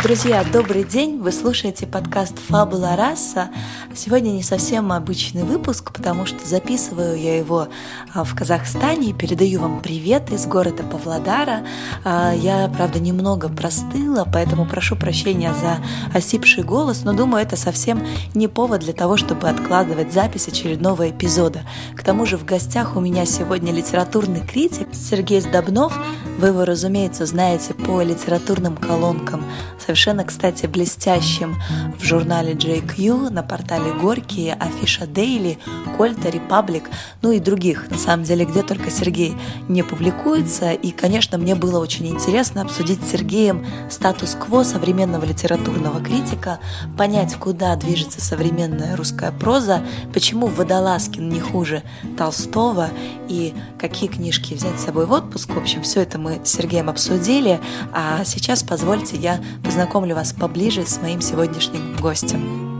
Друзья, 0.00 0.42
добрый 0.50 0.82
день! 0.82 1.20
Вы 1.20 1.30
слушаете 1.30 1.86
подкаст 1.86 2.36
«Фабула 2.48 2.96
раса». 2.96 3.50
Сегодня 3.94 4.30
не 4.30 4.42
совсем 4.42 4.90
обычный 4.90 5.44
выпуск, 5.44 5.92
потому 5.92 6.26
что 6.26 6.44
записываю 6.44 7.16
я 7.16 7.36
его 7.36 7.68
а, 8.12 8.24
в 8.24 8.34
Казахстане 8.34 9.10
и 9.10 9.12
передаю 9.12 9.60
вам 9.60 9.80
привет 9.80 10.32
из 10.32 10.46
города 10.46 10.82
Павлодара. 10.82 11.64
А, 12.04 12.32
я, 12.32 12.68
правда, 12.74 12.98
немного 12.98 13.48
простыла, 13.48 14.26
поэтому 14.32 14.66
прошу 14.66 14.96
прощения 14.96 15.54
за 15.54 15.78
осипший 16.16 16.64
голос, 16.64 17.04
но 17.04 17.12
думаю, 17.12 17.42
это 17.42 17.56
совсем 17.56 18.02
не 18.34 18.48
повод 18.48 18.80
для 18.80 18.94
того, 18.94 19.16
чтобы 19.16 19.48
откладывать 19.48 20.12
запись 20.12 20.48
очередного 20.48 21.10
эпизода. 21.10 21.60
К 21.94 22.02
тому 22.02 22.26
же 22.26 22.38
в 22.38 22.44
гостях 22.44 22.96
у 22.96 23.00
меня 23.00 23.24
сегодня 23.24 23.72
литературный 23.72 24.40
критик 24.40 24.88
Сергей 24.92 25.40
Сдобнов. 25.40 25.96
Вы 26.38 26.48
его, 26.48 26.64
разумеется, 26.64 27.26
знаете 27.26 27.74
по 27.74 28.02
литературным 28.02 28.76
колонкам 28.76 29.44
совершенно, 29.82 30.24
кстати, 30.24 30.66
блестящим 30.66 31.56
в 31.98 32.04
журнале 32.04 32.52
JQ, 32.52 33.30
на 33.30 33.42
портале 33.42 33.92
Горькие, 33.92 34.54
Афиша 34.54 35.06
Дейли, 35.06 35.58
Кольта, 35.96 36.30
Репаблик, 36.30 36.84
ну 37.22 37.32
и 37.32 37.40
других, 37.40 37.90
на 37.90 37.98
самом 37.98 38.24
деле, 38.24 38.44
где 38.44 38.62
только 38.62 38.90
Сергей 38.90 39.34
не 39.68 39.82
публикуется. 39.82 40.72
И, 40.72 40.90
конечно, 40.92 41.38
мне 41.38 41.54
было 41.54 41.78
очень 41.78 42.06
интересно 42.06 42.62
обсудить 42.62 43.02
с 43.02 43.10
Сергеем 43.10 43.66
статус-кво 43.90 44.62
современного 44.62 45.24
литературного 45.24 46.00
критика, 46.00 46.58
понять, 46.96 47.34
куда 47.36 47.74
движется 47.76 48.20
современная 48.20 48.96
русская 48.96 49.32
проза, 49.32 49.82
почему 50.12 50.46
Водолазкин 50.46 51.28
не 51.28 51.40
хуже 51.40 51.82
Толстого 52.16 52.88
и 53.28 53.54
какие 53.78 54.08
книжки 54.08 54.54
взять 54.54 54.78
с 54.78 54.84
собой 54.84 55.06
в 55.06 55.12
отпуск. 55.12 55.50
В 55.50 55.58
общем, 55.58 55.82
все 55.82 56.02
это 56.02 56.18
мы 56.18 56.40
с 56.44 56.50
Сергеем 56.50 56.88
обсудили. 56.88 57.60
А 57.92 58.24
сейчас 58.24 58.62
позвольте 58.62 59.16
я 59.16 59.40
познакомлю 59.72 60.14
вас 60.14 60.34
поближе 60.34 60.84
с 60.84 61.00
моим 61.00 61.22
сегодняшним 61.22 61.96
гостем. 61.96 62.78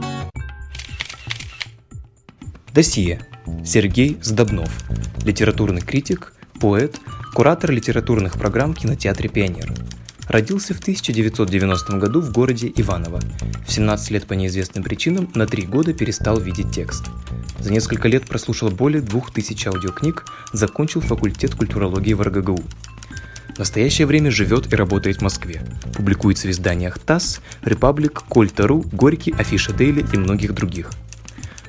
Досье. 2.71 3.19
Сергей 3.65 4.19
Сдобнов. 4.21 4.69
Литературный 5.25 5.81
критик, 5.81 6.33
поэт, 6.61 6.99
куратор 7.33 7.71
литературных 7.71 8.37
программ 8.37 8.75
кинотеатре 8.75 9.27
«Пионер». 9.27 9.73
Родился 10.27 10.75
в 10.75 10.81
1990 10.81 11.97
году 11.97 12.21
в 12.21 12.31
городе 12.31 12.71
Иваново. 12.75 13.21
В 13.67 13.73
17 13.73 14.11
лет 14.11 14.27
по 14.27 14.33
неизвестным 14.33 14.83
причинам 14.83 15.31
на 15.33 15.47
три 15.47 15.63
года 15.63 15.95
перестал 15.95 16.39
видеть 16.39 16.69
текст. 16.69 17.05
За 17.57 17.71
несколько 17.71 18.07
лет 18.07 18.27
прослушал 18.27 18.69
более 18.69 19.01
2000 19.01 19.67
аудиокниг, 19.69 20.25
закончил 20.51 21.01
факультет 21.01 21.55
культурологии 21.55 22.13
в 22.13 22.21
РГГУ. 22.21 22.63
В 23.55 23.59
настоящее 23.59 24.07
время 24.07 24.31
живет 24.31 24.71
и 24.71 24.75
работает 24.75 25.17
в 25.17 25.21
Москве. 25.21 25.61
Публикуется 25.93 26.47
в 26.47 26.51
изданиях 26.51 26.97
ТАСС, 26.97 27.39
Репаблик, 27.63 28.23
Кольта.ру, 28.27 28.83
Горький, 28.91 29.33
Афиша 29.37 29.73
Дейли 29.73 30.05
и 30.11 30.17
многих 30.17 30.53
других. 30.53 30.91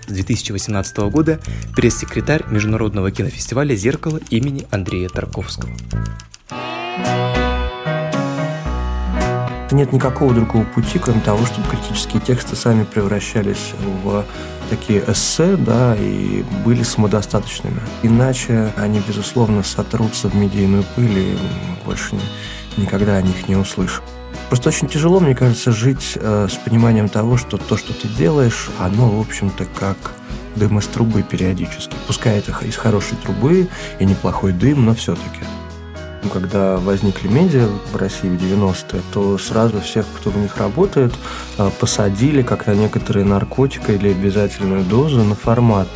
С 0.06 0.12
2018 0.12 0.96
года 1.10 1.40
пресс-секретарь 1.77 2.44
Международного 2.50 3.11
кинофестиваля 3.11 3.74
«Зеркало» 3.74 4.20
имени 4.30 4.67
Андрея 4.70 5.08
Тарковского. 5.08 5.70
Нет 9.74 9.92
никакого 9.92 10.33
другого 10.33 10.62
пути, 10.62 11.01
кроме 11.01 11.20
того, 11.20 11.45
чтобы 11.46 11.67
критические 11.68 12.23
тексты 12.23 12.55
сами 12.55 12.85
превращались 12.85 13.73
в 14.05 14.24
такие 14.70 15.02
эссе, 15.08 15.57
да, 15.57 15.96
и 15.98 16.45
были 16.64 16.85
самодостаточными. 16.85 17.80
Иначе 18.05 18.73
они, 18.77 19.02
безусловно, 19.05 19.64
сотрутся 19.64 20.29
в 20.29 20.36
медийную 20.36 20.85
пыль, 20.95 21.18
и 21.18 21.36
больше 21.85 22.14
никогда 22.77 23.17
о 23.17 23.23
них 23.23 23.48
не 23.48 23.57
услышим. 23.57 24.05
Просто 24.48 24.68
очень 24.68 24.86
тяжело, 24.86 25.18
мне 25.18 25.35
кажется, 25.35 25.73
жить 25.73 26.12
э, 26.14 26.46
с 26.48 26.55
пониманием 26.55 27.08
того, 27.08 27.36
что 27.36 27.56
то, 27.56 27.77
что 27.77 27.92
ты 27.95 28.06
делаешь, 28.06 28.70
оно, 28.79 29.08
в 29.08 29.20
общем-то, 29.20 29.64
как 29.64 29.96
дым 30.55 30.79
из 30.79 30.86
трубы 30.86 31.24
периодически. 31.24 31.96
Пускай 32.06 32.39
это 32.39 32.55
из 32.64 32.77
хорошей 32.77 33.17
трубы 33.17 33.67
и 33.98 34.05
неплохой 34.05 34.52
дым, 34.52 34.85
но 34.85 34.95
все-таки. 34.95 35.41
Ну, 36.24 36.30
когда 36.30 36.79
возникли 36.79 37.29
медиа 37.29 37.68
в 37.92 37.96
России 37.96 38.29
в 38.29 38.42
90-е, 38.42 39.02
то 39.12 39.36
сразу 39.36 39.80
всех, 39.83 40.07
кто 40.17 40.30
в 40.30 40.39
них 40.39 40.57
работает, 40.57 41.12
э, 41.58 41.70
посадили 41.79 42.42
как 42.42 42.67
на 42.67 42.73
некоторые 42.73 43.27
наркотика 43.27 43.92
или 43.92 44.08
обязательную 44.08 44.85
дозу 44.85 45.23
на 45.23 45.35
формат. 45.35 45.86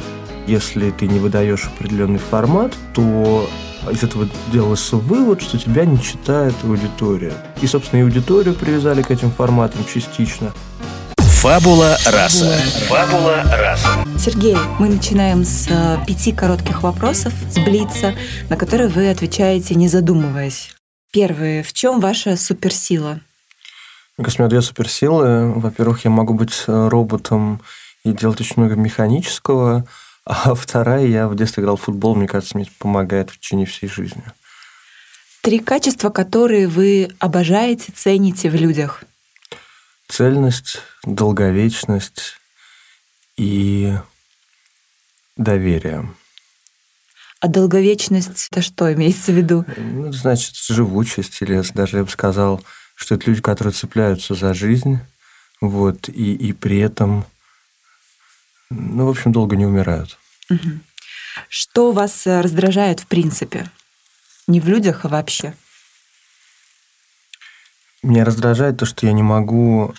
Если 0.47 0.91
ты 0.91 1.06
не 1.06 1.19
выдаешь 1.19 1.66
определенный 1.66 2.19
формат, 2.19 2.75
то 2.93 3.49
из 3.91 4.03
этого 4.03 4.28
делался 4.53 4.97
вывод, 4.97 5.41
что 5.41 5.59
тебя 5.59 5.87
не 5.87 6.00
читает 6.00 6.55
аудитория. 6.62 7.33
И, 7.62 7.66
собственно, 7.66 8.00
и 8.00 8.03
аудиторию 8.03 8.55
привязали 8.55 9.00
к 9.00 9.10
этим 9.10 9.31
форматам 9.31 9.81
частично. 9.93 10.53
Фабула 11.16 11.97
раса. 12.05 12.53
Фабула 12.89 13.45
раса. 13.45 14.08
Сергей, 14.19 14.56
мы 14.81 14.89
начинаем 14.89 15.45
с 15.45 15.69
э, 15.71 15.97
пяти 16.05 16.33
коротких 16.33 16.83
вопросов 16.83 17.33
с 17.51 17.55
Блица, 17.55 18.15
на 18.51 18.56
которые 18.56 18.89
вы 18.89 19.09
отвечаете, 19.09 19.77
не 19.77 19.87
задумываясь. 19.87 20.75
Первый. 21.12 21.62
В 21.62 21.73
чем 21.73 22.01
ваша 22.01 22.37
суперсила? 22.37 23.21
Мне 24.17 24.25
кажется, 24.25 24.43
у 24.43 24.45
меня 24.45 24.51
две 24.51 24.61
суперсилы. 24.61 25.53
Во-первых, 25.53 26.05
я 26.05 26.11
могу 26.11 26.34
быть 26.34 26.65
э, 26.67 26.89
роботом 26.89 27.62
и 28.03 28.12
делать 28.12 28.41
очень 28.41 28.55
много 28.57 28.75
механического. 28.75 29.87
А 30.27 30.55
вторая, 30.55 31.07
я 31.07 31.28
в 31.28 31.37
детстве 31.37 31.62
играл 31.62 31.77
в 31.77 31.83
футбол, 31.83 32.17
мне 32.17 32.27
кажется, 32.27 32.59
мне 32.59 32.67
помогает 32.78 33.31
в 33.31 33.39
течение 33.39 33.67
всей 33.67 33.89
жизни. 33.89 34.25
Три 35.43 35.61
качества, 35.61 36.11
которые 36.11 36.67
вы 36.67 37.09
обожаете, 37.21 37.93
цените 37.95 38.51
в 38.51 38.57
людях. 38.57 39.05
Цельность, 40.09 40.81
долговечность 41.05 42.34
и 43.38 43.94
доверие. 45.37 46.12
А 47.41 47.47
долговечность 47.47 48.49
это 48.50 48.60
что 48.60 48.93
имеется 48.93 49.31
в 49.31 49.37
виду? 49.37 49.65
Ну, 49.76 50.12
значит, 50.12 50.56
живучесть, 50.56 51.41
или 51.41 51.62
даже 51.72 51.98
я 51.98 52.04
бы 52.04 52.10
сказал, 52.10 52.62
что 52.97 53.15
это 53.15 53.31
люди, 53.31 53.41
которые 53.41 53.72
цепляются 53.72 54.34
за 54.34 54.53
жизнь, 54.54 54.98
вот, 55.60 56.09
и, 56.09 56.34
и 56.34 56.53
при 56.53 56.78
этом, 56.78 57.25
ну, 58.71 59.06
в 59.06 59.10
общем, 59.10 59.31
долго 59.31 59.54
не 59.54 59.66
умирают. 59.66 60.19
Угу. 60.50 60.81
Что 61.48 61.93
вас 61.93 62.27
э, 62.27 62.41
раздражает 62.41 63.00
в 63.00 63.06
принципе? 63.06 63.71
Не 64.48 64.60
в 64.60 64.66
людях, 64.69 65.04
а 65.04 65.09
вообще? 65.09 65.54
Меня 68.03 68.25
раздражает 68.25 68.78
то, 68.78 68.87
что 68.87 69.06
я 69.06 69.12
не 69.12 69.22
могу 69.22 69.94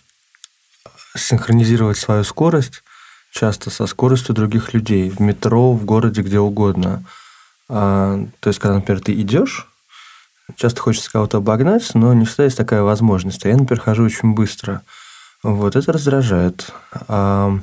синхронизировать 1.15 1.97
свою 1.97 2.25
скорость 2.25 2.83
часто 3.31 3.69
со 3.69 3.85
скоростью 3.85 4.35
других 4.35 4.73
людей 4.73 5.09
в 5.09 5.19
метро, 5.19 5.73
в 5.73 5.85
городе, 5.85 6.21
где 6.21 6.39
угодно. 6.39 7.03
А, 7.67 8.19
то 8.39 8.47
есть, 8.49 8.59
когда, 8.59 8.75
например, 8.75 9.01
ты 9.01 9.13
идешь, 9.13 9.67
часто 10.55 10.81
хочется 10.81 11.11
кого-то 11.11 11.37
обогнать, 11.37 11.93
но 11.93 12.13
не 12.13 12.25
всегда 12.25 12.45
есть 12.45 12.57
такая 12.57 12.81
возможность. 12.81 13.45
А 13.45 13.49
я, 13.49 13.57
например, 13.57 13.81
хожу 13.81 14.03
очень 14.03 14.33
быстро. 14.33 14.81
Вот 15.43 15.75
это 15.75 15.91
раздражает. 15.91 16.71
А, 17.07 17.57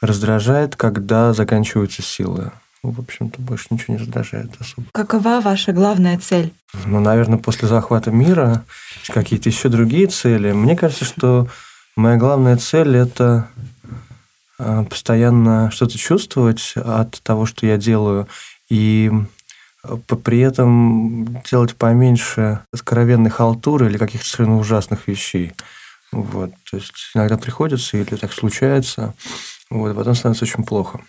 раздражает, 0.00 0.76
когда 0.76 1.32
заканчиваются 1.32 2.02
силы. 2.02 2.52
В 2.82 2.98
общем-то, 2.98 3.42
больше 3.42 3.66
ничего 3.70 3.94
не 3.94 4.00
раздражает 4.00 4.52
особо. 4.58 4.86
Какова 4.92 5.42
ваша 5.42 5.72
главная 5.72 6.18
цель? 6.18 6.54
Ну, 6.86 7.00
наверное, 7.00 7.36
после 7.36 7.68
захвата 7.68 8.10
мира 8.10 8.64
какие-то 9.08 9.50
еще 9.50 9.68
другие 9.68 10.06
цели. 10.06 10.52
Мне 10.52 10.76
кажется, 10.76 11.04
что 11.04 11.46
моя 11.94 12.16
главная 12.16 12.56
цель– 12.56 12.96
это 12.96 13.48
постоянно 14.88 15.70
что-то 15.70 15.98
чувствовать 15.98 16.74
от 16.76 17.20
того, 17.22 17.46
что 17.46 17.66
я 17.66 17.76
делаю, 17.76 18.28
и 18.68 19.10
а, 19.82 19.96
при 19.96 20.40
этом 20.40 21.40
делать 21.42 21.74
поменьше 21.74 22.60
откровенной 22.72 23.30
халтуры 23.30 23.86
или 23.86 23.98
каких-то 23.98 24.26
совершенно 24.26 24.58
ужасных 24.58 25.08
вещей. 25.08 25.52
Вот. 26.12 26.50
То 26.70 26.76
есть 26.76 27.10
иногда 27.14 27.36
приходится 27.36 27.96
или 27.96 28.16
так 28.16 28.32
случается, 28.32 29.14
вот, 29.70 29.96
потом 29.96 30.14
становится 30.14 30.44
очень 30.44 30.64
плохо. 30.64 31.00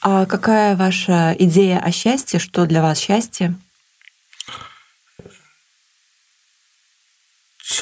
А 0.00 0.26
какая 0.26 0.76
ваша 0.76 1.34
идея 1.38 1.78
о 1.78 1.90
счастье? 1.90 2.38
Что 2.38 2.66
для 2.66 2.82
вас 2.82 2.98
счастье? 2.98 3.54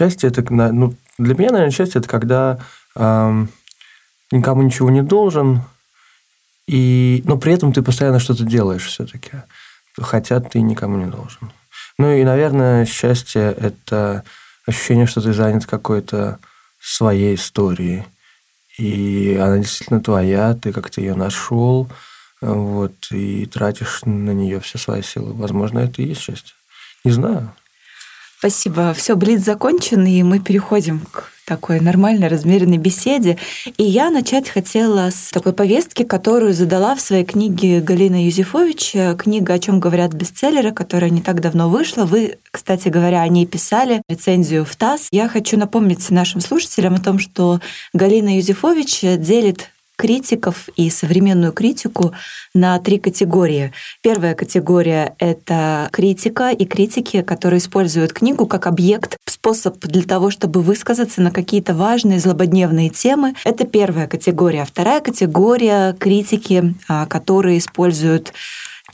счастье 0.01 0.31
это, 0.31 0.43
ну, 0.53 0.95
для 1.19 1.35
меня, 1.35 1.51
наверное, 1.51 1.71
счастье 1.71 1.99
это 1.99 2.09
когда 2.09 2.59
э, 2.97 3.47
никому 4.31 4.63
ничего 4.63 4.91
не 4.91 5.03
должен, 5.03 5.63
и, 6.67 7.23
но 7.27 7.37
при 7.37 7.53
этом 7.53 7.73
ты 7.73 7.83
постоянно 7.83 8.21
что-то 8.21 8.45
делаешь 8.45 8.87
все-таки, 8.87 9.43
хотя 9.99 10.41
ты 10.41 10.61
никому 10.61 10.97
не 10.99 11.07
должен. 11.11 11.53
Ну 11.99 12.13
и, 12.13 12.23
наверное, 12.23 12.87
счастье– 12.87 13.55
это 13.61 14.25
ощущение, 14.67 15.07
что 15.07 15.21
ты 15.21 15.33
занят 15.33 15.67
какой-то 15.67 16.39
своей 16.81 17.35
историей. 17.35 18.05
И 18.79 19.37
она 19.41 19.59
действительно 19.59 20.01
твоя, 20.01 20.55
ты 20.55 20.73
как-то 20.73 21.01
ее 21.01 21.15
нашел, 21.15 21.89
вот, 22.41 22.95
и 23.11 23.47
тратишь 23.47 24.01
на 24.05 24.31
нее 24.31 24.61
все 24.61 24.79
свои 24.79 25.03
силы. 25.03 25.35
Возможно, 25.35 25.81
это 25.81 26.01
и 26.01 26.07
есть 26.07 26.23
счастье. 26.23 26.55
Не 27.05 27.11
знаю. 27.11 27.53
Спасибо. 28.41 28.95
Все, 28.95 29.17
Блиц 29.17 29.43
закончен, 29.43 30.07
и 30.07 30.23
мы 30.23 30.39
переходим 30.39 31.01
к 31.13 31.31
такой 31.45 31.79
нормальной, 31.79 32.29
размеренной 32.29 32.79
беседе. 32.79 33.37
И 33.77 33.83
я 33.83 34.09
начать 34.09 34.49
хотела 34.49 35.11
с 35.11 35.31
такой 35.31 35.53
повестки, 35.53 36.05
которую 36.05 36.55
задала 36.55 36.95
в 36.95 37.03
своей 37.03 37.27
книге 37.27 37.81
Галина 37.81 38.25
Юзефович, 38.25 38.93
книга 39.19 39.53
«О 39.53 39.59
чем 39.59 39.79
говорят 39.79 40.15
бестселлеры», 40.15 40.73
которая 40.73 41.11
не 41.11 41.21
так 41.21 41.43
давно 41.43 41.69
вышла. 41.69 42.07
Вы, 42.07 42.39
кстати 42.51 42.89
говоря, 42.89 43.21
о 43.21 43.29
ней 43.29 43.45
писали 43.45 44.01
рецензию 44.09 44.65
в 44.65 44.75
ТАСС. 44.75 45.09
Я 45.13 45.29
хочу 45.29 45.59
напомнить 45.59 46.09
нашим 46.09 46.41
слушателям 46.41 46.95
о 46.95 47.01
том, 47.01 47.19
что 47.19 47.61
Галина 47.93 48.39
Юзефович 48.39 49.19
делит 49.19 49.69
критиков 50.01 50.71
и 50.77 50.89
современную 50.89 51.53
критику 51.53 52.15
на 52.55 52.79
три 52.79 52.99
категории. 52.99 53.71
Первая 54.01 54.35
категория— 54.35 55.15
это 55.19 55.91
критика 55.93 56.53
и 56.53 56.65
критики, 56.65 57.21
которые 57.21 57.59
используют 57.59 58.15
книгу 58.15 58.47
как 58.47 58.67
объект, 58.67 59.19
способ 59.27 59.79
для 59.81 60.05
того, 60.05 60.31
чтобы 60.31 60.63
высказаться 60.63 61.21
на 61.21 61.31
какие-то 61.31 61.75
важные 61.75 62.19
злободневные 62.19 62.89
темы. 62.89 63.35
Это 63.45 63.67
первая 63.67 64.07
категория. 64.07 64.65
Вторая 64.65 65.03
категория— 65.03 65.93
критики, 66.01 66.75
а, 66.89 67.05
которые 67.05 67.59
используют 67.59 68.33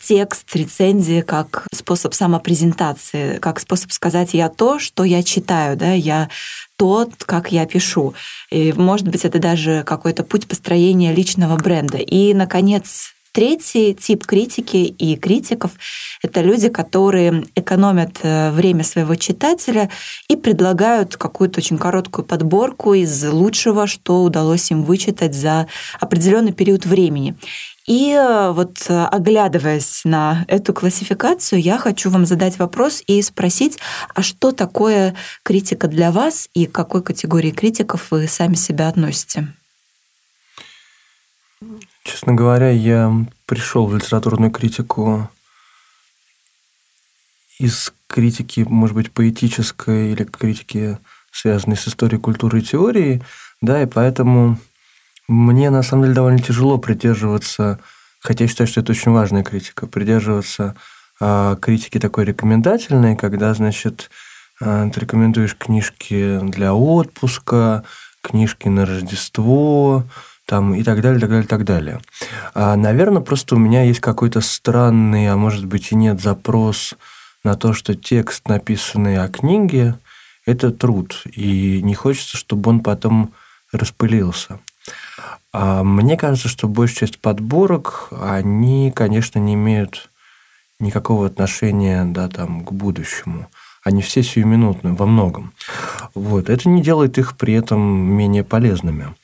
текст, 0.07 0.55
рецензии 0.55 1.21
как 1.21 1.67
способ 1.75 2.15
самопрезентации, 2.15 3.39
как 3.39 3.59
способ 3.59 3.91
сказать 3.93 4.35
«я 4.35 4.49
то, 4.49 4.79
что 4.79 5.05
я 5.05 5.23
читаю», 5.23 5.77
да, 5.77 5.93
я 5.93 6.29
тот, 6.77 7.25
как 7.25 7.51
я 7.53 7.67
пишу. 7.67 8.15
И, 8.51 8.73
может 8.73 9.09
быть, 9.09 9.25
это 9.25 9.39
даже 9.39 9.83
какой-то 9.85 10.23
путь 10.23 10.47
построения 10.47 11.13
личного 11.13 11.57
бренда. 11.57 11.99
И, 11.99 12.35
наконец, 12.35 13.13
Третий 13.37 13.93
тип 13.93 14.25
критики 14.25 14.79
и 14.79 15.15
критиков— 15.15 15.73
это 16.23 16.41
люди, 16.41 16.71
которые 16.71 17.45
экономят 17.55 18.21
э, 18.23 18.51
время 18.51 18.83
своего 18.83 19.15
читателя 19.15 19.91
и 20.31 20.37
предлагают 20.37 21.19
какую-то 21.19 21.61
очень 21.61 21.77
короткую 21.77 22.25
подборку 22.25 22.95
из 22.95 23.23
лучшего, 23.27 23.87
что 23.87 24.23
удалось 24.23 24.71
им 24.71 24.85
вычитать 24.85 25.35
за 25.35 25.67
определенный 26.01 26.55
период 26.55 26.87
времени. 26.87 27.37
И 27.87 28.11
э, 28.11 28.51
вот 28.51 28.85
э, 28.89 29.05
оглядываясь 29.05 30.01
на 30.05 30.45
эту 30.49 30.75
классификацию, 30.75 31.61
я 31.61 31.79
хочу 31.79 32.11
вам 32.11 32.27
задать 32.27 32.59
вопрос 32.59 33.01
и 33.07 33.23
спросить, 33.23 33.79
а 34.13 34.23
что 34.23 34.51
такое 34.51 35.15
критика 35.45 35.87
для 35.87 36.11
вас 36.11 36.49
и 36.53 36.67
к 36.67 36.73
какой 36.73 37.03
категории 37.05 37.53
критиков 37.53 38.11
вы 38.11 38.27
сами 38.27 38.55
себя 38.55 38.89
относите? 38.89 39.55
Честно 42.03 42.35
говоря, 42.35 42.71
я 42.71 43.13
пришел 43.47 43.87
в 43.87 43.97
литературную 43.97 44.51
критику 44.51 45.31
из 47.59 47.93
критики, 48.09 48.65
может 48.69 48.97
быть, 48.97 49.13
поэтической 49.13 50.13
или 50.13 50.25
критики, 50.25 50.99
связанной 51.31 51.77
с 51.77 51.87
историей, 51.87 52.21
культурой 52.21 52.63
и 52.63 52.65
теорией, 52.65 53.23
да, 53.61 53.83
и 53.83 53.87
поэтому 53.87 54.59
мне, 55.29 55.71
на 55.71 55.83
самом 55.83 56.05
деле, 56.05 56.15
довольно 56.15 56.39
тяжело 56.39 56.79
придерживаться, 56.79 57.79
хотя 58.21 58.45
я 58.45 58.49
считаю, 58.49 58.69
что 58.69 58.81
это 58.81 58.93
очень 58.93 59.13
важная 59.13 59.43
критика, 59.43 59.87
придерживаться 59.87 60.77
э, 61.21 61.57
критики 61.61 61.99
такой 61.99 62.25
рекомендательной, 62.25 63.17
когда, 63.17 63.53
значит, 63.55 64.11
э, 64.61 64.91
ты 64.93 65.01
рекомендуешь 65.01 65.57
книжки 65.57 66.39
для 66.43 66.75
отпуска, 66.75 67.85
книжки 68.23 68.69
на 68.69 68.87
Рождество, 68.87 70.05
там 70.47 70.75
и 70.75 70.83
так 70.83 71.01
далее, 71.01 71.21
так 71.21 71.31
далее, 71.31 71.47
так 71.47 71.65
далее. 71.65 72.01
А, 72.55 72.77
наверное, 72.77 73.21
просто 73.21 73.57
у 73.57 73.59
меня 73.59 73.83
есть 73.83 74.01
какой-то 74.01 74.41
странный, 74.41 75.29
а 75.29 75.37
может 75.37 75.67
быть 75.67 75.91
и 75.91 75.97
нет, 75.97 76.21
запрос 76.21 76.95
на 77.43 77.57
то, 77.57 77.73
что 77.73 77.95
текст, 77.95 78.49
написанный 78.49 79.19
о 79.19 79.29
книге, 79.29 79.99
это 80.47 80.71
труд, 80.71 81.23
и 81.25 81.81
не 81.83 81.95
хочется, 81.95 82.37
чтобы 82.37 82.71
он 82.71 82.81
потом 82.81 83.33
распылился. 83.73 84.61
А 85.53 85.83
мне 85.83 86.17
кажется, 86.17 86.49
что 86.49 86.69
большая 86.69 87.09
часть 87.09 87.19
подборок, 87.19 88.09
они, 88.11 88.93
конечно, 88.95 89.39
не 89.39 89.55
имеют 89.55 90.11
никакого 90.79 91.27
отношения 91.27 92.05
да, 92.05 92.29
там, 92.29 92.65
к 92.65 92.73
будущему. 92.73 93.49
Они 93.83 94.03
все 94.03 94.23
сиюминутные 94.23 94.95
во 94.95 95.07
многом. 95.07 95.53
Вот. 96.15 96.51
Это 96.51 96.69
не 96.69 96.83
делает 96.83 97.19
их 97.19 97.37
при 97.37 97.55
этом 97.55 97.81
менее 97.81 98.43
полезными. 98.43 99.15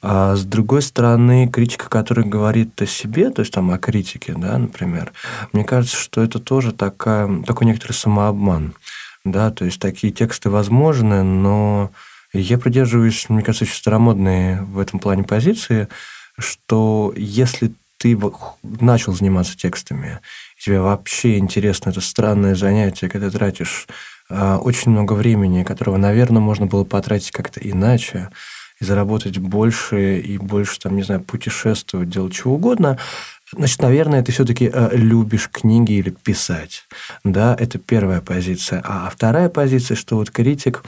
А 0.00 0.34
с 0.36 0.44
другой 0.44 0.82
стороны, 0.82 1.48
критика, 1.48 1.88
которая 1.88 2.24
говорит 2.24 2.80
о 2.80 2.86
себе, 2.86 3.30
то 3.30 3.40
есть 3.40 3.52
там 3.52 3.70
о 3.70 3.78
критике, 3.78 4.34
да, 4.36 4.56
например, 4.56 5.12
мне 5.52 5.64
кажется, 5.64 5.96
что 5.96 6.22
это 6.22 6.38
тоже 6.38 6.72
такая, 6.72 7.42
такой 7.42 7.66
некоторый 7.66 7.92
самообман. 7.92 8.74
Да, 9.24 9.50
то 9.50 9.64
есть 9.64 9.80
такие 9.80 10.12
тексты 10.12 10.48
возможны, 10.48 11.22
но 11.22 11.90
я 12.32 12.58
придерживаюсь, 12.58 13.28
мне 13.28 13.42
кажется, 13.42 13.64
очень 13.64 13.74
старомодные 13.74 14.62
в 14.62 14.78
этом 14.78 14.98
плане 14.98 15.24
позиции, 15.24 15.88
что 16.38 17.12
если 17.16 17.72
ты 17.98 18.18
начал 18.62 19.12
заниматься 19.12 19.56
текстами, 19.56 20.20
тебе 20.58 20.80
вообще 20.80 21.38
интересно 21.38 21.90
это 21.90 22.00
странное 22.00 22.54
занятие, 22.54 23.08
когда 23.08 23.28
ты 23.28 23.38
тратишь 23.38 23.88
э, 24.30 24.54
очень 24.56 24.92
много 24.92 25.14
времени, 25.14 25.64
которого, 25.64 25.96
наверное, 25.96 26.40
можно 26.40 26.66
было 26.66 26.84
потратить 26.84 27.32
как-то 27.32 27.60
иначе, 27.60 28.30
и 28.80 28.84
заработать 28.84 29.38
больше, 29.38 30.20
и 30.20 30.38
больше, 30.38 30.78
там, 30.78 30.94
не 30.94 31.02
знаю, 31.02 31.22
путешествовать, 31.22 32.08
делать 32.08 32.34
чего 32.34 32.54
угодно, 32.54 32.98
Значит, 33.56 33.80
наверное, 33.80 34.22
ты 34.22 34.30
все-таки 34.30 34.70
э, 34.72 34.90
любишь 34.92 35.48
книги 35.50 35.92
или 35.92 36.10
писать. 36.10 36.84
Да, 37.24 37.56
это 37.58 37.78
первая 37.78 38.20
позиция. 38.20 38.82
А 38.84 39.08
вторая 39.10 39.48
позиция, 39.48 39.96
что 39.96 40.16
вот 40.16 40.30
критик 40.30 40.84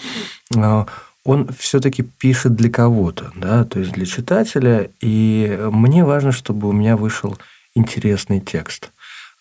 э, 0.54 0.84
он 1.25 1.49
все-таки 1.58 2.02
пишет 2.02 2.55
для 2.55 2.70
кого-то, 2.70 3.33
да, 3.35 3.64
то 3.64 3.78
есть 3.78 3.92
для 3.92 4.06
читателя, 4.06 4.90
и 5.00 5.59
мне 5.71 6.04
важно, 6.04 6.33
чтобы 6.33 6.68
у 6.68 6.73
меня 6.73 6.97
вышел 6.97 7.38
интересный 7.75 8.40
текст 8.40 8.90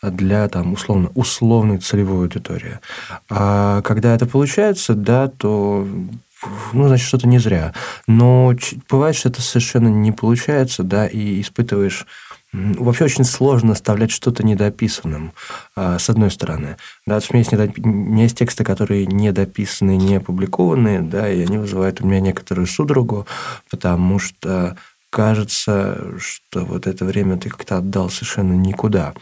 для 0.01 0.47
там 0.47 0.73
условно 0.73 1.11
условной 1.15 1.77
целевой 1.77 2.25
аудитории. 2.25 2.79
А 3.29 3.81
когда 3.81 4.15
это 4.15 4.25
получается, 4.25 4.93
да, 4.93 5.27
то 5.27 5.87
ну, 6.71 6.87
значит, 6.87 7.07
что-то 7.07 7.27
не 7.27 7.37
зря. 7.39 7.73
Но 8.07 8.53
бывает, 8.89 9.15
что 9.15 9.29
это 9.29 9.41
совершенно 9.41 9.89
не 9.89 10.11
получается, 10.11 10.83
да, 10.83 11.05
и 11.05 11.41
испытываешь 11.41 12.05
Вообще 12.51 13.05
очень 13.05 13.25
сложно 13.25 13.73
оставлять 13.73 14.09
что-то 14.09 14.43
недописанным, 14.43 15.33
а, 15.75 15.99
с 15.99 16.09
одной 16.09 16.31
стороны. 16.31 16.77
Да, 17.05 17.17
у 17.17 17.33
меня 17.33 17.39
есть, 17.39 17.51
недоп... 17.51 17.77
у 17.77 17.87
меня 17.87 18.23
есть 18.23 18.37
тексты, 18.37 18.63
которые 18.63 19.05
недописаны, 19.05 19.97
не 19.97 20.15
опубликованные, 20.15 21.01
да, 21.01 21.31
и 21.31 21.43
они 21.43 21.59
вызывают 21.59 22.01
у 22.01 22.07
меня 22.07 22.19
некоторую 22.19 22.65
судорогу, 22.65 23.27
потому 23.69 24.17
что 24.17 24.75
кажется, 25.11 26.19
что 26.19 26.65
вот 26.65 26.87
это 26.87 27.05
время 27.05 27.37
ты 27.37 27.49
как-то 27.49 27.77
отдал 27.77 28.09
совершенно 28.09 28.53
никуда. 28.53 29.13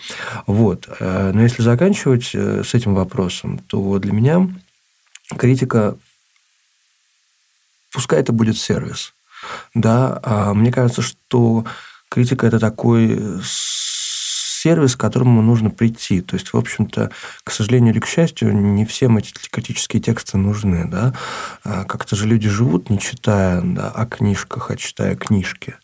Вот. 0.46 0.88
Э, 1.00 1.31
но 1.34 1.41
если 1.41 1.62
заканчивать 1.62 2.31
э, 2.34 2.63
с 2.63 2.74
этим 2.74 2.93
вопросом, 2.93 3.60
то 3.60 4.00
для 4.00 4.13
меня 4.13 4.48
критика, 5.38 5.98
пускай 7.91 8.19
это 8.19 8.31
будет 8.31 8.57
сервис, 8.57 9.13
да, 9.74 10.19
а 10.24 10.53
мне 10.53 10.72
кажется, 10.72 11.01
что 11.01 11.65
критика– 12.10 12.48
это 12.48 12.60
такой 12.60 13.18
э, 13.20 13.40
сервис, 14.68 14.96
к 14.96 15.00
которому 15.00 15.42
нужно 15.42 15.70
прийти. 15.70 16.22
То 16.22 16.36
есть, 16.36 16.54
в 16.54 16.58
общем-то, 16.58 17.12
к 17.44 17.52
сожалению 17.52 17.94
или 17.94 18.00
к 18.00 18.08
счастью, 18.08 18.56
не 18.56 18.86
всем 18.86 19.18
эти 19.18 19.32
критические 19.50 20.02
тексты 20.02 20.38
нужны. 20.38 20.86
Да? 20.86 21.14
А 21.64 21.84
как-то 21.86 22.16
же 22.16 22.28
люди 22.28 22.50
живут, 22.50 22.90
не 22.90 23.00
читая 23.00 23.62
да, 23.62 23.90
о 23.90 24.06
книжках, 24.06 24.72
а 24.72 24.76
читая 24.76 25.16
книжки. 25.16 25.76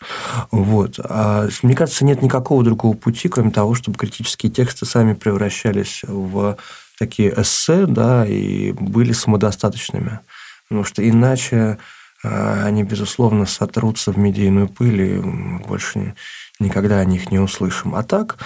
Вот. 0.51 1.00
А 1.00 1.48
мне 1.62 1.75
кажется, 1.75 2.06
нет 2.06 2.22
никакого 2.22 2.63
другого 2.63 2.96
пути, 2.96 3.30
кроме 3.30 3.51
того, 3.51 3.75
чтобы 3.75 3.98
критические 3.98 4.51
тексты 4.51 4.86
сами 4.86 5.13
превращались 5.13 6.01
в 6.08 6.58
такие 7.00 7.34
эссе 7.42 7.86
да, 7.86 8.25
и 8.25 8.72
были 8.72 9.13
самодостаточными. 9.13 10.20
Потому 10.68 10.84
что 10.84 11.08
иначе 11.08 11.77
они, 12.24 12.84
безусловно, 12.84 13.46
сотрутся 13.46 14.12
в 14.12 14.18
медийную 14.18 14.68
пыль, 14.68 15.01
и 15.01 15.20
больше 15.20 16.15
никогда 16.60 17.00
о 17.00 17.06
них 17.06 17.32
не 17.32 17.39
услышим. 17.39 17.96
А 17.96 18.03
так, 18.03 18.38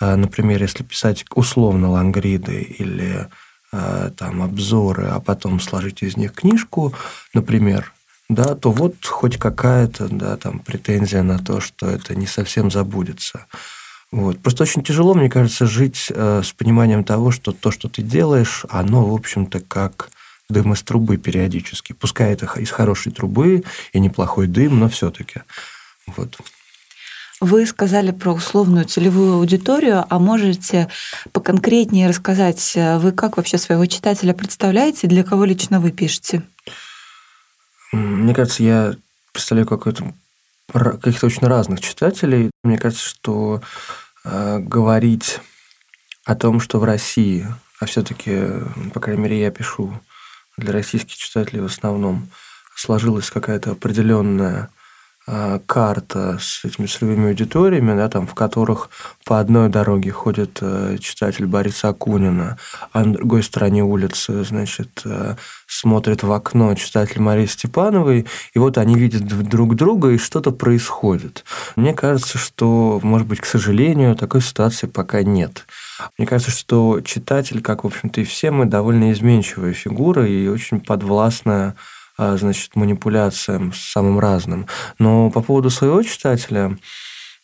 а, 0.00 0.16
например, 0.16 0.62
если 0.62 0.82
писать 0.82 1.24
условно 1.34 1.90
лангриды 1.90 2.62
или 2.62 3.28
э, 3.72 4.10
там 4.16 4.42
обзоры, 4.42 5.08
а 5.08 5.20
потом 5.20 5.60
сложить 5.60 6.02
из 6.02 6.16
них 6.16 6.32
книжку, 6.32 6.94
например, 7.34 7.92
да, 8.28 8.54
то 8.54 8.72
вот 8.72 9.04
хоть 9.04 9.38
какая-то 9.38 10.08
да, 10.08 10.36
там 10.36 10.58
претензия 10.58 11.22
на 11.22 11.38
то, 11.38 11.60
что 11.60 11.88
это 11.88 12.14
не 12.14 12.26
совсем 12.26 12.70
забудется. 12.70 13.46
Вот. 14.10 14.38
Просто 14.40 14.62
очень 14.62 14.82
тяжело, 14.82 15.14
мне 15.14 15.28
кажется, 15.28 15.66
жить 15.66 16.06
э, 16.10 16.42
с 16.44 16.52
пониманием 16.52 17.04
того, 17.04 17.30
что 17.30 17.52
то, 17.52 17.70
что 17.70 17.88
ты 17.88 18.02
делаешь, 18.02 18.64
оно, 18.68 19.04
в 19.04 19.14
общем-то, 19.14 19.60
как 19.60 20.10
дым 20.48 20.72
из 20.72 20.82
трубы 20.82 21.16
периодически. 21.16 21.92
Пускай 21.92 22.32
это 22.32 22.46
из 22.58 22.70
хорошей 22.70 23.12
трубы 23.12 23.64
и 23.92 24.00
неплохой 24.00 24.46
дым, 24.46 24.78
но 24.78 24.88
все-таки. 24.88 25.42
Вот. 26.06 26.36
Вы 27.40 27.66
сказали 27.66 28.12
про 28.12 28.32
условную 28.32 28.86
целевую 28.86 29.34
аудиторию, 29.34 30.04
а 30.08 30.18
можете 30.18 30.88
поконкретнее 31.32 32.08
рассказать, 32.08 32.72
э, 32.76 32.98
вы 32.98 33.12
как 33.12 33.36
вообще 33.36 33.58
своего 33.58 33.84
читателя 33.84 34.32
представляете, 34.32 35.06
для 35.06 35.22
кого 35.22 35.44
лично 35.44 35.78
вы 35.78 35.90
пишете? 35.90 36.42
Мне 37.92 38.34
кажется, 38.34 38.62
я 38.62 38.94
представляю 39.32 39.66
какой-то 39.66 40.14
каких-то 40.72 41.26
очень 41.26 41.46
разных 41.46 41.80
читателей. 41.80 42.50
Мне 42.64 42.78
кажется, 42.78 43.04
что 43.04 43.60
э, 44.24 44.58
говорить 44.58 45.40
о 46.24 46.34
том, 46.34 46.58
что 46.58 46.78
в 46.78 46.84
России, 46.84 47.46
а 47.78 47.86
все-таки, 47.86 48.44
по 48.94 49.00
крайней 49.00 49.22
мере, 49.22 49.40
я 49.40 49.50
пишу 49.50 49.92
для 50.56 50.72
российских 50.72 51.16
читателей 51.16 51.60
в 51.60 51.66
основном, 51.66 52.28
сложилась 52.74 53.30
какая-то 53.30 53.72
определенная 53.72 54.70
а, 55.28 55.60
карта 55.66 56.38
с 56.40 56.64
этими 56.64 56.86
целевыми 56.86 57.30
аудиториями, 57.30 57.96
да, 57.96 58.08
там, 58.08 58.28
в 58.28 58.34
которых 58.34 58.90
по 59.24 59.40
одной 59.40 59.68
дороге 59.68 60.12
ходит 60.12 60.58
э, 60.60 60.98
читатель 61.00 61.46
Бориса 61.46 61.88
Акунина, 61.88 62.58
а 62.92 63.04
на 63.04 63.14
другой 63.14 63.42
стороне 63.42 63.82
улицы, 63.82 64.44
значит, 64.44 65.02
э, 65.04 65.34
смотрит 65.66 66.22
в 66.22 66.30
окно 66.30 66.72
читатель 66.76 67.20
Марии 67.20 67.46
Степановой, 67.46 68.26
и 68.54 68.58
вот 68.60 68.78
они 68.78 68.94
видят 68.94 69.26
друг 69.26 69.74
друга, 69.74 70.10
и 70.10 70.18
что-то 70.18 70.52
происходит. 70.52 71.44
Мне 71.74 71.92
кажется, 71.92 72.38
что, 72.38 73.00
может 73.02 73.26
быть, 73.26 73.40
к 73.40 73.46
сожалению, 73.46 74.14
такой 74.14 74.42
ситуации 74.42 74.86
пока 74.86 75.24
нет. 75.24 75.66
Мне 76.18 76.26
кажется, 76.26 76.50
что 76.50 77.00
читатель, 77.00 77.62
как, 77.62 77.84
в 77.84 77.86
общем-то, 77.86 78.20
и 78.20 78.24
все 78.24 78.50
мы, 78.50 78.66
довольно 78.66 79.12
изменчивая 79.12 79.72
фигура 79.72 80.26
и 80.26 80.48
очень 80.48 80.80
подвластная 80.80 81.74
а, 82.18 82.36
значит, 82.36 82.76
манипуляциям 82.76 83.72
самым 83.74 84.18
разным. 84.18 84.66
Но 84.98 85.30
по 85.30 85.42
поводу 85.42 85.68
своего 85.68 86.02
читателя, 86.02 86.78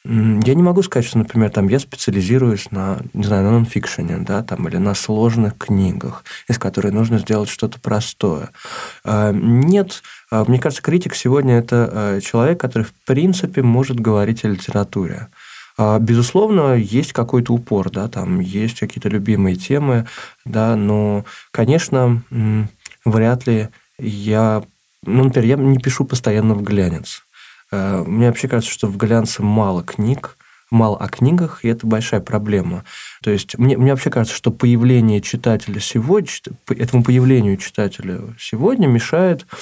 я 0.04 0.54
не 0.54 0.62
могу 0.62 0.82
сказать, 0.82 1.06
что, 1.06 1.18
например, 1.18 1.50
там 1.50 1.68
я 1.68 1.78
специализируюсь 1.78 2.70
на, 2.70 3.00
не 3.12 3.24
знаю, 3.24 3.44
на 3.44 3.52
нонфикшене, 3.52 4.18
да, 4.18 4.42
там, 4.42 4.66
или 4.66 4.78
на 4.78 4.94
сложных 4.94 5.58
книгах, 5.58 6.24
из 6.48 6.58
которых 6.58 6.92
нужно 6.92 7.18
сделать 7.18 7.50
что-то 7.50 7.78
простое. 7.80 8.50
А, 9.04 9.30
нет, 9.32 10.02
а, 10.30 10.44
мне 10.44 10.58
кажется, 10.58 10.82
критик 10.82 11.14
сегодня 11.14 11.58
это 11.58 12.20
человек, 12.24 12.58
который, 12.58 12.84
в 12.84 12.94
принципе, 13.06 13.62
может 13.62 14.00
говорить 14.00 14.44
о 14.44 14.48
литературе. 14.48 15.28
Безусловно, 16.00 16.74
есть 16.74 17.12
какой-то 17.12 17.52
упор, 17.52 17.90
да, 17.90 18.08
там 18.08 18.40
есть 18.40 18.78
какие-то 18.80 19.08
любимые 19.08 19.56
темы, 19.56 20.06
да, 20.44 20.76
но, 20.76 21.24
конечно, 21.50 22.22
вряд 23.04 23.46
ли 23.46 23.68
я, 23.98 24.62
ну, 25.04 25.24
например, 25.24 25.58
я 25.58 25.64
не 25.64 25.78
пишу 25.78 26.04
постоянно 26.04 26.54
в 26.54 26.62
глянец. 26.62 27.22
Э, 27.70 28.04
мне 28.06 28.28
вообще 28.28 28.48
кажется, 28.48 28.72
что 28.72 28.86
в 28.86 28.96
глянце 28.96 29.42
мало 29.42 29.82
книг, 29.82 30.36
мало 30.70 30.96
о 30.96 31.08
книгах, 31.08 31.64
и 31.64 31.68
это 31.68 31.86
большая 31.86 32.20
проблема. 32.20 32.84
То 33.22 33.30
есть 33.30 33.58
мне, 33.58 33.76
мне 33.76 33.90
вообще 33.90 34.10
кажется, 34.10 34.36
что 34.36 34.50
появление 34.50 35.20
читателя 35.20 35.80
сегодня, 35.80 36.30
этому 36.68 37.04
появлению 37.04 37.58
читателя 37.58 38.20
сегодня 38.38 38.86
мешает 38.86 39.46
а, 39.50 39.56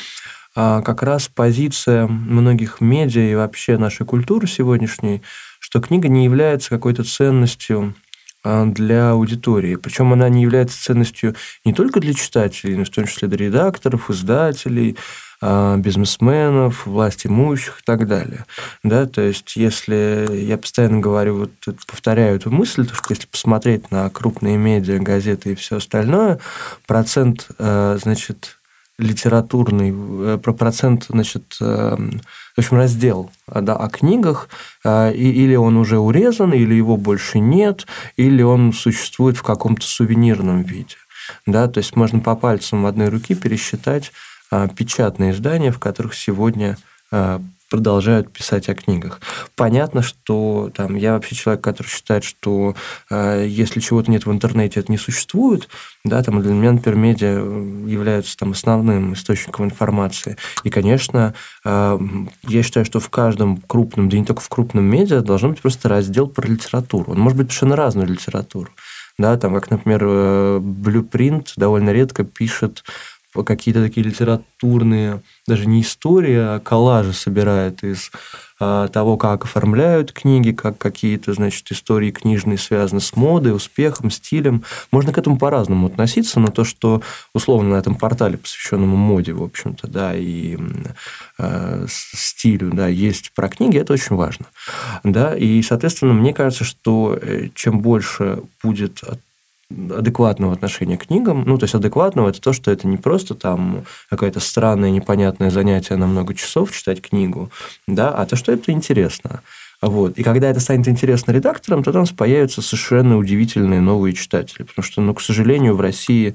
как 0.55 1.03
раз 1.03 1.29
позиция 1.29 2.07
многих 2.07 2.81
медиа 2.81 3.23
и 3.23 3.35
вообще 3.35 3.79
нашей 3.79 4.05
культуры 4.05 4.47
сегодняшней, 4.47 5.23
что 5.61 5.81
книга 5.81 6.09
не 6.09 6.25
является 6.25 6.71
какой-то 6.71 7.05
ценностью 7.05 7.95
а, 8.43 8.65
для 8.65 9.11
аудитории. 9.11 9.77
Причем 9.77 10.13
она 10.15 10.29
не 10.31 10.43
является 10.43 10.83
ценностью 10.83 11.37
не 11.65 11.75
только 11.75 12.01
для 12.01 12.15
читателей, 12.15 12.75
но 12.75 12.85
в 12.85 12.91
том 12.91 13.05
числе 13.05 13.29
для 13.29 13.47
редакторов, 13.47 14.09
издателей, 14.09 14.97
а, 15.43 15.77
бизнесменов, 15.77 16.87
власть 16.87 17.27
имущих 17.27 17.81
и 17.81 17.83
так 17.85 18.07
далее. 18.07 18.47
Да, 18.83 19.05
то 19.05 19.21
есть, 19.21 19.57
если 19.57 20.35
я 20.35 20.57
постоянно 20.57 21.01
говорю, 21.01 21.37
вот 21.37 21.77
повторяю 21.87 22.37
эту 22.37 22.51
мысль, 22.51 22.87
то, 22.87 22.95
что 22.95 23.07
если 23.11 23.27
посмотреть 23.27 23.91
на 23.91 24.09
крупные 24.09 24.57
медиа, 24.57 24.99
газеты 25.01 25.53
и 25.53 25.55
все 25.55 25.77
остальное, 25.77 26.41
процент, 26.87 27.47
а, 27.59 27.99
значит, 28.01 28.60
литературный, 29.01 29.93
э, 29.93 30.39
про 30.43 30.53
процент, 30.53 31.07
значит, 31.09 31.57
эм, 31.61 32.21
в 32.55 32.59
общем, 32.59 32.77
раздел 32.77 33.31
да, 33.47 33.75
о 33.77 33.89
книгах, 33.89 34.49
э, 34.85 35.13
или 35.15 35.57
он 35.57 35.77
уже 35.77 35.99
урезан, 35.99 36.53
или 36.53 36.75
его 36.75 36.97
больше 36.97 37.39
нет, 37.39 37.87
или 38.17 38.43
он 38.43 38.73
существует 38.73 39.37
в 39.37 39.43
каком-то 39.43 39.87
сувенирном 39.87 40.63
виде. 40.63 40.97
Да, 41.47 41.69
то 41.69 41.79
есть 41.79 41.97
можно 41.97 42.21
по 42.21 42.37
пальцам 42.37 42.87
одной 42.87 43.09
руки 43.09 43.35
пересчитать 43.35 44.13
э, 44.51 44.69
печатные 44.77 45.33
издания, 45.33 45.73
в 45.73 45.79
которых 45.79 46.15
сегодня 46.15 46.77
продолжают 47.71 48.31
писать 48.33 48.69
о 48.69 48.75
книгах. 48.75 49.21
Понятно, 49.55 50.03
что 50.03 50.71
там, 50.75 50.97
я 50.97 51.15
вообще 51.15 51.37
человек, 51.37 51.63
который 51.63 51.87
считает, 51.87 52.25
что 52.25 52.75
э, 53.11 53.47
если 53.49 53.81
чего-то 53.81 54.11
нет 54.11 54.27
в 54.27 54.33
интернете, 54.33 54.81
это 54.81 54.91
не 54.93 54.99
существует. 54.99 55.69
Да, 56.05 56.23
там, 56.23 56.43
для 56.43 56.53
меня, 56.53 56.73
например, 56.73 56.99
медиа 56.99 57.39
являются 57.87 58.37
там, 58.37 58.51
основным 58.53 59.15
источником 59.15 59.67
информации. 59.67 60.37
И, 60.65 60.71
конечно, 60.71 61.35
э, 61.65 61.99
я 62.49 62.63
считаю, 62.63 62.85
что 62.85 62.99
в 62.99 63.09
каждом 63.09 63.59
крупном, 63.59 64.09
да 64.09 64.19
не 64.19 64.25
только 64.25 64.43
в 64.43 64.49
крупном 64.49 64.85
медиа, 64.85 65.21
должен 65.21 65.53
быть 65.53 65.63
просто 65.63 65.89
раздел 65.89 66.27
про 66.27 66.47
литературу. 66.47 67.13
Он 67.13 67.21
может 67.21 67.39
быть 67.39 67.47
совершенно 67.47 67.77
разную 67.77 68.09
литературу. 68.09 68.71
Да, 69.21 69.37
там, 69.37 69.55
как, 69.55 69.71
например, 69.71 70.01
э, 70.03 70.59
Blueprint 70.61 71.53
довольно 71.57 71.91
редко 71.91 72.25
пишет 72.25 72.83
какие-то 73.33 73.83
такие 73.83 74.07
литературные, 74.07 75.23
даже 75.47 75.67
не 75.67 75.83
истории, 75.83 76.37
а 76.37 76.59
коллажи 76.61 77.13
собирает 77.13 77.85
из 77.85 78.11
а, 78.63 78.89
того, 78.89 79.17
как 79.17 79.45
оформляют 79.45 80.13
книги, 80.13 80.53
как 80.53 80.77
какие-то, 80.77 81.33
значит, 81.33 81.73
истории 81.73 82.11
книжные 82.11 82.59
связаны 82.59 83.01
с 83.01 83.17
модой, 83.17 83.55
успехом, 83.55 84.11
стилем. 84.11 84.65
Можно 84.93 85.15
к 85.15 85.19
этому 85.19 85.39
по-разному 85.39 85.87
относиться, 85.87 86.41
но 86.41 86.49
то, 86.49 86.65
что 86.65 87.01
условно 87.33 87.71
на 87.71 87.77
этом 87.77 87.95
портале, 87.95 88.37
посвященному 88.37 88.97
моде, 88.97 89.33
в 89.33 89.43
общем-то, 89.43 89.89
да, 89.89 90.15
и 90.15 90.59
э, 91.39 91.87
стилю, 91.89 92.71
да, 92.75 92.87
есть 92.89 93.33
про 93.35 93.49
книги, 93.49 93.79
это 93.79 93.95
очень 93.95 94.17
важно. 94.17 94.47
Да, 95.05 95.35
и, 95.35 95.63
соответственно, 95.63 96.13
мне 96.13 96.35
кажется, 96.35 96.65
что 96.65 97.19
э, 97.21 97.49
чем 97.55 97.81
больше 97.81 98.43
будет 98.63 99.03
адекватного 99.71 100.53
отношения 100.53 100.99
к 100.99 101.07
книгам. 101.07 101.45
Ну, 101.47 101.59
то 101.59 101.65
есть 101.65 101.75
адекватного 101.75 102.29
это 102.29 102.41
то, 102.41 102.53
что 102.53 102.71
это 102.71 102.87
не 102.87 102.97
просто 102.97 103.35
там 103.35 103.85
какое-то 104.09 104.41
странное, 104.41 104.91
непонятное 104.91 105.51
занятие 105.51 105.97
на 105.97 106.07
много 106.07 106.35
часов 106.35 106.73
читать 106.73 107.01
книгу, 107.01 107.51
да, 107.87 108.11
а 108.11 108.27
то, 108.27 108.37
что 108.37 108.53
это 108.53 108.73
интересно. 108.73 109.43
Вот. 109.83 110.19
И 110.19 110.23
когда 110.23 110.51
это 110.51 110.61
станет 110.61 110.89
интересно 110.89 111.33
редакторам, 111.33 111.83
то 111.83 111.93
там 111.93 112.07
появятся 112.07 112.61
совершенно 112.61 113.17
удивительные 113.17 113.81
новые 113.81 114.13
читатели. 114.13 114.65
Потому 114.65 114.85
что, 114.85 115.01
ну, 115.01 115.15
к 115.15 115.23
сожалению, 115.23 115.75
в 115.75 115.81
России 115.81 116.35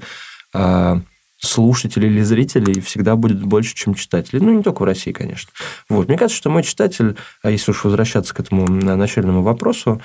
а, 0.52 1.00
слушателей 1.38 2.08
или 2.08 2.22
зрителей 2.22 2.80
всегда 2.80 3.14
будет 3.14 3.42
больше, 3.42 3.74
чем 3.74 3.94
читателей. 3.94 4.40
Ну, 4.40 4.56
не 4.56 4.62
только 4.62 4.82
в 4.82 4.84
России, 4.84 5.12
конечно. 5.12 5.50
Вот. 5.88 6.08
Мне 6.08 6.18
кажется, 6.18 6.38
что 6.38 6.50
мой 6.50 6.64
читатель, 6.64 7.16
а 7.42 7.50
если 7.50 7.70
уж 7.70 7.84
возвращаться 7.84 8.34
к 8.34 8.40
этому 8.40 8.66
начальному 8.66 9.42
вопросу, 9.42 10.00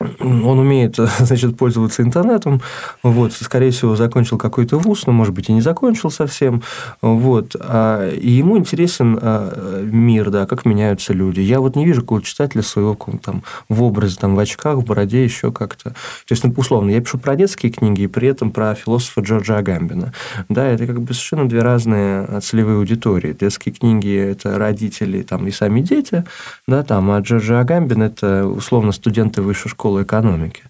он 0.00 0.58
умеет, 0.58 0.96
значит, 1.18 1.56
пользоваться 1.56 2.02
интернетом, 2.02 2.60
вот, 3.02 3.32
скорее 3.32 3.72
всего, 3.72 3.96
закончил 3.96 4.38
какой-то 4.38 4.78
вуз, 4.78 5.06
но, 5.06 5.12
может 5.12 5.34
быть, 5.34 5.48
и 5.48 5.52
не 5.52 5.60
закончил 5.60 6.10
совсем, 6.10 6.62
вот, 7.02 7.56
а, 7.58 8.08
и 8.08 8.30
ему 8.30 8.58
интересен 8.58 9.18
а, 9.20 9.82
мир, 9.82 10.30
да, 10.30 10.46
как 10.46 10.64
меняются 10.64 11.12
люди. 11.12 11.40
Я 11.40 11.60
вот 11.60 11.74
не 11.74 11.84
вижу 11.84 12.02
какого 12.02 12.22
читателя 12.22 12.62
своего 12.62 12.96
там, 13.22 13.42
в 13.68 13.82
образе, 13.82 14.16
там, 14.20 14.36
в 14.36 14.38
очках, 14.38 14.76
в 14.76 14.84
бороде, 14.84 15.24
еще 15.24 15.50
как-то. 15.50 15.90
То 15.90 15.94
есть, 16.30 16.44
ну, 16.44 16.52
условно, 16.56 16.90
я 16.90 17.00
пишу 17.00 17.18
про 17.18 17.34
детские 17.34 17.72
книги 17.72 18.02
и 18.02 18.06
при 18.06 18.28
этом 18.28 18.52
про 18.52 18.74
философа 18.74 19.20
Джорджа 19.20 19.58
Агамбина. 19.58 20.12
Да, 20.48 20.66
это 20.66 20.86
как 20.86 21.00
бы 21.00 21.12
совершенно 21.12 21.48
две 21.48 21.62
разные 21.62 22.40
целевые 22.40 22.78
аудитории. 22.78 23.36
Детские 23.38 23.74
книги– 23.74 24.14
это 24.16 24.58
родители 24.58 25.22
там, 25.22 25.48
и 25.48 25.50
сами 25.50 25.80
дети, 25.80 26.24
да, 26.68 26.84
там, 26.84 27.10
а 27.10 27.18
Джорджа 27.18 27.60
Агамбин– 27.60 28.02
это, 28.04 28.46
условно, 28.46 28.92
студенты 28.92 29.42
высшей 29.42 29.70
школы 29.70 29.87
школы 29.88 30.02
экономики. 30.02 30.64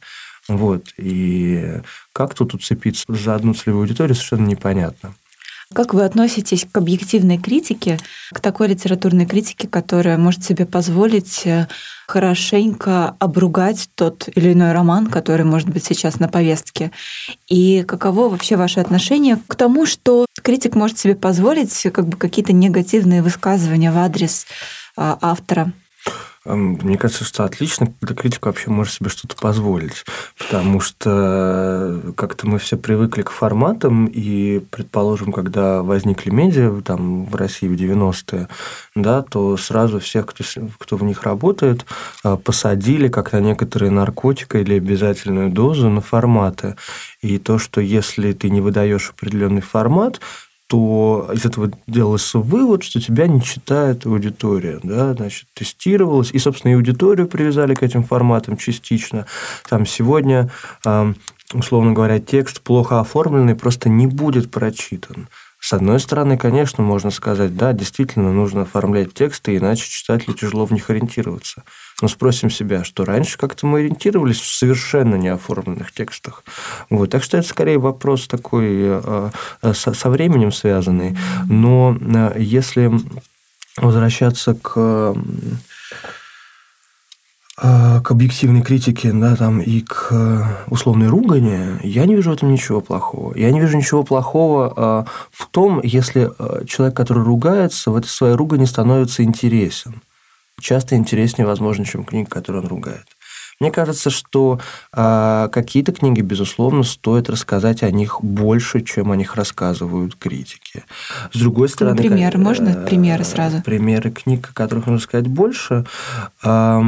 Вот. 0.49 0.85
И 0.97 1.81
как 2.13 2.35
тут 2.35 2.55
уцепиться 2.55 3.05
за 3.09 3.35
одну 3.35 3.53
целевую 3.53 3.83
аудиторию, 3.83 4.15
совершенно 4.15 4.47
непонятно. 4.47 5.15
Как 5.75 5.93
вы 5.93 6.05
относитесь 6.05 6.65
к 6.65 6.79
объективной 6.79 7.37
критике, 7.37 7.99
к 8.33 8.41
такой 8.41 8.69
литературной 8.69 9.27
критике, 9.27 9.69
которая 9.69 10.17
может 10.17 10.43
себе 10.43 10.65
позволить 10.65 11.43
э, 11.45 11.69
хорошенько 12.07 13.17
обругать 13.19 13.91
тот 13.95 14.31
или 14.35 14.55
иной 14.55 14.73
роман, 14.73 15.09
который 15.09 15.45
может 15.45 15.69
быть 15.69 15.85
сейчас 15.85 16.21
на 16.21 16.29
повестке? 16.29 16.91
И 17.49 17.85
каково 17.87 18.31
вообще 18.31 18.57
ваше 18.57 18.81
отношение 18.81 19.39
к 19.47 19.57
тому, 19.57 19.85
что 19.85 20.25
критик 20.43 20.75
может 20.75 20.99
себе 20.99 21.17
позволить 21.17 21.83
как 21.93 22.07
бы 22.07 22.17
какие-то 22.17 22.55
негативные 22.55 23.23
высказывания 23.23 23.93
в 23.93 23.99
адрес 23.99 24.47
а, 24.97 25.19
автора? 25.21 25.75
Мне 26.45 26.97
кажется, 26.97 27.25
что 27.25 27.45
отлично, 27.45 27.93
когда 28.01 28.15
критик 28.15 28.47
вообще 28.47 28.71
может 28.71 28.95
себе 28.95 29.11
что-то 29.11 29.37
позволить, 29.37 30.05
потому 30.39 30.81
что 30.81 32.01
как-то 32.17 32.47
мы 32.47 32.59
все 32.59 32.77
привыкли 32.77 33.23
к 33.23 33.31
форматам, 33.31 34.07
и, 34.07 34.61
предположим, 34.71 35.33
когда 35.33 35.83
возникли 35.83 36.31
медиа 36.31 36.81
там, 36.83 37.27
в 37.27 37.35
России 37.35 37.69
в 37.69 37.75
90-е, 37.75 38.49
да, 38.95 39.23
то 39.23 39.57
сразу 39.57 40.01
всех, 40.01 40.27
кто, 40.27 40.45
кто 40.79 40.97
в 40.97 41.05
них 41.05 41.23
работает, 41.23 41.85
а, 42.23 42.37
посадили 42.37 43.09
как 43.09 43.33
на 43.33 43.41
некоторые 43.41 43.91
наркотики 43.91 44.57
или 44.57 44.75
обязательную 44.75 45.51
дозу 45.51 45.89
на 45.89 46.01
форматы. 46.01 46.77
И 47.21 47.39
то, 47.39 47.59
что 47.59 47.81
если 47.81 48.33
ты 48.33 48.51
не 48.51 48.61
выдаешь 48.61 49.11
определенный 49.11 49.63
формат, 49.63 50.21
то 50.69 51.31
из 51.33 51.47
этого 51.47 51.71
делался 51.87 52.39
вывод, 52.39 52.85
что 52.85 53.01
тебя 53.01 53.27
не 53.27 53.43
читает 53.43 54.07
аудитория. 54.07 54.79
Да? 54.83 55.15
Значит, 55.15 55.49
тестировалось, 55.55 56.31
и, 56.31 56.39
собственно, 56.39 56.73
и 56.73 56.75
аудиторию 56.75 57.27
привязали 57.27 57.75
к 57.75 57.83
этим 57.83 58.05
форматам 58.05 58.59
частично. 58.59 59.27
Там 59.69 59.87
сегодня, 59.87 60.51
условно 61.55 61.93
говоря, 61.95 62.21
текст 62.21 62.61
плохо 62.61 63.01
оформленный 63.01 63.55
просто 63.55 63.89
не 63.89 64.07
будет 64.07 64.51
прочитан. 64.51 65.29
С 65.59 65.73
одной 65.73 65.99
стороны, 66.01 66.37
конечно, 66.37 66.85
можно 66.85 67.11
сказать, 67.11 67.57
да, 67.57 67.73
действительно 67.73 68.33
нужно 68.33 68.63
оформлять 68.63 69.13
тексты, 69.13 69.57
иначе 69.57 69.89
читателю 69.89 70.35
тяжело 70.35 70.67
в 70.67 70.73
них 70.73 70.89
ориентироваться. 70.91 71.65
Но 72.01 72.07
спросим 72.07 72.49
себя, 72.49 72.85
что 72.85 73.05
раньше 73.05 73.37
как-то 73.39 73.67
мы 73.67 73.81
ориентировались 73.81 74.39
в 74.39 74.47
совершенно 74.47 75.17
неоформленных 75.17 75.91
текстах. 75.93 76.45
Вот. 76.91 77.11
Так 77.11 77.25
что 77.25 77.39
это 77.39 77.49
скорее 77.49 77.79
вопрос 77.79 78.29
такой 78.29 78.69
э, 78.71 79.31
э, 79.63 79.75
со 79.75 80.09
временем 80.09 80.53
связанный. 80.53 81.17
Но 81.49 81.97
э, 82.01 82.37
если 82.39 82.93
возвращаться 83.77 84.55
к 84.55 85.15
к 87.61 88.13
объективной 88.13 88.63
критике, 88.63 89.11
да, 89.13 89.35
там, 89.35 89.61
и 89.61 89.81
к 89.81 90.13
условной 90.69 91.09
ругани, 91.09 91.81
я 91.83 92.07
не 92.07 92.15
вижу 92.15 92.31
в 92.31 92.35
этом 92.35 92.53
ничего 92.53 92.81
плохого. 92.81 93.37
Я 93.37 93.51
не 93.51 93.59
вижу 93.61 93.77
ничего 93.77 94.05
плохого 94.05 95.09
в 95.33 95.49
том, 95.51 95.81
если 95.83 96.31
человек, 96.69 96.97
который 96.97 97.25
ругается, 97.25 97.91
в 97.91 97.97
этой 97.97 98.07
своей 98.07 98.37
ругани 98.37 98.65
становится 98.65 99.25
интересен 99.25 100.01
часто 100.61 100.97
интереснее, 100.97 101.47
возможно, 101.47 101.85
чем 101.85 102.05
книга, 102.05 102.29
которую 102.29 102.65
он 102.65 102.69
ругает. 102.69 103.07
Мне 103.61 103.73
кажется, 103.73 104.09
что 104.11 104.61
э, 104.93 105.49
какие-то 105.51 105.93
книги, 105.93 106.21
безусловно, 106.21 106.85
стоит 106.85 107.29
рассказать 107.29 107.83
о 107.83 107.91
них 107.91 108.23
больше, 108.23 108.83
чем 108.83 109.11
о 109.11 109.17
них 109.17 109.35
рассказывают 109.35 110.15
критики. 110.15 110.85
С 111.33 111.41
другой 111.41 111.69
стороны... 111.69 111.97
Пример, 111.97 112.33
как, 112.33 112.41
можно 112.41 112.69
э, 112.69 112.87
примеры 112.87 113.25
сразу? 113.25 113.61
Примеры 113.63 114.13
книг, 114.13 114.51
о 114.51 114.55
которых 114.55 114.87
нужно 114.87 115.03
сказать 115.03 115.27
больше. 115.27 115.85
Э, 116.45 116.81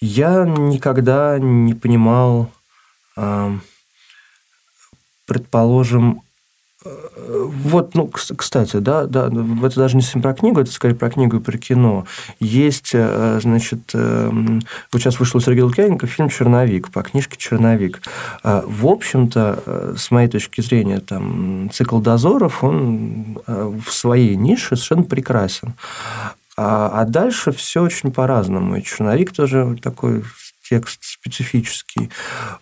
я 0.00 0.44
никогда 0.44 1.38
не 1.38 1.72
понимал, 1.72 2.50
э, 3.16 3.56
предположим, 5.26 6.20
вот, 6.84 7.94
ну, 7.94 8.08
кстати, 8.08 8.76
да, 8.76 9.06
да, 9.06 9.26
это 9.28 9.76
даже 9.76 9.96
не 9.96 10.02
совсем 10.02 10.20
про 10.20 10.34
книгу, 10.34 10.60
это 10.60 10.70
скорее 10.70 10.94
про 10.94 11.10
книгу 11.10 11.38
и 11.38 11.40
про 11.40 11.56
кино. 11.56 12.04
Есть, 12.40 12.90
э, 12.92 13.38
значит, 13.40 13.90
эм, 13.94 14.60
вот 14.92 15.00
сейчас 15.00 15.18
вышел 15.18 15.38
у 15.38 15.40
Сергея 15.40 15.64
Лукьяненко 15.64 16.06
фильм 16.06 16.28
«Черновик», 16.28 16.90
по 16.90 17.02
книжке 17.02 17.36
«Черновик». 17.38 18.02
Э, 18.42 18.62
в 18.66 18.86
общем-то, 18.86 19.62
э, 19.64 19.94
с 19.96 20.10
моей 20.10 20.28
точки 20.28 20.60
зрения, 20.60 21.00
там, 21.00 21.70
цикл 21.72 22.00
дозоров, 22.00 22.62
он 22.62 23.38
в 23.46 23.90
своей 23.90 24.36
нише 24.36 24.76
совершенно 24.76 25.04
прекрасен. 25.04 25.74
А, 26.56 27.00
а 27.00 27.04
дальше 27.04 27.52
все 27.52 27.82
очень 27.82 28.12
по-разному. 28.12 28.76
И 28.76 28.82
«Черновик» 28.82 29.32
тоже 29.32 29.76
такой 29.82 30.22
текст 30.68 31.00
специфический. 31.02 32.10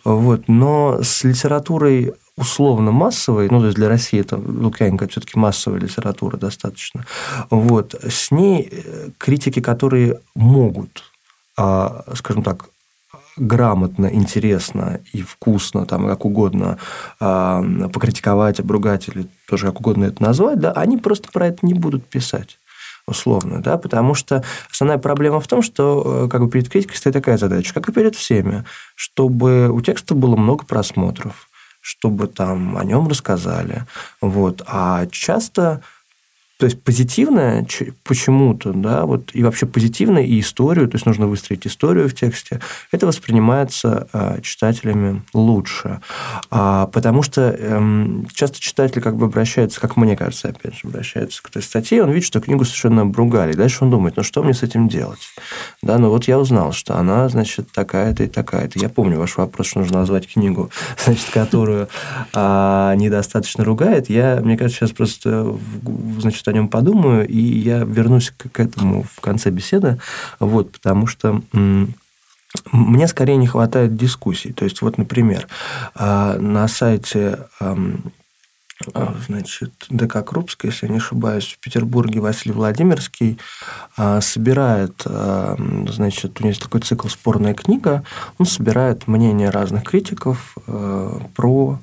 Вот. 0.03 0.47
Но 0.47 0.99
с 1.01 1.23
литературой 1.23 2.13
условно 2.35 2.91
массовой, 2.91 3.49
ну, 3.49 3.59
то 3.59 3.65
есть 3.67 3.77
для 3.77 3.89
России 3.89 4.19
это 4.19 4.37
Лукьяненко 4.37 5.07
все-таки 5.07 5.37
массовая 5.37 5.79
литература 5.79 6.37
достаточно, 6.37 7.05
вот, 7.49 7.95
с 7.95 8.31
ней 8.31 8.69
э, 8.71 9.09
критики, 9.17 9.61
которые 9.61 10.19
могут, 10.35 11.03
а, 11.57 12.03
скажем 12.15 12.43
так, 12.43 12.65
грамотно, 13.35 14.07
интересно 14.07 14.99
и 15.11 15.21
вкусно, 15.21 15.85
там, 15.85 16.07
как 16.07 16.25
угодно 16.25 16.77
а, 17.19 17.63
покритиковать, 17.91 18.59
обругать 18.59 19.07
или 19.07 19.27
тоже 19.47 19.65
как 19.67 19.79
угодно 19.79 20.05
это 20.05 20.21
назвать, 20.21 20.59
да, 20.59 20.71
они 20.71 20.97
просто 20.97 21.31
про 21.31 21.47
это 21.47 21.65
не 21.65 21.73
будут 21.73 22.05
писать 22.05 22.59
условно, 23.05 23.61
да, 23.61 23.77
потому 23.77 24.13
что 24.13 24.43
основная 24.71 24.97
проблема 24.97 25.39
в 25.41 25.47
том, 25.47 25.61
что 25.61 26.25
э, 26.25 26.29
как 26.29 26.41
бы 26.41 26.49
перед 26.49 26.69
критикой 26.69 26.95
стоит 26.95 27.13
такая 27.13 27.37
задача, 27.37 27.73
как 27.73 27.89
и 27.89 27.91
перед 27.91 28.15
всеми, 28.15 28.63
чтобы 28.95 29.69
у 29.69 29.81
текста 29.81 30.15
было 30.15 30.37
много 30.37 30.65
просмотров, 30.65 31.49
чтобы 31.83 32.27
там 32.27 32.77
о 32.77 32.85
нем 32.85 33.09
рассказали. 33.09 33.83
Вот. 34.21 34.63
А 34.65 35.05
часто 35.07 35.81
то 36.63 36.67
есть 36.67 36.81
позитивное 36.81 37.67
почему-то, 38.03 38.71
да, 38.71 39.05
вот 39.05 39.31
и 39.33 39.43
вообще 39.43 39.65
позитивное 39.65 40.23
и 40.23 40.39
историю, 40.39 40.87
то 40.87 40.95
есть 40.95 41.05
нужно 41.05 41.27
выстроить 41.27 41.67
историю 41.67 42.07
в 42.07 42.15
тексте, 42.15 42.61
это 42.93 43.05
воспринимается 43.05 44.07
э, 44.13 44.39
читателями 44.41 45.23
лучше, 45.33 45.99
а, 46.49 46.87
потому 46.87 47.21
что 47.21 47.53
э, 47.59 48.07
часто 48.33 48.61
читатель 48.61 49.01
как 49.01 49.17
бы 49.17 49.25
обращается, 49.25 49.81
как 49.81 49.97
мне 49.97 50.15
кажется, 50.15 50.47
опять 50.47 50.75
же, 50.75 50.87
обращается 50.87 51.43
к 51.43 51.49
этой 51.49 51.61
статье, 51.61 52.01
он 52.01 52.11
видит, 52.11 52.27
что 52.27 52.39
книгу 52.39 52.63
совершенно 52.63 53.01
обругали, 53.01 53.51
дальше 53.51 53.79
он 53.83 53.91
думает, 53.91 54.15
ну 54.15 54.23
что 54.23 54.41
мне 54.41 54.53
с 54.53 54.63
этим 54.63 54.87
делать, 54.87 55.19
да, 55.81 55.97
ну 55.97 56.07
вот 56.07 56.29
я 56.29 56.39
узнал, 56.39 56.71
что 56.71 56.95
она, 56.95 57.27
значит, 57.27 57.73
такая-то 57.73 58.23
и 58.23 58.27
такая-то, 58.27 58.79
я 58.79 58.87
помню 58.87 59.19
ваш 59.19 59.35
вопрос, 59.35 59.67
что 59.67 59.79
нужно 59.79 59.99
назвать 59.99 60.31
книгу, 60.31 60.69
значит, 61.03 61.29
которую 61.29 61.89
э, 62.33 62.93
недостаточно 62.95 63.65
ругает, 63.65 64.09
я, 64.09 64.39
мне 64.41 64.55
кажется, 64.55 64.79
сейчас 64.79 64.91
просто, 64.91 65.57
значит, 66.19 66.47
нем 66.53 66.67
подумаю, 66.69 67.27
и 67.27 67.39
я 67.39 67.83
вернусь 67.83 68.31
к, 68.31 68.49
к 68.49 68.59
этому 68.59 69.03
в 69.03 69.19
конце 69.19 69.49
беседы, 69.49 69.99
вот, 70.39 70.71
потому 70.71 71.07
что 71.07 71.41
мне 72.71 73.07
скорее 73.07 73.37
не 73.37 73.47
хватает 73.47 73.95
дискуссий. 73.95 74.53
То 74.53 74.65
есть, 74.65 74.81
вот, 74.81 74.97
например, 74.97 75.47
а, 75.95 76.37
на 76.37 76.67
сайте 76.67 77.47
а, 77.59 79.15
значит, 79.27 79.71
ДК 79.89 80.23
Крупской, 80.25 80.69
если 80.69 80.87
я 80.87 80.91
не 80.91 80.97
ошибаюсь, 80.97 81.57
в 81.57 81.63
Петербурге 81.63 82.19
Василий 82.19 82.53
Владимирский 82.53 83.39
а, 83.97 84.21
собирает, 84.21 85.03
значит, 85.05 86.39
у 86.39 86.43
него 86.43 86.49
есть 86.49 86.61
такой 86.61 86.81
цикл 86.81 87.07
«Спорная 87.07 87.53
книга», 87.53 88.03
он 88.37 88.45
собирает 88.45 89.07
мнения 89.07 89.49
разных 89.49 89.83
критиков 89.83 90.55
про 91.35 91.79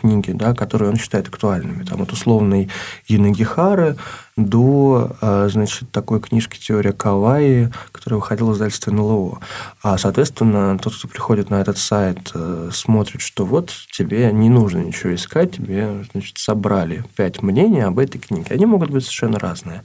книги, 0.00 0.32
да, 0.32 0.54
которые 0.54 0.90
он 0.90 0.96
считает 0.96 1.28
актуальными. 1.28 1.84
Там 1.84 2.02
от 2.02 2.12
условной 2.12 2.68
Янагихары 3.06 3.96
до, 4.36 5.16
а, 5.20 5.48
значит, 5.48 5.90
такой 5.90 6.20
книжки 6.20 6.58
«Теория 6.58 6.92
Кавайи», 6.92 7.72
которая 7.92 8.20
выходила 8.20 8.50
в 8.50 8.54
издательстве 8.54 8.92
НЛО. 8.92 9.38
А, 9.82 9.98
соответственно, 9.98 10.78
тот, 10.78 10.94
кто 10.94 11.08
приходит 11.08 11.50
на 11.50 11.60
этот 11.60 11.78
сайт, 11.78 12.30
э, 12.34 12.70
смотрит, 12.72 13.22
что 13.22 13.46
вот 13.46 13.72
тебе 13.90 14.30
не 14.32 14.50
нужно 14.50 14.78
ничего 14.78 15.14
искать, 15.14 15.56
тебе, 15.56 16.04
значит, 16.12 16.38
собрали 16.38 17.04
пять 17.16 17.42
мнений 17.42 17.80
об 17.80 17.98
этой 17.98 18.18
книге. 18.18 18.48
Они 18.50 18.66
могут 18.66 18.90
быть 18.90 19.04
совершенно 19.04 19.38
разные. 19.38 19.82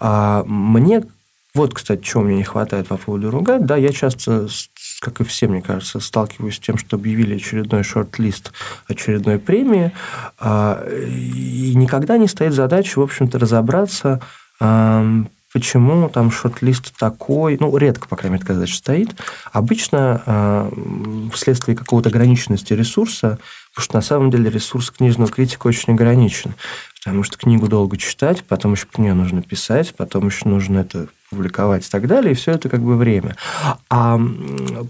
А 0.00 0.42
мне 0.46 1.02
вот, 1.56 1.72
кстати, 1.72 2.02
чего 2.02 2.22
мне 2.22 2.36
не 2.36 2.44
хватает 2.44 2.88
по 2.88 2.98
поводу 2.98 3.30
ругать. 3.30 3.64
Да, 3.64 3.78
я 3.78 3.90
часто 3.90 4.46
как 5.00 5.20
и 5.20 5.24
все, 5.24 5.46
мне 5.48 5.62
кажется, 5.62 6.00
сталкиваюсь 6.00 6.56
с 6.56 6.60
тем, 6.60 6.78
что 6.78 6.96
объявили 6.96 7.36
очередной 7.36 7.82
шорт-лист 7.82 8.52
очередной 8.88 9.38
премии, 9.38 9.92
а, 10.38 10.84
и 10.88 11.74
никогда 11.74 12.18
не 12.18 12.28
стоит 12.28 12.52
задача, 12.52 12.98
в 12.98 13.02
общем-то, 13.02 13.38
разобраться, 13.38 14.20
почему 15.56 16.08
там 16.10 16.30
шорт-лист 16.30 16.94
такой, 16.98 17.56
ну, 17.58 17.74
редко, 17.76 18.08
по 18.08 18.16
крайней 18.16 18.34
мере, 18.34 18.42
такая 18.42 18.56
задача 18.56 18.76
стоит. 18.76 19.16
Обычно 19.52 20.22
а, 20.26 20.70
вследствие 21.32 21.76
какого-то 21.76 22.10
ограниченности 22.10 22.74
ресурса, 22.74 23.38
потому 23.70 23.84
что 23.84 23.94
на 23.96 24.02
самом 24.02 24.30
деле 24.30 24.50
ресурс 24.50 24.90
книжного 24.90 25.30
критика 25.30 25.66
очень 25.66 25.94
ограничен, 25.94 26.54
потому 27.02 27.22
что 27.22 27.38
книгу 27.38 27.68
долго 27.68 27.96
читать, 27.96 28.44
потом 28.44 28.72
еще 28.72 28.86
по 28.86 29.00
нее 29.00 29.14
нужно 29.14 29.40
писать, 29.42 29.94
потом 29.94 30.26
еще 30.26 30.48
нужно 30.48 30.80
это 30.80 31.08
публиковать 31.30 31.86
и 31.86 31.90
так 31.90 32.06
далее, 32.06 32.32
и 32.32 32.34
все 32.34 32.52
это 32.52 32.68
как 32.68 32.80
бы 32.80 32.96
время. 32.96 33.36
А 33.90 34.18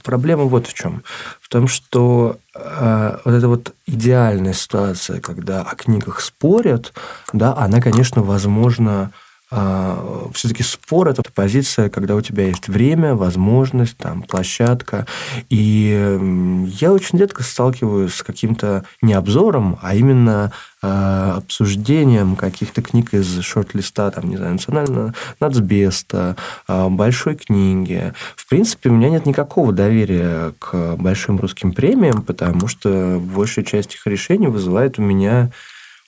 проблема 0.02 0.44
вот 0.44 0.66
в 0.66 0.74
чем. 0.74 1.02
В 1.40 1.48
том, 1.48 1.68
что 1.68 2.38
э, 2.54 3.18
вот 3.24 3.34
эта 3.34 3.48
вот 3.48 3.74
идеальная 3.86 4.52
ситуация, 4.52 5.20
когда 5.20 5.62
о 5.62 5.74
книгах 5.76 6.20
спорят, 6.20 6.92
да, 7.32 7.54
она, 7.56 7.80
конечно, 7.80 8.22
возможна 8.22 9.12
а, 9.48 10.28
все-таки 10.34 10.64
спор– 10.64 11.08
это 11.08 11.22
позиция, 11.32 11.88
когда 11.88 12.16
у 12.16 12.20
тебя 12.20 12.46
есть 12.46 12.68
время, 12.68 13.14
возможность, 13.14 13.96
там, 13.96 14.22
площадка. 14.22 15.06
И 15.50 16.68
я 16.80 16.92
очень 16.92 17.18
редко 17.18 17.42
сталкиваюсь 17.42 18.14
с 18.14 18.22
каким-то 18.22 18.84
не 19.02 19.14
обзором, 19.14 19.78
а 19.82 19.94
именно 19.94 20.52
э, 20.82 21.32
обсуждением 21.36 22.34
каких-то 22.34 22.82
книг 22.82 23.14
из 23.14 23.40
шорт-листа, 23.40 24.10
там, 24.10 24.28
не 24.28 24.36
знаю, 24.36 24.54
национального 24.54 25.14
нацбеста, 25.38 26.36
э, 26.66 26.88
большой 26.88 27.36
книги. 27.36 28.12
В 28.34 28.48
принципе, 28.48 28.90
у 28.90 28.94
меня 28.94 29.10
нет 29.10 29.26
никакого 29.26 29.72
доверия 29.72 30.54
к 30.58 30.96
большим 30.96 31.38
русским 31.38 31.72
премиям, 31.72 32.22
потому 32.22 32.66
что 32.66 33.20
большая 33.22 33.64
часть 33.64 33.94
их 33.94 34.06
решений 34.06 34.48
вызывает 34.48 34.98
у 34.98 35.02
меня 35.02 35.50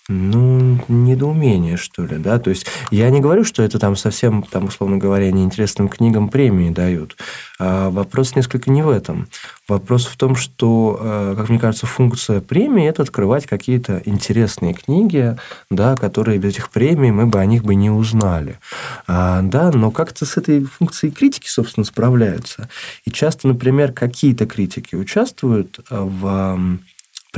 ну, 0.09 0.81
недоумение, 0.89 1.77
что 1.77 2.07
ли, 2.07 2.17
да, 2.17 2.39
то 2.39 2.49
есть 2.49 2.67
я 2.91 3.11
не 3.11 3.21
говорю, 3.21 3.45
что 3.45 3.63
это 3.63 3.79
там 3.79 3.95
совсем, 3.95 4.43
там, 4.43 4.65
условно 4.65 4.97
говоря, 4.97 5.31
неинтересным 5.31 5.89
книгам 5.89 6.31
премии 6.31 6.71
дают. 6.71 7.17
А 7.59 7.91
вопрос 7.91 8.35
несколько 8.35 8.71
не 8.71 8.83
в 8.83 8.89
этом. 8.89 9.29
Вопрос 9.69 10.07
в 10.07 10.17
том, 10.17 10.35
что, 10.35 10.99
э, 10.99 11.35
как 11.37 11.51
мне 11.51 11.59
кажется, 11.59 11.87
функция 11.87 12.41
премии– 12.41 12.89
это 12.89 13.03
открывать 13.03 13.47
какие-то 13.47 14.01
интересные 14.07 14.73
книги, 14.73 15.37
да, 15.71 15.95
которые 15.95 16.39
без 16.39 16.55
этих 16.55 16.71
премий 16.71 17.11
мы 17.11 17.27
бы 17.27 17.39
о 17.39 17.45
них 17.45 17.65
бы 17.65 17.75
не 17.75 17.91
узнали. 17.91 18.59
А, 19.07 19.43
да, 19.43 19.71
но 19.73 19.91
как-то 19.91 20.25
с 20.25 20.39
этой 20.39 20.65
функцией 20.65 21.13
критики, 21.13 21.49
собственно, 21.49 21.85
справляются. 21.85 22.71
И 23.05 23.11
часто, 23.11 23.47
например, 23.47 23.93
какие-то 23.93 24.47
критики 24.47 24.95
участвуют 24.95 25.81
в 25.91 26.79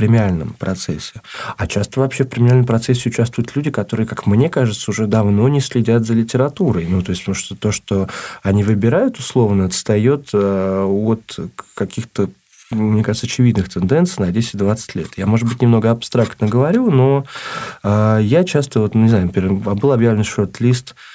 премиальном 0.01 0.55
процессе. 0.57 1.21
А 1.57 1.67
часто 1.67 1.99
вообще 1.99 2.23
в 2.23 2.29
премиальном 2.29 2.65
процессе 2.65 3.07
участвуют 3.07 3.55
люди, 3.55 3.69
которые, 3.69 4.07
как 4.07 4.25
мне 4.25 4.49
кажется, 4.49 4.89
уже 4.89 5.05
давно 5.05 5.47
не 5.47 5.61
следят 5.61 6.07
за 6.07 6.15
литературой. 6.15 6.87
Ну, 6.89 7.03
то 7.03 7.11
есть, 7.11 7.21
потому 7.21 7.35
что 7.35 7.55
то, 7.55 7.71
что 7.71 8.09
они 8.41 8.63
выбирают, 8.63 9.19
условно, 9.19 9.65
отстает 9.65 10.29
э, 10.33 10.83
от 10.83 11.39
каких-то 11.75 12.29
мне 12.71 13.03
кажется, 13.03 13.27
очевидных 13.27 13.67
тенденций 13.69 14.25
на 14.25 14.31
10-20 14.31 14.97
лет. 14.97 15.09
Я, 15.17 15.25
может 15.25 15.47
быть, 15.47 15.61
немного 15.61 15.91
абстрактно 15.91 16.47
говорю, 16.47 16.89
но 16.89 17.25
э, 17.83 18.19
я 18.23 18.43
часто, 18.43 18.79
вот, 18.79 18.95
не 18.95 19.09
знаю, 19.09 19.29
был 19.29 19.91
объявлен 19.91 20.23
шорт-лист 20.23 20.95
а, 20.95 21.10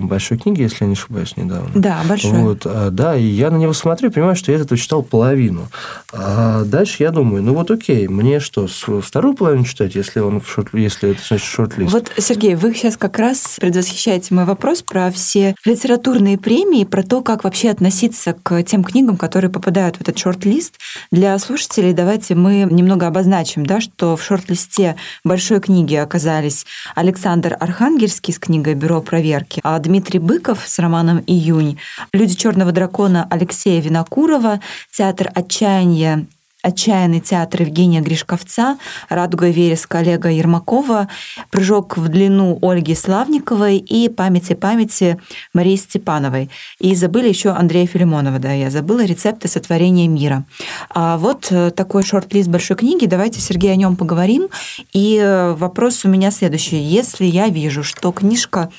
большой 0.00 0.38
книги, 0.38 0.62
если 0.62 0.78
я 0.80 0.86
не 0.86 0.94
ошибаюсь, 0.94 1.36
недавно. 1.36 1.70
Да, 1.74 2.00
большой. 2.08 2.32
Вот, 2.32 2.62
а, 2.64 2.90
да, 2.90 3.16
и 3.16 3.24
я 3.24 3.50
на 3.50 3.56
него 3.56 3.72
смотрю, 3.72 4.10
понимаю, 4.10 4.36
что 4.36 4.52
я 4.52 4.58
этого 4.58 4.78
читал 4.78 5.02
половину. 5.02 5.68
А 6.12 6.64
дальше 6.64 7.02
я 7.02 7.10
думаю, 7.10 7.42
ну 7.42 7.54
вот 7.54 7.70
окей, 7.70 8.08
мне 8.08 8.40
что, 8.40 8.66
вторую 8.66 9.34
половину 9.34 9.64
читать, 9.64 9.94
если 9.94 10.20
он 10.20 10.40
в 10.40 10.48
шорт, 10.48 10.68
если 10.72 11.10
это 11.10 11.20
значит 11.26 11.46
шорт-лист? 11.46 11.92
Вот, 11.92 12.10
Сергей, 12.18 12.54
вы 12.54 12.74
сейчас 12.74 12.96
как 12.96 13.18
раз 13.18 13.56
предвосхищаете 13.60 14.34
мой 14.34 14.44
вопрос 14.44 14.82
про 14.82 15.10
все 15.10 15.54
литературные 15.64 16.38
премии, 16.38 16.84
про 16.84 17.02
то, 17.02 17.22
как 17.22 17.44
вообще 17.44 17.70
относиться 17.70 18.34
к 18.42 18.62
тем 18.62 18.82
книгам, 18.82 19.16
которые 19.16 19.50
попадают 19.50 19.96
в 19.96 20.00
этот 20.00 20.18
шорт-лист. 20.18 20.74
Для 21.10 21.38
слушателей 21.38 21.92
давайте 21.92 22.34
мы 22.34 22.66
немного 22.70 23.06
обозначим, 23.06 23.64
да, 23.66 23.80
что 23.80 24.16
в 24.16 24.22
шорт-листе 24.22 24.96
большой 25.24 25.60
книги 25.60 25.94
оказались 25.94 26.66
Александр 26.94 27.56
Архангельский 27.58 28.34
с 28.34 28.38
книгой 28.38 28.74
«Бюро 28.74 29.00
проверки», 29.00 29.59
а 29.62 29.78
Дмитрий 29.78 30.18
Быков 30.18 30.60
с 30.66 30.78
романом 30.78 31.22
«Июнь», 31.26 31.78
«Люди 32.12 32.34
черного 32.34 32.72
дракона» 32.72 33.26
Алексея 33.30 33.80
Винокурова, 33.80 34.60
«Театр 34.90 35.30
отчаяния» 35.34 36.26
отчаянный 36.62 37.20
театр 37.20 37.62
Евгения 37.62 38.00
Гришковца, 38.00 38.78
«Радуга 39.08 39.48
и 39.48 39.52
вереск» 39.52 39.94
Олега 39.94 40.28
Ермакова, 40.28 41.08
«Прыжок 41.50 41.96
в 41.96 42.08
длину» 42.08 42.58
Ольги 42.60 42.94
Славниковой 42.94 43.78
и 43.78 44.08
«Памяти 44.08 44.54
памяти» 44.54 45.18
Марии 45.54 45.76
Степановой. 45.76 46.50
И 46.78 46.94
забыли 46.94 47.28
еще 47.28 47.50
Андрея 47.50 47.86
Филимонова, 47.86 48.38
да, 48.38 48.52
я 48.52 48.70
забыла 48.70 49.04
рецепты 49.04 49.48
сотворения 49.48 50.08
мира. 50.08 50.44
А 50.90 51.16
вот 51.16 51.48
э, 51.50 51.70
такой 51.70 52.02
шорт-лист 52.02 52.48
большой 52.48 52.76
книги, 52.76 53.06
давайте, 53.06 53.40
Сергей, 53.40 53.72
о 53.72 53.76
нем 53.76 53.96
поговорим. 53.96 54.48
И 54.92 55.18
э, 55.18 55.54
вопрос 55.54 56.04
у 56.04 56.08
меня 56.08 56.30
следующий. 56.30 56.76
Если 56.76 57.24
я 57.24 57.48
вижу, 57.48 57.82
что 57.82 58.12
книжка 58.12 58.70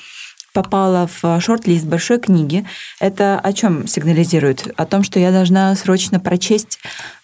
попала 0.52 1.08
в 1.20 1.40
шорт-лист 1.40 1.84
большой 1.86 2.18
книги, 2.18 2.64
это 3.00 3.38
о 3.38 3.52
чем 3.52 3.86
сигнализирует? 3.86 4.72
О 4.76 4.86
том, 4.86 5.02
что 5.02 5.18
я 5.18 5.30
должна 5.30 5.74
срочно 5.74 6.20
прочесть 6.20 6.78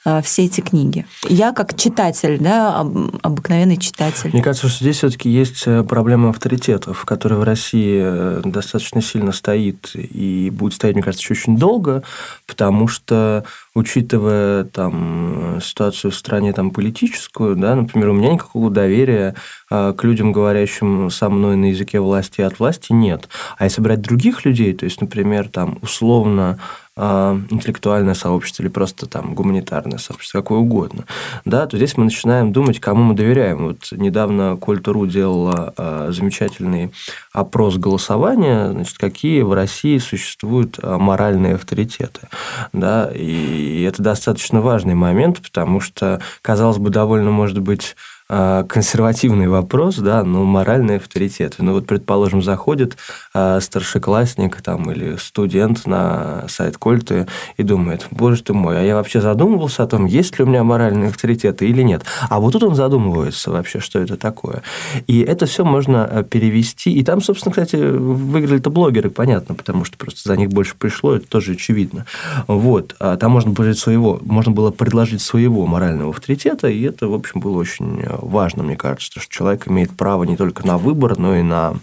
Э, 0.09 0.23
все 0.23 0.45
эти 0.45 0.61
книги. 0.61 1.07
Я 1.29 1.53
как 1.53 1.77
читатель, 1.77 2.39
да, 2.39 2.81
обыкновенный 2.81 3.77
читатель. 3.77 4.31
Мне 4.33 4.43
кажется, 4.43 4.69
что 4.69 4.85
здесь 4.85 4.97
все-таки 4.97 5.29
есть 5.29 5.65
э, 5.67 5.83
проблема 5.83 6.31
авторитетов, 6.31 7.05
которая 7.05 7.39
в 7.39 7.43
России 7.43 8.01
э, 8.03 8.43
достаточно 8.45 9.03
сильно 9.03 9.33
стоит 9.33 9.91
и 9.95 10.51
будет 10.51 10.75
стоять, 10.75 10.97
мне 10.97 11.03
кажется, 11.03 11.25
еще 11.25 11.35
очень 11.35 11.59
долго, 11.59 12.03
потому 12.47 12.89
что 12.89 13.45
учитывая 13.79 14.65
там 14.65 15.61
ситуацию 15.63 16.11
в 16.11 16.15
стране 16.15 16.53
там 16.53 16.71
политическую, 16.71 17.57
да, 17.57 17.75
например, 17.75 18.11
у 18.11 18.15
меня 18.15 18.33
никакого 18.33 18.71
доверия 18.71 19.35
к 19.71 19.97
людям, 20.03 20.33
говорящим 20.33 21.11
со 21.11 21.29
мной 21.31 21.57
на 21.57 21.67
языке 21.67 22.01
власти 22.01 22.41
и 22.41 22.45
от 22.45 22.59
власти, 22.59 22.93
нет. 22.93 23.29
А 23.57 23.65
если 23.65 23.81
брать 23.81 24.01
других 24.01 24.45
людей, 24.45 24.75
то 24.75 24.85
есть, 24.85 25.01
например, 25.01 25.49
там 25.49 25.79
условно 25.83 26.59
интеллектуальное 26.99 28.15
сообщество 28.15 28.63
или 28.63 28.69
просто 28.69 29.07
там 29.07 29.35
гуманитарное 29.35 29.99
сообщество, 29.99 30.41
какое 30.41 30.59
угодно, 30.59 31.05
да, 31.45 31.67
то 31.67 31.77
здесь 31.77 31.97
мы 31.97 32.05
начинаем 32.05 32.53
думать, 32.53 32.81
кому 32.81 33.03
мы 33.03 33.15
доверяем. 33.15 33.69
Вот 33.69 33.89
недавно 33.93 34.57
Культуру 34.57 35.07
делала 35.07 35.73
а, 35.77 36.09
замечательный 36.11 36.93
опрос 37.33 37.77
голосования, 37.77 38.73
значит, 38.73 38.99
какие 38.99 39.43
в 39.43 39.53
России 39.53 39.99
существуют 39.99 40.79
а, 40.83 40.99
моральные 40.99 41.55
авторитеты, 41.55 42.29
да, 42.73 43.11
и 43.15 43.83
это 43.83 44.03
достаточно 44.03 44.61
важный 44.61 44.95
момент, 44.95 45.41
потому 45.41 45.81
что, 45.81 46.21
казалось 46.43 46.79
бы, 46.79 46.91
довольно, 46.91 47.31
может 47.31 47.61
быть, 47.61 47.95
а, 47.95 48.18
консервативный 48.29 49.49
вопрос, 49.49 49.97
да, 49.97 50.23
но 50.23 50.45
моральные 50.45 50.99
авторитеты. 50.99 51.63
Ну 51.63 51.73
вот, 51.73 51.87
предположим, 51.87 52.43
заходит 52.43 52.99
а, 53.33 53.59
старшеклассник 53.61 54.61
там, 54.61 54.91
или 54.91 55.17
студент 55.17 55.87
на 55.87 56.45
сайт 56.49 56.77
Кольты 56.77 57.27
и 57.57 57.63
думает, 57.63 58.07
боже 58.11 58.43
ты 58.43 58.53
мой, 58.53 58.79
а 58.79 58.83
я 58.83 58.97
вообще 58.97 59.23
задумывался 59.23 59.83
о 59.83 59.87
том, 59.87 60.05
есть 60.05 60.39
ли 60.39 60.45
у 60.45 60.49
меня 60.49 60.63
моральные 60.63 61.09
авторитеты 61.09 61.67
или 61.67 61.83
нет. 61.83 62.03
А 62.29 62.39
вот 62.39 62.53
тут 62.53 62.65
он 62.65 62.75
задумывается 62.75 63.51
вообще, 63.51 63.81
что 63.81 63.99
это 63.99 64.19
такое. 64.19 64.63
И 65.07 65.21
это 65.21 65.47
все 65.47 65.65
можно 65.65 66.05
а, 66.05 66.23
перевести. 66.23 66.93
И 66.93 67.03
там, 67.03 67.23
собственно, 67.23 67.53
кстати, 67.53 67.77
выиграли-то 67.77 68.69
блогеры, 68.69 69.09
понятно, 69.09 69.55
потому 69.55 69.87
что 69.87 69.97
просто 69.97 70.29
за 70.29 70.37
них 70.37 70.51
больше 70.51 70.75
пришло, 70.77 71.15
это 71.15 71.27
тоже 71.27 71.53
очевидно. 71.53 72.05
Вот. 72.47 72.95
А 73.01 73.17
там 73.17 73.33
можно 73.33 73.53
было 73.53 73.73
своего, 73.73 74.21
можно 74.23 74.53
было 74.53 74.71
предложить 74.71 75.23
своего 75.23 75.67
морального 75.67 76.11
авторитета, 76.11 76.69
и 76.69 76.83
это, 76.83 77.09
в 77.09 77.15
общем, 77.15 77.41
было 77.41 77.57
очень 77.59 78.03
важно, 78.21 78.63
мне 78.63 78.77
кажется, 78.77 79.21
что 79.21 79.33
человек 79.33 79.69
имеет 79.69 79.97
право 79.97 80.25
не 80.25 80.37
только 80.37 80.67
на 80.67 80.79
выбор, 80.79 81.19
но 81.19 81.37
и 81.37 81.43
на 81.43 81.77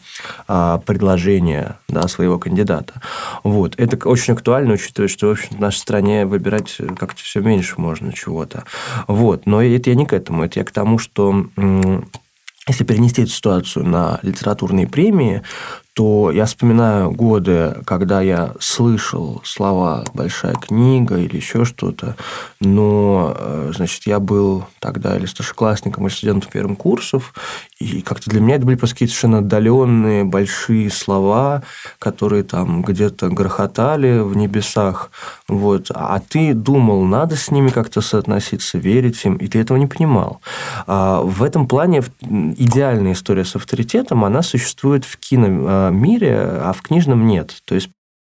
а, 0.48 0.80
предложение 0.80 1.78
да, 1.88 2.08
своего 2.08 2.40
кандидата. 2.40 3.02
Вот. 3.44 3.76
Это 3.78 4.08
очень 4.08 4.34
актуально, 4.34 4.74
учитывая, 4.74 5.08
что 5.08 5.28
в, 5.28 5.32
общем, 5.32 5.58
в 5.58 5.60
нашей 5.60 5.78
стране 5.78 6.26
выбирать 6.26 6.78
как-то 6.98 7.22
все 7.22 7.42
меньше 7.42 7.76
можно 7.78 8.14
чего-то. 8.14 8.64
Вот. 9.08 9.46
Но 9.46 9.62
это 9.62 9.90
я 9.90 9.96
не 9.96 10.06
к 10.06 10.14
этому, 10.14 10.44
это 10.44 10.60
я 10.60 10.66
к 10.66 10.72
тому, 10.72 10.98
что 10.98 11.48
если 12.68 12.84
перенести 12.84 13.22
эту 13.22 13.32
ситуацию 13.32 13.86
на 13.86 14.20
литературные 14.24 14.88
премии, 14.88 15.44
то 15.96 16.30
я 16.30 16.46
вспоминаю 16.46 17.12
годы, 17.12 17.78
когда 17.86 18.20
я 18.20 18.54
слышал 18.60 19.42
слова 19.46 20.04
«большая 20.14 20.54
книга» 20.56 21.18
или 21.18 21.38
еще 21.38 21.64
что-то, 21.64 22.18
но, 22.60 23.34
э, 23.38 23.72
значит, 23.74 24.06
я 24.06 24.20
был 24.20 24.66
тогда 24.80 25.16
или 25.16 25.26
старшеклассником, 25.26 26.06
или 26.06 26.14
студентом 26.14 26.52
первым 26.52 26.76
курсов, 26.76 27.34
и 27.80 28.02
как-то 28.02 28.30
для 28.30 28.42
меня 28.42 28.56
это 28.58 28.66
были 28.66 28.76
просто 28.76 28.96
какие-то 28.96 29.14
совершенно 29.14 29.38
отдаленные 29.38 30.26
большие 30.26 30.92
слова, 30.92 31.64
которые 31.98 32.44
там 32.44 32.82
где-то 32.82 33.30
грохотали 33.30 34.20
в 34.20 34.36
небесах, 34.36 35.12
вот, 35.48 35.92
а 35.94 36.20
ты 36.20 36.54
думал, 36.56 37.04
надо 37.04 37.36
с 37.36 37.52
ними 37.52 37.70
как-то 37.70 38.02
соотноситься, 38.02 38.80
верить 38.80 39.24
им, 39.26 39.36
и 39.36 39.48
ты 39.48 39.60
этого 39.60 39.78
не 39.78 39.86
понимал. 39.86 40.42
А 40.88 41.22
в 41.22 41.44
этом 41.44 41.68
плане 41.68 42.04
идеальная 42.22 43.14
история 43.14 43.46
с 43.46 43.56
авторитетом, 43.56 44.26
она 44.26 44.42
существует 44.42 45.06
в 45.06 45.18
кино 45.18 45.48
а, 45.50 45.90
мире, 45.92 46.36
а 46.40 46.74
в 46.74 46.82
книжном 46.82 47.28
нет. 47.28 47.62
То 47.66 47.76
есть 47.76 47.90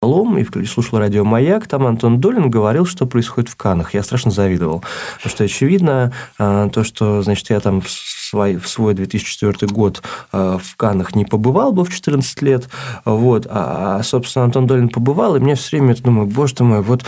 Лом 0.03 0.37
и 0.37 0.65
слушал 0.65 0.99
радио 0.99 1.25
«Маяк», 1.25 1.65
там 1.65 1.87
Антон 1.87 2.19
Долин 2.19 2.51
говорил, 2.51 2.85
что 2.85 3.07
происходит 3.07 3.49
в 3.49 3.55
Канах. 3.55 3.95
Я 3.95 4.03
страшно 4.03 4.29
завидовал. 4.29 4.83
Потому 5.15 5.31
что, 5.31 5.43
очевидно, 5.43 6.13
а, 6.37 6.69
то, 6.69 6.83
что, 6.83 7.23
значит, 7.23 7.49
я 7.49 7.59
там 7.59 7.81
в 7.81 7.89
свой, 7.89 8.57
в 8.57 8.67
свой 8.67 8.93
2004 8.93 9.67
год 9.71 10.03
а, 10.31 10.59
в 10.59 10.75
Канах 10.75 11.15
не 11.15 11.25
побывал 11.25 11.71
бы 11.71 11.83
в 11.83 11.91
14 11.91 12.41
лет, 12.43 12.69
вот, 13.05 13.47
а, 13.49 14.03
собственно, 14.03 14.45
Антон 14.45 14.67
Долин 14.67 14.89
побывал, 14.89 15.35
и 15.35 15.39
мне 15.39 15.55
все 15.55 15.77
время 15.77 15.95
думаю, 15.95 16.27
боже 16.27 16.53
ты 16.53 16.63
мой, 16.63 16.83
вот 16.83 17.03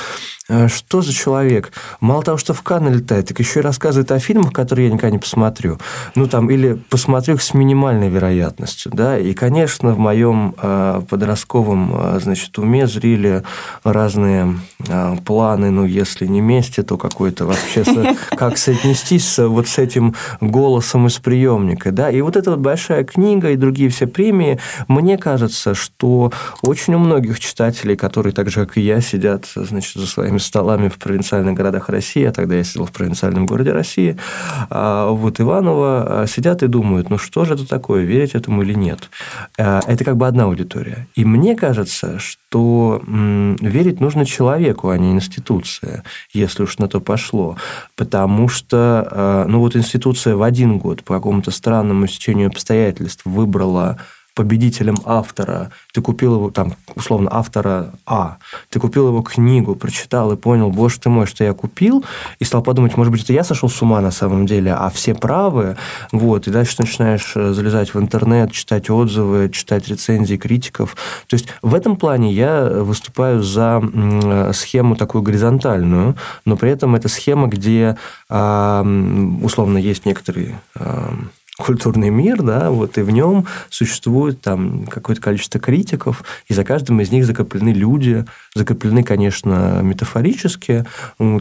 что 0.68 1.04
за 1.04 1.14
человек? 1.14 1.72
Мало 2.00 2.24
того, 2.24 2.40
что 2.40 2.56
в 2.56 2.64
Канны 2.64 2.90
летает, 2.90 3.28
так 3.28 3.38
еще 3.38 3.60
и 3.60 3.62
рассказывает 3.62 4.12
о 4.12 4.18
фильмах, 4.18 4.52
которые 4.52 4.88
я 4.88 4.92
никогда 4.92 5.12
не 5.12 5.20
посмотрю. 5.20 5.78
Ну, 6.16 6.26
там, 6.26 6.50
или 6.50 6.74
посмотрю 6.90 7.36
их 7.36 7.44
с 7.44 7.54
минимальной 7.54 8.10
вероятностью, 8.10 8.92
да, 8.92 9.20
и, 9.20 9.36
конечно, 9.36 9.94
в 9.94 10.00
моем 10.00 10.56
подростковом, 11.08 12.20
значит, 12.20 12.58
уме 12.58 12.79
зрели 12.88 13.44
разные 13.84 14.60
э, 14.88 15.16
планы, 15.26 15.72
ну, 15.72 15.86
если 15.86 16.26
не 16.26 16.42
вместе, 16.42 16.84
то 16.84 16.98
какой-то 16.98 17.46
вообще, 17.46 17.84
как 18.32 18.58
соотнестись 18.58 19.38
вот 19.40 19.68
с 19.68 19.78
этим 19.78 20.16
голосом 20.42 21.08
из 21.08 21.20
приемника, 21.20 21.92
да, 21.92 22.10
и 22.10 22.22
вот 22.22 22.36
эта 22.36 22.52
вот 22.52 22.60
большая 22.60 23.04
книга 23.04 23.52
и 23.52 23.56
другие 23.56 23.90
все 23.90 24.08
премии, 24.08 24.60
мне 24.88 25.18
кажется, 25.18 25.74
что 25.74 26.32
очень 26.62 26.96
у 26.96 27.00
многих 27.00 27.40
читателей, 27.40 27.96
которые 27.96 28.34
так 28.34 28.50
же, 28.50 28.66
как 28.66 28.78
и 28.78 28.82
я, 28.82 29.02
сидят, 29.02 29.46
значит, 29.56 29.96
за 29.96 30.08
своими 30.08 30.38
столами 30.38 30.90
в 30.90 30.98
провинциальных 30.98 31.56
городах 31.56 31.90
России, 31.90 32.24
а 32.24 32.32
тогда 32.32 32.56
я 32.56 32.64
сидел 32.64 32.86
в 32.86 32.92
провинциальном 32.92 33.46
городе 33.46 33.72
России, 33.72 34.18
а 34.70 35.10
вот 35.10 35.40
Иваново 35.40 36.22
а, 36.22 36.28
сидят 36.28 36.64
и 36.64 36.68
думают, 36.68 37.10
ну 37.10 37.18
что 37.18 37.46
же 37.46 37.54
это 37.54 37.68
такое, 37.68 38.04
верить 38.04 38.36
этому 38.36 38.64
или 38.64 38.74
нет. 38.74 39.10
А, 39.58 39.82
это 39.88 40.04
как 40.04 40.18
бы 40.18 40.28
одна 40.28 40.46
аудитория. 40.46 41.08
И 41.16 41.26
мне 41.26 41.56
кажется, 41.56 42.20
что 42.20 42.49
верить 42.52 44.00
нужно 44.02 44.26
человеку, 44.26 44.90
а 44.90 44.98
не 44.98 45.12
институции, 45.12 46.04
если 46.34 46.64
уж 46.64 46.78
на 46.78 46.88
то 46.88 47.00
пошло. 47.00 47.58
Потому 47.96 48.48
что, 48.48 49.46
ну 49.48 49.60
вот 49.60 49.76
институция 49.76 50.36
в 50.36 50.42
один 50.44 50.80
год 50.80 51.04
по 51.04 51.14
какому-то 51.16 51.52
странному 51.52 52.08
стечению 52.08 52.48
обстоятельств 52.48 53.22
выбрала 53.26 54.00
победителем 54.40 54.96
автора, 55.04 55.70
ты 55.92 56.02
купил 56.02 56.36
его, 56.36 56.50
там, 56.50 56.74
условно, 56.96 57.30
автора 57.30 57.92
А, 58.06 58.38
ты 58.70 58.80
купил 58.80 59.10
его 59.10 59.22
книгу, 59.22 59.76
прочитал 59.76 60.32
и 60.32 60.38
понял, 60.38 60.72
боже 60.72 60.98
ты 60.98 61.10
мой, 61.10 61.26
что 61.26 61.44
я 61.44 61.54
купил, 61.54 62.06
и 62.40 62.46
стал 62.46 62.62
подумать, 62.62 62.96
может 62.96 63.12
быть, 63.12 63.22
это 63.24 63.34
я 63.34 63.44
сошел 63.44 63.68
с 63.68 63.82
ума 63.82 64.00
на 64.00 64.12
самом 64.12 64.46
деле, 64.46 64.72
а 64.74 64.90
все 64.92 65.14
правы, 65.14 65.76
вот, 66.14 66.48
и 66.48 66.52
дальше 66.52 66.78
начинаешь 66.80 67.34
э, 67.36 67.52
залезать 67.52 67.94
в 67.94 68.00
интернет, 68.00 68.54
читать 68.54 68.90
отзывы, 68.90 69.50
читать 69.50 69.90
рецензии 69.90 70.38
критиков. 70.38 70.96
То 71.28 71.34
есть 71.34 71.50
в 71.62 71.76
этом 71.76 71.98
плане 71.98 72.32
я 72.32 72.64
выступаю 72.64 73.44
за 73.44 73.84
схему 74.54 74.96
такую 74.96 75.22
горизонтальную, 75.22 76.16
но 76.46 76.56
при 76.56 76.72
этом 76.72 76.96
это 76.96 77.10
схема, 77.10 77.48
где 77.48 77.98
условно 78.30 79.78
есть 79.78 80.06
некоторые 80.06 80.62
культурный 81.60 82.10
мир, 82.10 82.42
да, 82.42 82.72
вот 82.72 82.98
и 82.98 83.02
в 83.02 83.12
нем 83.12 83.46
существует 83.70 84.42
там 84.42 84.86
какое-то 84.88 85.22
количество 85.22 85.60
критиков, 85.60 86.24
и 86.48 86.54
за 86.54 86.64
каждым 86.64 87.02
из 87.02 87.12
них 87.12 87.26
закреплены 87.26 87.70
люди, 87.70 88.26
закреплены, 88.56 89.04
конечно, 89.04 89.82
метафорически, 89.84 90.86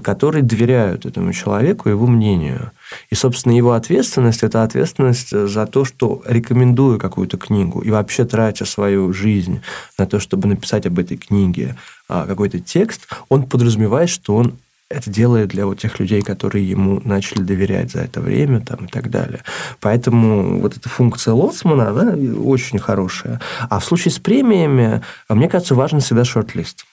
которые 0.03 0.43
доверяют 0.43 1.07
этому 1.07 1.33
человеку, 1.33 1.89
его 1.89 2.07
мнению. 2.07 2.73
И, 3.11 3.15
собственно, 3.15 3.53
его 3.57 3.73
ответственность– 3.73 4.43
это 4.43 4.63
ответственность 4.63 5.31
за 5.31 5.67
то, 5.67 5.85
что 5.85 6.23
рекомендуя 6.27 6.99
какую-то 6.99 7.37
книгу 7.37 7.81
и 7.81 7.91
вообще 7.91 8.25
тратя 8.25 8.65
свою 8.65 9.13
жизнь 9.13 9.61
на 9.99 10.07
то, 10.07 10.19
чтобы 10.19 10.49
написать 10.49 10.87
об 10.87 10.99
этой 10.99 11.17
книге 11.17 11.77
а, 12.09 12.27
какой-то 12.27 12.59
текст, 12.59 13.09
он 13.29 13.45
подразумевает, 13.45 14.09
что 14.09 14.35
он 14.35 14.59
это 14.91 15.11
делает 15.11 15.49
для 15.49 15.67
вот 15.67 15.81
тех 15.81 15.99
людей, 16.01 16.23
которые 16.23 16.69
ему 16.69 17.01
начали 17.05 17.43
доверять 17.43 17.93
за 17.93 18.01
это 18.01 18.21
время 18.21 18.61
там, 18.61 18.87
и 18.87 18.89
так 18.89 19.11
далее. 19.11 19.43
Поэтому 19.81 20.61
вот 20.61 20.77
эта 20.77 20.89
функция 20.89 21.35
лоцмана, 21.35 21.91
она 21.91 22.13
очень 22.41 22.79
хорошая. 22.79 23.41
А 23.69 23.81
в 23.81 23.85
случае 23.85 24.13
с 24.13 24.19
премиями, 24.19 25.03
мне 25.29 25.49
кажется, 25.49 25.75
важен 25.75 26.01
всегда 26.01 26.25
шорт-лист. 26.25 26.87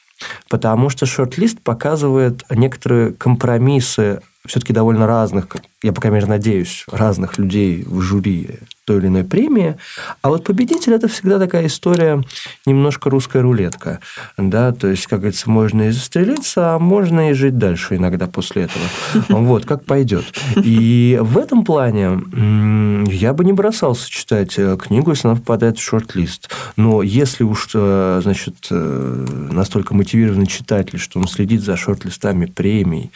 Потому 0.50 0.90
что 0.90 1.06
шорт-лист 1.06 1.62
показывает 1.62 2.44
некоторые 2.50 3.14
компромиссы 3.14 4.22
все-таки 4.46 4.74
довольно 4.74 5.08
разных, 5.08 5.48
я, 5.82 5.92
по 5.92 6.02
крайней 6.02 6.16
мере, 6.16 6.28
надеюсь, 6.28 6.86
разных 6.92 7.38
людей 7.38 7.84
в 7.86 8.02
жюри 8.02 8.60
той 8.86 8.98
или 8.98 9.08
иной 9.08 9.24
премии. 9.24 9.78
А 10.22 10.30
вот 10.30 10.44
победитель– 10.44 10.94
это 10.96 11.08
всегда 11.08 11.40
такая 11.40 11.66
история, 11.68 12.24
немножко 12.66 13.10
русская 13.10 13.42
рулетка. 13.42 14.00
Да? 14.38 14.72
То 14.72 14.88
есть, 14.88 15.08
как 15.08 15.20
говорится, 15.20 15.50
можно 15.50 15.90
и 15.90 15.92
застрелиться, 15.92 16.76
а 16.76 16.80
можно 16.80 17.32
и 17.32 17.34
жить 17.34 17.58
дальше 17.58 17.96
иногда 17.96 18.28
после 18.28 18.64
этого. 18.64 18.86
Вот, 19.46 19.66
как 19.66 19.86
пойдет. 19.86 20.26
И 20.56 21.20
в 21.22 21.38
этом 21.38 21.66
плане 21.66 22.22
я 23.12 23.34
бы 23.34 23.44
не 23.44 23.54
бросался 23.54 24.10
читать 24.10 24.58
э, 24.58 24.78
книгу, 24.78 25.12
если 25.12 25.28
она 25.28 25.38
попадает 25.38 25.78
в 25.78 25.82
шорт-лист. 25.82 26.50
Но 26.76 27.02
если 27.02 27.44
уж, 27.44 27.70
э, 27.74 28.20
значит, 28.24 28.56
э, 28.72 29.26
настолько 29.52 29.94
мотивированный 29.94 30.48
читатель, 30.48 31.00
что 31.00 31.20
он 31.20 31.28
следит 31.28 31.62
за 31.62 31.76
шорт-листами 31.76 32.46
премий 32.46 33.12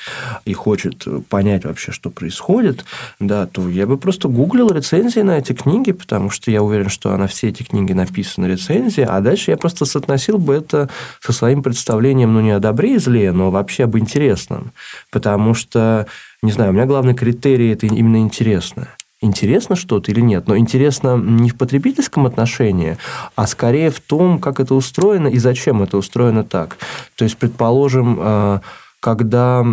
и 0.45 0.53
хочет 0.53 1.05
понять 1.29 1.65
вообще, 1.65 1.91
что 1.91 2.09
происходит, 2.09 2.85
да, 3.19 3.45
то 3.45 3.69
я 3.69 3.87
бы 3.87 3.97
просто 3.97 4.27
гуглил 4.27 4.69
рецензии 4.69 5.21
на 5.21 5.37
эти 5.37 5.53
книги, 5.61 5.91
потому 5.91 6.29
что 6.29 6.51
я 6.51 6.63
уверен, 6.63 6.89
что 6.89 7.15
на 7.17 7.27
все 7.27 7.49
эти 7.49 7.63
книги 7.63 7.93
написаны 7.93 8.45
рецензии, 8.47 9.05
а 9.07 9.19
дальше 9.21 9.51
я 9.51 9.57
просто 9.57 9.85
соотносил 9.85 10.37
бы 10.37 10.55
это 10.55 10.89
со 11.21 11.33
своим 11.33 11.61
представлением, 11.63 12.33
ну, 12.33 12.41
не 12.41 12.51
о 12.51 12.59
добре 12.59 12.95
и 12.95 12.97
зле, 12.97 13.31
но 13.31 13.51
вообще 13.51 13.83
об 13.83 13.97
интересном. 13.97 14.71
Потому 15.11 15.53
что, 15.53 16.07
не 16.41 16.51
знаю, 16.51 16.71
у 16.71 16.73
меня 16.73 16.85
главный 16.85 17.13
критерий– 17.13 17.71
это 17.73 17.85
именно 17.85 18.17
интересно 18.17 18.89
интересно 19.21 19.75
что-то 19.75 20.11
или 20.11 20.21
нет. 20.21 20.47
Но 20.47 20.57
интересно 20.57 21.17
не 21.17 21.49
в 21.49 21.57
потребительском 21.57 22.25
отношении, 22.25 22.97
а 23.35 23.47
скорее 23.47 23.91
в 23.91 23.99
том, 23.99 24.39
как 24.39 24.59
это 24.59 24.75
устроено 24.75 25.27
и 25.27 25.37
зачем 25.37 25.81
это 25.81 25.97
устроено 25.97 26.43
так. 26.43 26.77
То 27.15 27.25
есть, 27.25 27.37
предположим, 27.37 28.17
э, 28.17 28.59
когда 29.01 29.65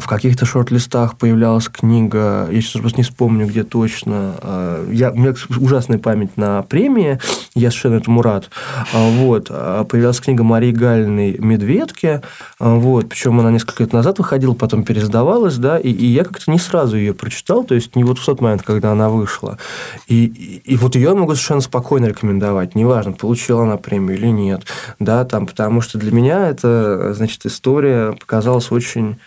в 0.00 0.06
каких-то 0.06 0.44
шорт-листах 0.44 1.16
появлялась 1.16 1.68
книга, 1.68 2.48
я 2.50 2.60
сейчас 2.60 2.80
просто 2.80 2.98
не 2.98 3.04
вспомню, 3.04 3.46
где 3.46 3.64
точно. 3.64 4.34
А, 4.42 4.90
я, 4.90 5.10
у 5.10 5.16
меня 5.16 5.34
ужасная 5.58 5.98
память 5.98 6.36
на 6.36 6.62
премии, 6.62 7.18
я 7.54 7.70
совершенно 7.70 7.96
этому 7.96 8.22
рад. 8.22 8.50
А, 8.92 9.10
вот. 9.10 9.48
А, 9.50 9.84
появилась 9.84 10.20
книга 10.20 10.42
Марии 10.42 10.72
Галиной 10.72 11.38
«Медведки». 11.38 12.20
Вот. 12.58 13.08
Причем 13.08 13.40
она 13.40 13.50
несколько 13.50 13.82
лет 13.82 13.92
назад 13.92 14.18
выходила, 14.18 14.54
потом 14.54 14.84
пересдавалась, 14.84 15.56
да, 15.56 15.78
и, 15.78 15.90
и 15.90 16.06
я 16.06 16.24
как-то 16.24 16.50
не 16.50 16.58
сразу 16.58 16.96
ее 16.96 17.14
прочитал, 17.14 17.64
то 17.64 17.74
есть 17.74 17.96
не 17.96 18.04
вот 18.04 18.18
в 18.18 18.24
тот 18.24 18.40
момент, 18.40 18.62
когда 18.62 18.92
она 18.92 19.08
вышла. 19.08 19.58
И, 20.06 20.26
и, 20.26 20.72
и 20.72 20.76
вот 20.76 20.94
ее 20.94 21.06
я 21.06 21.14
могу 21.14 21.32
совершенно 21.32 21.60
спокойно 21.60 22.06
рекомендовать, 22.06 22.74
неважно, 22.74 23.12
получила 23.12 23.62
она 23.62 23.76
премию 23.76 24.18
или 24.18 24.26
нет, 24.26 24.64
да, 24.98 25.24
там, 25.24 25.46
потому 25.46 25.80
что 25.80 25.98
для 25.98 26.10
меня 26.10 26.48
это, 26.48 27.14
значит, 27.14 27.46
история 27.46 28.12
показалась 28.12 28.72
очень 28.72 29.18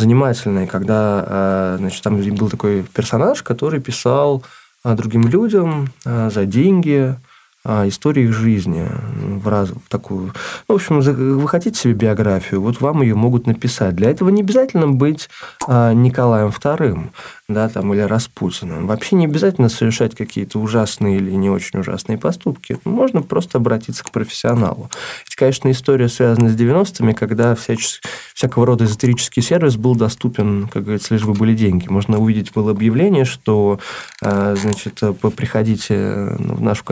занимательной, 0.00 0.66
когда 0.66 1.24
э, 1.26 1.76
значит, 1.78 2.02
там 2.02 2.20
был 2.34 2.48
такой 2.48 2.82
персонаж, 2.82 3.42
который 3.42 3.80
писал 3.80 4.42
э, 4.84 4.94
другим 4.94 5.28
людям 5.28 5.92
э, 6.04 6.30
за 6.30 6.46
деньги 6.46 7.14
истории 7.64 8.24
их 8.24 8.32
жизни 8.32 8.86
в, 9.22 9.46
раз, 9.48 9.70
в 9.70 9.88
такую... 9.88 10.32
Ну, 10.68 10.74
в 10.74 10.76
общем, 10.76 11.00
вы 11.00 11.48
хотите 11.48 11.78
себе 11.78 11.94
биографию, 11.94 12.60
вот 12.62 12.80
вам 12.80 13.02
ее 13.02 13.14
могут 13.14 13.46
написать. 13.46 13.94
Для 13.94 14.10
этого 14.10 14.30
не 14.30 14.42
обязательно 14.42 14.88
быть 14.88 15.28
Николаем 15.68 16.48
II 16.48 17.10
да, 17.54 17.68
там, 17.68 17.92
или 17.92 18.00
Распутиным. 18.00 18.86
Вообще 18.86 19.16
не 19.16 19.26
обязательно 19.26 19.68
совершать 19.68 20.14
какие-то 20.14 20.58
ужасные 20.58 21.16
или 21.16 21.32
не 21.32 21.50
очень 21.50 21.80
ужасные 21.80 22.18
поступки. 22.18 22.78
Можно 22.84 23.22
просто 23.22 23.58
обратиться 23.58 24.04
к 24.04 24.10
профессионалу. 24.10 24.90
Это, 25.26 25.36
конечно, 25.36 25.70
история 25.70 26.08
связана 26.08 26.48
с 26.48 26.56
90-ми, 26.56 27.12
когда 27.14 27.54
всячес... 27.54 28.00
всякого 28.34 28.66
рода 28.66 28.84
эзотерический 28.84 29.42
сервис 29.42 29.76
был 29.76 29.96
доступен, 29.96 30.68
как 30.68 30.84
говорится, 30.84 31.14
лишь 31.14 31.24
бы 31.24 31.34
были 31.34 31.54
деньги. 31.54 31.88
Можно 31.88 32.18
увидеть 32.18 32.52
было 32.52 32.70
объявление, 32.70 33.24
что, 33.24 33.80
э, 34.22 34.56
значит, 34.60 35.00
приходите 35.36 36.36
в 36.38 36.60
наш 36.62 36.82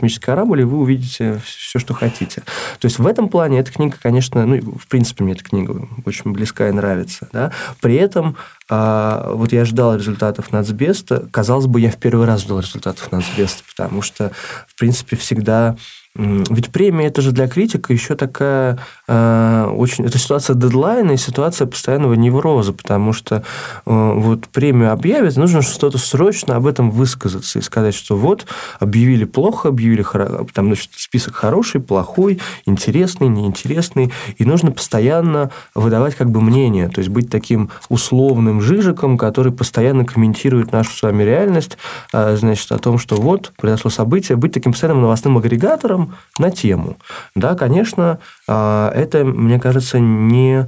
космический 0.00 0.24
корабль, 0.24 0.62
и 0.62 0.64
вы 0.64 0.78
увидите 0.78 1.40
все, 1.44 1.78
что 1.78 1.94
хотите. 1.94 2.42
То 2.78 2.86
есть, 2.86 2.98
в 2.98 3.06
этом 3.06 3.28
плане 3.28 3.58
эта 3.58 3.70
книга, 3.70 3.96
конечно, 4.00 4.46
ну, 4.46 4.60
в 4.78 4.86
принципе, 4.88 5.24
мне 5.24 5.34
эта 5.34 5.44
книга 5.44 5.88
очень 6.06 6.32
близка 6.32 6.68
и 6.68 6.72
нравится. 6.72 7.28
Да? 7.32 7.52
При 7.80 7.94
этом 7.94 8.36
а, 8.70 9.32
вот 9.34 9.52
я 9.52 9.64
ждал 9.64 9.96
результатов 9.96 10.52
нацбеста. 10.52 11.26
Казалось 11.32 11.66
бы, 11.66 11.80
я 11.80 11.90
в 11.90 11.96
первый 11.96 12.26
раз 12.26 12.42
ждал 12.42 12.60
результатов 12.60 13.10
нацбеста, 13.10 13.64
потому 13.68 14.00
что, 14.00 14.30
в 14.68 14.78
принципе, 14.78 15.16
всегда 15.16 15.76
ведь 16.16 16.70
премия 16.70 17.06
это 17.06 17.22
же 17.22 17.30
для 17.30 17.46
критика 17.46 17.92
еще 17.92 18.16
такая 18.16 18.80
э, 19.06 19.72
очень... 19.76 20.04
Это 20.04 20.18
ситуация 20.18 20.56
дедлайна 20.56 21.12
и 21.12 21.16
ситуация 21.16 21.68
постоянного 21.68 22.14
невроза, 22.14 22.72
потому 22.72 23.12
что 23.12 23.36
э, 23.36 23.42
вот 23.86 24.48
премию 24.48 24.90
объявят, 24.90 25.36
нужно 25.36 25.62
что-то 25.62 25.98
срочно 25.98 26.56
об 26.56 26.66
этом 26.66 26.90
высказаться 26.90 27.60
и 27.60 27.62
сказать, 27.62 27.94
что 27.94 28.16
вот 28.16 28.46
объявили 28.80 29.24
плохо, 29.24 29.68
объявили 29.68 30.04
там 30.52 30.66
значит, 30.66 30.90
список 30.96 31.36
хороший, 31.36 31.80
плохой, 31.80 32.40
интересный, 32.66 33.28
неинтересный, 33.28 34.12
и 34.36 34.44
нужно 34.44 34.72
постоянно 34.72 35.52
выдавать 35.76 36.16
как 36.16 36.28
бы 36.30 36.40
мнение, 36.40 36.88
то 36.88 36.98
есть 36.98 37.10
быть 37.10 37.30
таким 37.30 37.70
условным 37.88 38.59
жижиком, 38.60 39.18
который 39.18 39.52
постоянно 39.52 40.04
комментирует 40.04 40.72
нашу 40.72 40.92
с 40.92 41.02
вами 41.02 41.22
реальность, 41.22 41.78
э, 42.12 42.36
значит, 42.36 42.70
о 42.72 42.78
том, 42.78 42.98
что 42.98 43.16
вот 43.16 43.52
произошло 43.56 43.90
событие, 43.90 44.36
быть 44.36 44.52
таким 44.52 44.72
постоянным 44.72 45.02
новостным 45.02 45.38
агрегатором, 45.38 46.14
на 46.38 46.50
тему. 46.50 46.96
Да, 47.34 47.54
конечно, 47.54 48.18
а, 48.48 48.90
это, 48.94 49.24
мне 49.24 49.58
кажется, 49.58 49.98
не 49.98 50.66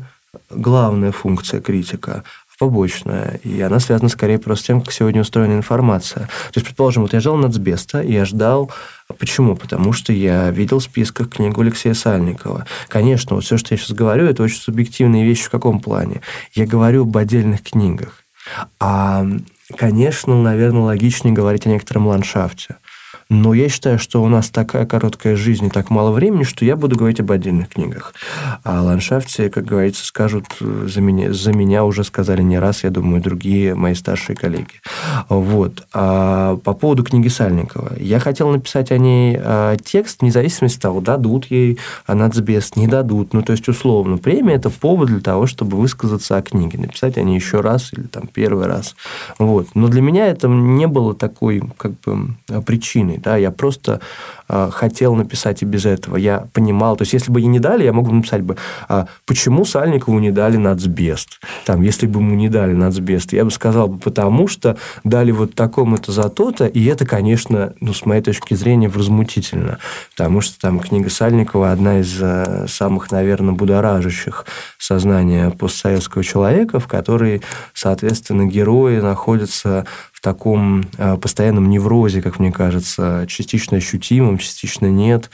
главная 0.51 1.13
функция 1.13 1.61
критика, 1.61 2.13
а 2.13 2.23
побочная. 2.63 3.41
И 3.43 3.61
она 3.61 3.81
связана 3.81 4.09
скорее 4.09 4.39
просто 4.39 4.63
с 4.63 4.67
тем, 4.69 4.83
как 4.83 4.93
сегодня 4.93 5.23
устроена 5.23 5.55
информация. 5.55 6.27
То 6.27 6.53
есть, 6.55 6.67
предположим, 6.69 7.03
вот 7.03 7.13
я 7.13 7.19
ждал 7.19 7.35
Нацбеста, 7.35 8.01
и 8.01 8.13
я 8.13 8.25
ждал... 8.25 8.71
Почему? 9.19 9.57
Потому 9.57 9.93
что 9.93 10.13
я 10.13 10.49
видел 10.51 10.79
в 10.79 10.85
списках 10.85 11.29
книгу 11.29 11.61
Алексея 11.61 11.93
Сальникова. 11.93 12.67
Конечно, 12.87 13.35
вот 13.35 13.45
все, 13.45 13.57
что 13.57 13.75
я 13.75 13.79
сейчас 13.79 13.97
говорю, 13.97 14.27
это 14.27 14.45
очень 14.45 14.61
субъективные 14.61 15.25
вещи 15.25 15.47
в 15.47 15.51
каком 15.51 15.81
плане? 15.81 16.21
Я 16.55 16.65
говорю 16.65 17.03
об 17.03 17.17
отдельных 17.17 17.65
книгах. 17.65 18.23
А, 18.79 19.27
конечно, 19.77 20.41
наверное, 20.41 20.83
логичнее 20.83 21.35
говорить 21.35 21.67
о 21.67 21.69
некотором 21.69 22.07
ландшафте. 22.07 22.77
Но 23.33 23.55
я 23.55 23.71
считаю, 23.71 23.99
что 23.99 24.23
у 24.23 24.29
нас 24.29 24.51
такая 24.51 24.85
короткая 24.85 25.37
жизнь 25.37 25.65
и 25.65 25.71
так 25.71 25.89
мало 25.89 26.11
времени, 26.11 26.43
что 26.43 26.67
я 26.67 26.77
буду 26.77 26.97
говорить 26.97 27.19
об 27.21 27.33
отдельных 27.33 27.71
книгах. 27.71 28.13
А 28.63 28.81
о 28.81 28.83
ландшафте, 28.83 29.49
как 29.49 29.65
говорится, 29.65 30.05
скажут 30.05 30.45
за 30.61 31.01
меня, 31.01 31.33
за 31.33 31.55
меня 31.55 31.87
уже 31.87 32.05
сказали 32.05 32.43
не 32.43 32.59
раз, 32.59 32.85
я 32.85 32.91
думаю, 32.91 33.23
другие 33.23 33.75
мои 33.75 33.95
старшие 33.95 34.37
коллеги. 34.37 34.83
Вот. 35.31 35.87
А 35.95 36.57
по 36.57 36.75
поводу 36.75 37.05
книги 37.05 37.29
Сальникова. 37.29 37.93
Я 37.99 38.21
хотел 38.21 38.51
написать 38.51 38.93
о 38.93 38.99
ней 38.99 39.39
а, 39.41 39.79
текст, 39.83 40.21
вне 40.21 40.31
зависимости 40.31 40.77
от 40.77 40.83
того, 40.83 41.01
дадут 41.01 41.47
ей 41.51 41.79
нацбест, 42.07 42.77
не 42.77 42.87
дадут. 42.87 43.33
Ну, 43.33 43.41
то 43.41 43.53
есть, 43.53 43.67
условно, 43.67 44.19
премия– 44.19 44.55
это 44.57 44.69
повод 44.69 45.09
для 45.09 45.21
того, 45.21 45.47
чтобы 45.47 45.79
высказаться 45.79 46.37
о 46.37 46.43
книге, 46.43 46.79
написать 46.79 47.17
о 47.17 47.23
ней 47.23 47.37
еще 47.37 47.61
раз 47.61 47.95
или 47.95 48.03
там 48.03 48.27
первый 48.27 48.67
раз. 48.67 48.95
Вот. 49.39 49.69
Но 49.75 49.89
для 49.89 50.03
меня 50.03 50.27
это 50.27 50.49
не 50.49 50.87
было 50.87 51.15
такой 51.15 51.63
как 51.79 51.93
бы 52.01 52.35
причиной 52.67 53.22
да, 53.23 53.37
я 53.37 53.51
просто 53.51 54.01
э, 54.49 54.71
хотел 54.73 55.15
написать 55.15 55.63
и 55.63 55.65
без 55.65 55.87
этого. 55.87 56.17
Я 56.17 56.47
понимал, 56.53 56.97
то 56.97 57.03
есть, 57.03 57.13
если 57.13 57.31
бы 57.31 57.41
ей 57.41 57.47
не 57.47 57.59
дали, 57.59 57.85
я 57.85 57.93
мог 57.93 58.07
бы 58.07 58.15
написать 58.15 58.43
бы, 58.43 58.57
э, 58.89 59.07
почему 59.27 59.65
Сальникову 59.65 60.19
не 60.19 60.31
дали 60.31 60.57
нацбест? 60.57 61.41
Там, 61.65 61.83
если 61.83 62.07
бы 62.07 62.21
ему 62.21 62.35
не 62.35 62.49
дали 62.49 62.73
нацбест, 62.73 63.33
я 63.33 63.45
бы 63.45 63.51
сказал 63.51 63.89
бы, 63.89 63.99
потому 63.99 64.49
что 64.49 64.77
дали 65.05 65.31
вот 65.31 65.55
такому-то 65.55 66.13
за 66.13 66.29
то-то, 66.29 66.67
и 66.67 66.85
это, 66.85 67.07
конечно, 67.07 67.75
ну, 67.81 67.93
с 67.93 68.05
моей 68.05 68.23
точки 68.23 68.55
зрения, 68.55 68.89
возмутительно, 68.89 69.79
потому 70.11 70.41
что 70.41 70.59
там 70.61 70.81
книга 70.81 71.11
Сальникова 71.11 71.73
одна 71.73 72.01
из 72.01 72.17
э, 72.21 72.67
самых, 72.69 73.11
наверное, 73.11 73.55
будоражащих 73.55 74.45
сознания 74.79 75.51
постсоветского 75.51 76.25
человека, 76.25 76.81
в 76.81 76.89
которой, 76.89 77.43
соответственно, 77.75 78.47
герои 78.47 79.01
находятся 79.01 79.87
таком 80.23 80.85
э, 80.97 81.17
постоянном 81.19 81.69
неврозе, 81.69 82.23
как 82.23 82.39
мне 82.39 82.53
кажется, 82.53 83.27
частично 83.29 83.77
ощутимым, 83.77 84.39
частично 84.39 84.87
нет. 84.87 85.31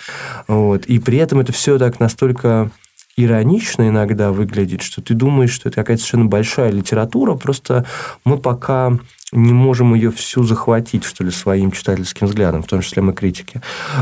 Вот. 0.49 0.87
И 0.87 0.99
при 0.99 1.19
этом 1.19 1.41
это 1.41 1.53
все 1.53 1.79
так 1.79 2.01
настолько 2.01 2.71
иронично 3.17 3.89
иногда 3.89 4.33
выглядит, 4.33 4.81
что 4.81 5.03
ты 5.03 5.13
думаешь, 5.13 5.51
что 5.51 5.69
это 5.69 5.77
какая-то 5.77 6.01
совершенно 6.01 6.27
большая 6.27 6.71
литература, 6.71 7.35
просто 7.35 7.85
мы 8.25 8.39
пока 8.39 8.97
не 9.33 9.53
можем 9.53 9.95
ее 9.95 10.11
всю 10.11 10.45
захватить, 10.45 11.05
что 11.05 11.25
ли, 11.25 11.31
своим 11.31 11.73
читательским 11.73 12.29
взглядом, 12.29 12.63
в 12.63 12.69
том 12.69 12.81
числе 12.81 13.03
мы 13.03 13.13
критики. 13.13 13.61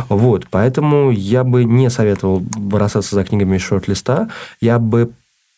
Вот, 0.09 0.47
поэтому 0.51 1.11
я 1.11 1.45
бы 1.45 1.65
не 1.65 1.91
советовал 1.91 2.41
бросаться 2.41 3.15
за 3.15 3.25
книгами 3.25 3.57
из 3.57 3.63
шорт-листа. 3.63 4.29
Я 4.61 4.79
бы, 4.79 5.11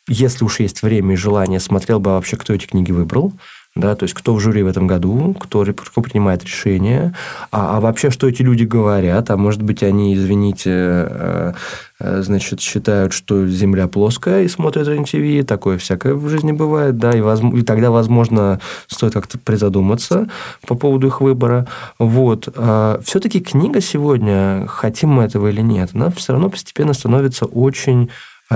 если 0.07 0.45
уж 0.45 0.61
есть 0.61 0.83
время 0.83 1.15
и 1.15 1.17
желание, 1.17 1.61
смотрел 1.61 1.99
бы 2.01 2.13
вообще, 2.13 2.37
кто 2.37 2.55
эти 2.55 2.67
книги 2.67 2.93
выбрал, 2.93 3.33
да, 3.79 3.95
то 3.95 4.03
есть 4.03 4.15
кто 4.15 4.35
в 4.35 4.41
жюри 4.41 4.65
в 4.65 4.67
этом 4.67 4.89
году, 4.89 5.35
кто, 5.39 5.65
кто 5.65 6.03
принимает 6.03 6.45
решения, 6.45 7.15
а, 7.53 7.77
а 7.77 7.81
вообще, 7.81 8.11
что 8.11 8.29
эти 8.29 8.43
люди 8.43 8.65
говорят, 8.65 9.31
а 9.31 9.37
может 9.37 9.63
быть, 9.63 9.85
они, 9.85 10.15
извините, 10.17 10.71
э, 10.71 11.53
э, 12.01 12.23
значит, 12.23 12.61
считают, 12.61 13.13
что 13.13 13.47
Земля 13.47 13.87
плоская 13.87 14.43
и 14.43 14.49
смотрят 14.49 14.89
РЕН-ТВ, 14.89 15.47
такое 15.47 15.79
всякое 15.79 16.15
в 16.15 16.29
жизни 16.29 16.51
бывает, 16.51 16.99
да, 16.99 17.13
и, 17.13 17.21
воз... 17.21 17.41
и 17.55 17.63
тогда, 17.63 17.93
возможно, 17.93 18.61
стоит 18.89 19.13
как-то 19.13 19.39
призадуматься 19.39 20.29
по 20.67 20.75
поводу 20.75 21.07
их 21.07 21.21
выбора. 21.21 21.69
Вот. 22.01 22.49
А 22.57 23.01
все-таки 23.05 23.39
книга 23.39 23.81
сегодня, 23.81 24.67
хотим 24.67 25.11
мы 25.11 25.23
этого 25.23 25.49
или 25.49 25.61
нет, 25.61 25.91
она 25.95 26.11
все 26.11 26.33
равно 26.33 26.51
постепенно 26.51 26.95
становится 26.95 27.45
очень 27.45 28.11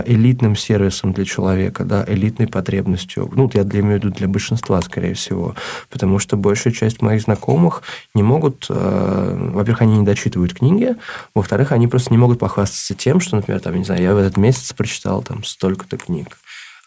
элитным 0.07 0.57
сервисом 0.57 1.13
для 1.13 1.25
человека, 1.25 1.85
да, 1.85 2.05
элитной 2.07 2.47
потребностью. 2.47 3.31
Ну, 3.35 3.51
я 3.53 3.65
для, 3.65 3.81
имею 3.81 4.01
в 4.01 4.05
виду 4.05 4.15
для 4.15 4.29
большинства, 4.29 4.81
скорее 4.81 5.15
всего. 5.15 5.55
Потому 5.91 6.19
что 6.19 6.37
большая 6.37 6.73
часть 6.73 7.03
моих 7.03 7.23
знакомых 7.23 7.83
не 8.15 8.23
могут... 8.23 8.67
Э, 8.71 9.51
во-первых, 9.53 9.83
они 9.83 9.99
не 9.99 10.05
дочитывают 10.05 10.55
книги. 10.55 10.97
Во-вторых, 11.35 11.73
они 11.73 11.89
просто 11.89 12.11
не 12.11 12.19
могут 12.19 12.39
похвастаться 12.39 12.95
тем, 12.95 13.21
что, 13.21 13.37
например, 13.37 13.61
там, 13.61 13.77
не 13.77 13.85
знаю, 13.85 14.03
я 14.03 14.15
в 14.15 14.19
этот 14.19 14.37
месяц 14.37 14.73
прочитал 14.73 15.23
там 15.23 15.45
столько-то 15.45 15.99
книг. 15.99 16.39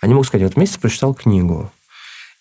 Они 0.01 0.13
могут 0.13 0.27
сказать, 0.27 0.43
в 0.43 0.45
этот 0.47 0.57
месяц 0.57 0.77
прочитал 0.77 1.13
книгу. 1.13 1.71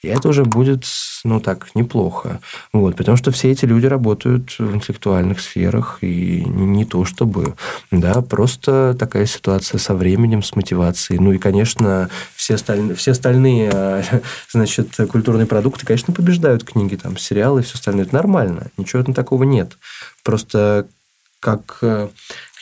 И 0.05 0.07
это 0.07 0.29
уже 0.29 0.45
будет, 0.45 0.85
ну 1.25 1.41
так, 1.41 1.75
неплохо. 1.75 2.41
Вот, 2.73 2.95
потому 2.97 3.17
что 3.17 3.31
все 3.31 3.51
эти 3.51 3.65
люди 3.65 3.87
работают 3.87 4.55
в 4.59 4.75
интеллектуальных 4.75 5.41
сферах, 5.41 5.99
и 6.03 6.45
не, 6.45 6.67
не 6.67 6.85
то 6.85 7.07
чтобы, 7.07 7.55
да, 7.91 8.21
просто 8.21 8.95
такая 8.99 9.25
ситуация 9.25 9.79
со 9.79 9.95
временем, 9.95 10.43
с 10.43 10.55
мотивацией. 10.55 11.21
Ну 11.21 11.33
и, 11.33 11.39
конечно, 11.39 12.11
все 12.37 12.57
остальные, 12.57 12.97
все 12.97 13.13
остальные 13.13 14.05
значит, 14.51 14.95
культурные 15.11 15.47
продукты, 15.47 15.87
конечно, 15.87 16.13
побеждают 16.13 16.65
книги, 16.65 16.97
там, 16.97 17.17
сериалы 17.17 17.61
и 17.61 17.65
все 17.65 17.75
остальное. 17.75 18.05
Это 18.05 18.15
нормально, 18.15 18.67
ничего 18.77 19.03
такого 19.03 19.45
нет. 19.45 19.79
Просто 20.23 20.87
как 21.41 21.79
э, 21.83 22.09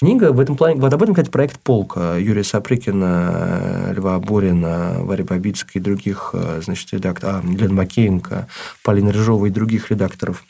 книга 0.02 0.32
в 0.32 0.40
этом 0.40 0.56
плане, 0.56 0.80
вот 0.80 0.92
об 0.92 1.00
этом, 1.00 1.14
кстати, 1.14 1.30
проект 1.30 1.60
«Полка» 1.60 2.16
Юрия 2.18 2.42
Сапрыкина, 2.42 3.92
Льва 3.96 4.18
Борина, 4.18 4.96
Варя 4.98 5.22
Бабицкой 5.22 5.80
и 5.80 5.84
других, 5.84 6.30
э, 6.32 6.60
значит, 6.60 6.92
редакторов, 6.92 7.44
а, 7.44 7.46
Лена 7.46 7.74
Макеенко, 7.74 8.48
Полина 8.82 9.12
Рыжова 9.12 9.46
и 9.46 9.50
других 9.50 9.92
редакторов 9.92 10.42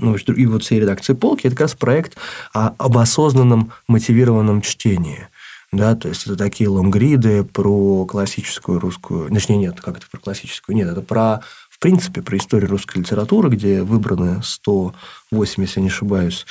ну, 0.00 0.16
и 0.16 0.46
вот 0.46 0.64
всей 0.64 0.80
редакции 0.80 1.12
«Полки»– 1.12 1.42
это 1.46 1.54
как 1.54 1.60
раз 1.60 1.74
проект 1.74 2.16
об 2.52 2.98
осознанном 2.98 3.70
мотивированном 3.86 4.60
чтении. 4.60 5.28
Да, 5.70 5.94
то 5.94 6.08
есть 6.08 6.26
это 6.26 6.36
такие 6.36 6.68
лонгриды 6.68 7.44
про 7.44 8.04
классическую 8.06 8.80
русскую... 8.80 9.30
Точнее, 9.30 9.56
нет, 9.56 9.80
как 9.80 9.98
это 9.98 10.06
про 10.10 10.18
классическую? 10.18 10.74
Нет, 10.74 10.88
это 10.88 11.00
про 11.00 11.42
в 11.74 11.80
принципе, 11.80 12.22
про 12.22 12.36
историю 12.38 12.70
русской 12.70 12.98
литературы, 12.98 13.50
где 13.50 13.82
выбраны 13.82 14.40
108, 14.44 15.62
если 15.62 15.80
не 15.80 15.88
ошибаюсь, 15.88 16.46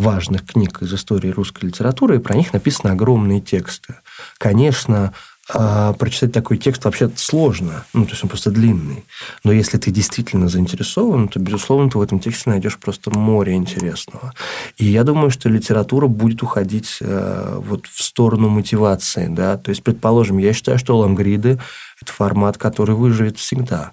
важных 0.00 0.46
книг 0.46 0.82
из 0.82 0.92
истории 0.92 1.30
русской 1.30 1.66
литературы, 1.66 2.16
и 2.16 2.20
про 2.20 2.34
них 2.34 2.52
написаны 2.52 2.90
огромные 2.90 3.40
тексты. 3.40 3.96
Конечно, 4.38 5.12
а, 5.52 5.92
прочитать 5.94 6.32
такой 6.32 6.58
текст 6.58 6.84
вообще 6.84 7.10
сложно, 7.16 7.84
ну, 7.92 8.04
то 8.04 8.12
есть 8.12 8.22
он 8.22 8.28
просто 8.28 8.50
длинный. 8.50 9.04
Но 9.42 9.52
если 9.52 9.78
ты 9.78 9.90
действительно 9.90 10.48
заинтересован, 10.48 11.28
то, 11.28 11.40
безусловно, 11.40 11.90
ты 11.90 11.98
в 11.98 12.02
этом 12.02 12.20
тексте 12.20 12.50
найдешь 12.50 12.78
просто 12.78 13.10
море 13.10 13.54
интересного. 13.54 14.32
И 14.76 14.84
я 14.84 15.02
думаю, 15.02 15.30
что 15.30 15.48
литература 15.48 16.06
будет 16.06 16.42
уходить 16.42 16.98
э, 17.00 17.58
вот 17.58 17.86
в 17.86 18.02
сторону 18.02 18.48
мотивации, 18.48 19.26
да, 19.28 19.56
то 19.56 19.70
есть, 19.70 19.82
предположим, 19.82 20.38
я 20.38 20.52
считаю, 20.52 20.78
что 20.78 20.98
лангриды– 20.98 21.58
это 22.00 22.12
формат, 22.12 22.56
который 22.56 22.94
выживет 22.94 23.38
всегда 23.38 23.92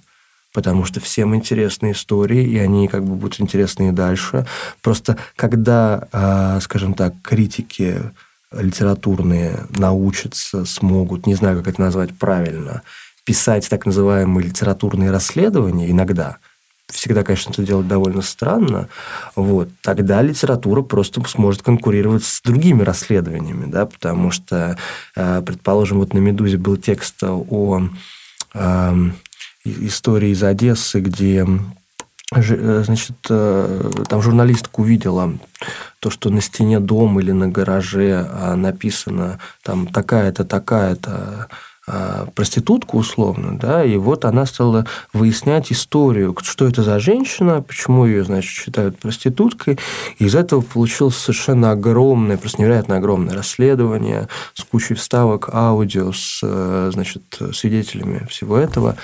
потому 0.58 0.86
что 0.86 1.00
всем 1.00 1.36
интересны 1.36 1.92
истории, 1.92 2.44
и 2.44 2.58
они 2.58 2.88
как 2.88 3.04
бы 3.04 3.14
будут 3.14 3.40
интересны 3.40 3.90
и 3.90 3.92
дальше. 3.92 4.48
Просто 4.82 5.16
когда, 5.36 6.08
а, 6.12 6.60
скажем 6.62 6.96
так, 6.96 7.14
критики 7.22 8.02
литературные 8.52 9.68
научатся, 9.78 10.66
смогут, 10.66 11.28
не 11.28 11.36
знаю, 11.36 11.60
как 11.60 11.68
это 11.68 11.80
назвать 11.80 12.18
правильно, 12.18 12.82
писать 13.24 13.70
так 13.70 13.86
называемые 13.86 14.48
литературные 14.48 15.12
расследования 15.12 15.92
иногда, 15.92 16.38
всегда, 16.92 17.24
конечно, 17.24 17.52
это 17.52 17.62
делать 17.62 17.88
довольно 17.88 18.24
странно, 18.24 18.90
вот, 19.36 19.70
тогда 19.84 20.24
литература 20.24 20.82
просто 20.82 21.22
сможет 21.28 21.62
конкурировать 21.62 22.24
с 22.24 22.42
другими 22.42 22.82
расследованиями, 22.82 23.70
да, 23.70 23.86
потому 23.86 24.32
что, 24.32 24.76
а, 25.16 25.44
предположим, 25.44 26.00
вот 26.00 26.16
на 26.16 26.18
«Медузе» 26.18 26.58
был 26.58 26.78
текст 26.78 27.24
о 27.24 27.90
история 29.88 30.32
из 30.32 30.44
Одессы, 30.44 31.00
где 31.00 31.46
э, 32.34 32.84
значит, 32.86 33.18
э, 33.30 33.92
там 34.08 34.22
журналистка 34.22 34.80
увидела 34.80 35.34
то, 36.00 36.10
что 36.10 36.30
на 36.30 36.42
стене 36.42 36.80
дома 36.80 37.22
или 37.22 37.32
на 37.32 37.48
гараже 37.48 38.28
а, 38.30 38.56
написано 38.56 39.40
там 39.64 39.88
такая-то, 39.88 40.46
такая-то 40.46 41.48
а, 41.90 42.28
проститутку 42.36 42.98
условно, 42.98 43.58
да, 43.58 43.82
и 43.82 43.96
вот 43.96 44.26
она 44.26 44.46
стала 44.46 44.86
выяснять 45.14 45.72
историю, 45.72 46.36
что 46.44 46.68
это 46.68 46.84
за 46.84 47.00
женщина, 47.00 47.62
почему 47.62 48.06
ее, 48.06 48.26
значит, 48.26 48.52
считают 48.52 49.00
проституткой, 49.00 49.80
и 50.20 50.26
из 50.26 50.36
этого 50.36 50.60
получилось 50.60 51.16
совершенно 51.16 51.72
огромное, 51.72 52.38
просто 52.38 52.62
невероятно 52.62 52.98
огромное 52.98 53.36
расследование 53.36 54.28
с 54.54 54.66
кучей 54.66 54.96
вставок, 54.96 55.50
аудио, 55.54 56.12
с, 56.12 56.42
э, 56.44 56.90
значит, 56.94 57.24
свидетелями 57.54 58.28
всего 58.30 58.58
этого, 58.58 58.98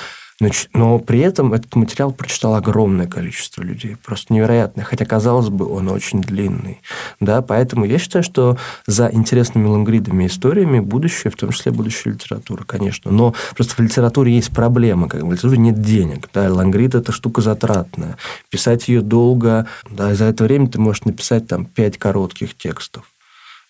но 0.73 0.99
при 0.99 1.19
этом 1.19 1.53
этот 1.53 1.75
материал 1.75 2.11
прочитал 2.11 2.55
огромное 2.55 3.07
количество 3.07 3.61
людей, 3.61 3.97
просто 4.03 4.33
невероятное, 4.33 4.85
хотя, 4.85 5.05
казалось 5.05 5.49
бы, 5.49 5.65
он 5.71 5.89
очень 5.89 6.21
длинный. 6.21 6.81
Да? 7.19 7.41
Поэтому 7.41 7.85
я 7.85 7.97
считаю, 7.99 8.23
что 8.23 8.57
за 8.87 9.09
интересными 9.11 9.67
лангридами 9.67 10.27
историями 10.27 10.79
будущее, 10.79 11.31
в 11.31 11.35
том 11.35 11.51
числе 11.51 11.71
будущее 11.71 12.13
литературы, 12.13 12.63
конечно. 12.65 13.11
Но 13.11 13.33
просто 13.55 13.75
в 13.75 13.79
литературе 13.79 14.33
есть 14.35 14.51
проблема, 14.51 15.07
как 15.07 15.21
в 15.21 15.31
литературе 15.31 15.59
нет 15.59 15.81
денег. 15.81 16.29
Да? 16.33 16.51
Лангрид– 16.51 16.95
это 16.95 17.11
штука 17.11 17.41
затратная. 17.41 18.17
Писать 18.49 18.87
ее 18.87 19.01
долго, 19.01 19.67
да, 19.89 20.11
и 20.11 20.15
за 20.15 20.25
это 20.25 20.43
время 20.43 20.67
ты 20.67 20.79
можешь 20.79 21.03
написать 21.03 21.47
там 21.47 21.65
пять 21.65 21.97
коротких 21.97 22.55
текстов. 22.55 23.12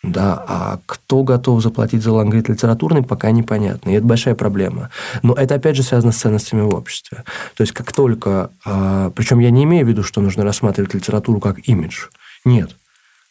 Да, 0.04 0.43
а 0.47 0.80
кто 0.86 1.24
готов 1.24 1.62
заплатить 1.62 2.04
за 2.04 2.12
лангрид 2.12 2.49
литературный, 2.49 3.04
пока 3.04 3.32
непонятно. 3.32 3.89
И 3.89 3.93
это 3.93 4.06
большая 4.06 4.36
проблема. 4.36 4.89
Но 5.22 5.34
это, 5.34 5.56
опять 5.56 5.78
же, 5.78 5.84
связано 5.84 6.12
с 6.12 6.18
ценностями 6.18 6.62
в 6.62 6.76
обществе. 6.76 7.24
То 7.56 7.62
есть, 7.62 7.72
как 7.72 7.93
только... 7.93 8.51
А, 8.66 9.12
Причем 9.12 9.39
я 9.39 9.49
не 9.49 9.64
имею 9.64 9.86
в 9.86 9.89
виду, 9.89 10.04
что 10.04 10.20
нужно 10.20 10.43
рассматривать 10.43 10.93
литературу 10.93 11.39
как 11.39 11.70
имидж. 11.70 12.08
Нет. 12.43 12.76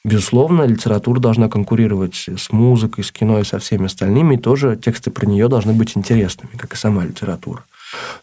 Безусловно, 0.02 0.62
литература 0.62 1.20
должна 1.20 1.48
конкурировать 1.48 2.26
с 2.26 2.50
музыкой, 2.50 3.04
с 3.04 3.12
кино 3.12 3.38
и 3.38 3.44
со 3.44 3.58
всеми 3.58 3.84
остальными, 3.84 4.34
и 4.34 4.38
тоже 4.38 4.76
тексты 4.76 5.10
про 5.10 5.26
нее 5.26 5.48
должны 5.48 5.74
быть 5.74 5.96
интересными, 5.96 6.56
как 6.56 6.72
и 6.72 6.76
сама 6.76 7.04
литература 7.04 7.64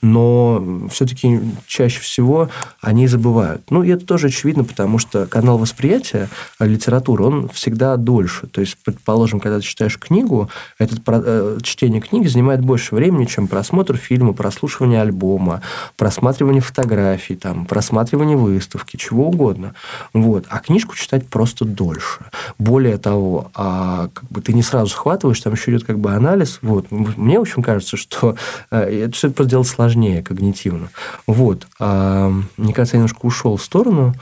но 0.02 0.88
все-таки 0.92 1.40
чаще 1.68 2.00
всего 2.02 2.50
они 2.82 3.08
забывают. 3.08 3.62
Ну, 3.70 3.84
и 3.84 3.90
это 3.90 4.06
тоже 4.06 4.28
очевидно, 4.28 4.64
потому 4.64 5.00
что 5.00 5.26
канал 5.26 5.58
восприятия 5.58 6.30
литературы, 6.60 7.24
он 7.26 7.50
всегда 7.50 7.98
дольше. 7.98 8.48
То 8.48 8.62
есть, 8.62 8.78
предположим, 8.84 9.40
когда 9.40 9.60
ты 9.60 9.66
читаешь 9.66 9.98
книгу, 9.98 10.50
это 10.78 10.96
э, 11.08 11.58
чтение 11.62 12.02
книги 12.02 12.28
занимает 12.28 12.62
больше 12.62 12.96
времени, 12.96 13.26
чем 13.26 13.48
просмотр 13.48 13.98
фильма, 13.98 14.34
прослушивание 14.34 15.02
альбома, 15.02 15.62
просматривание 15.98 16.62
фотографий, 16.62 17.36
там, 17.36 17.66
просматривание 17.66 18.38
выставки, 18.38 18.98
чего 18.98 19.28
угодно. 19.28 19.74
Вот. 20.14 20.46
А 20.50 20.60
книжку 20.60 20.96
читать 20.96 21.28
просто 21.28 21.66
дольше. 21.66 22.26
Более 22.58 22.98
того, 22.98 23.52
а, 23.54 24.10
как 24.14 24.30
бы 24.30 24.42
ты 24.42 24.54
не 24.54 24.64
сразу 24.64 24.92
схватываешь, 24.92 25.40
там 25.40 25.54
еще 25.54 25.72
идет 25.72 25.84
как 25.84 26.00
бы 26.00 26.12
анализ. 26.12 26.60
Вот. 26.62 26.88
Мне, 26.92 27.38
в 27.38 27.42
общем, 27.42 27.64
кажется, 27.64 27.98
что 27.98 28.36
э, 28.72 29.06
это 29.06 29.14
все 29.14 29.30
просто 29.30 29.59
делать 29.60 29.68
сложнее 29.68 30.24
когнитивно. 30.24 30.90
Вот. 31.28 31.68
А, 31.80 32.32
мне 32.58 32.74
кажется, 32.74 32.98
я 32.98 33.00
немножко 33.00 33.26
ушел 33.26 33.58
в 33.58 33.64
сторону. 33.64 34.14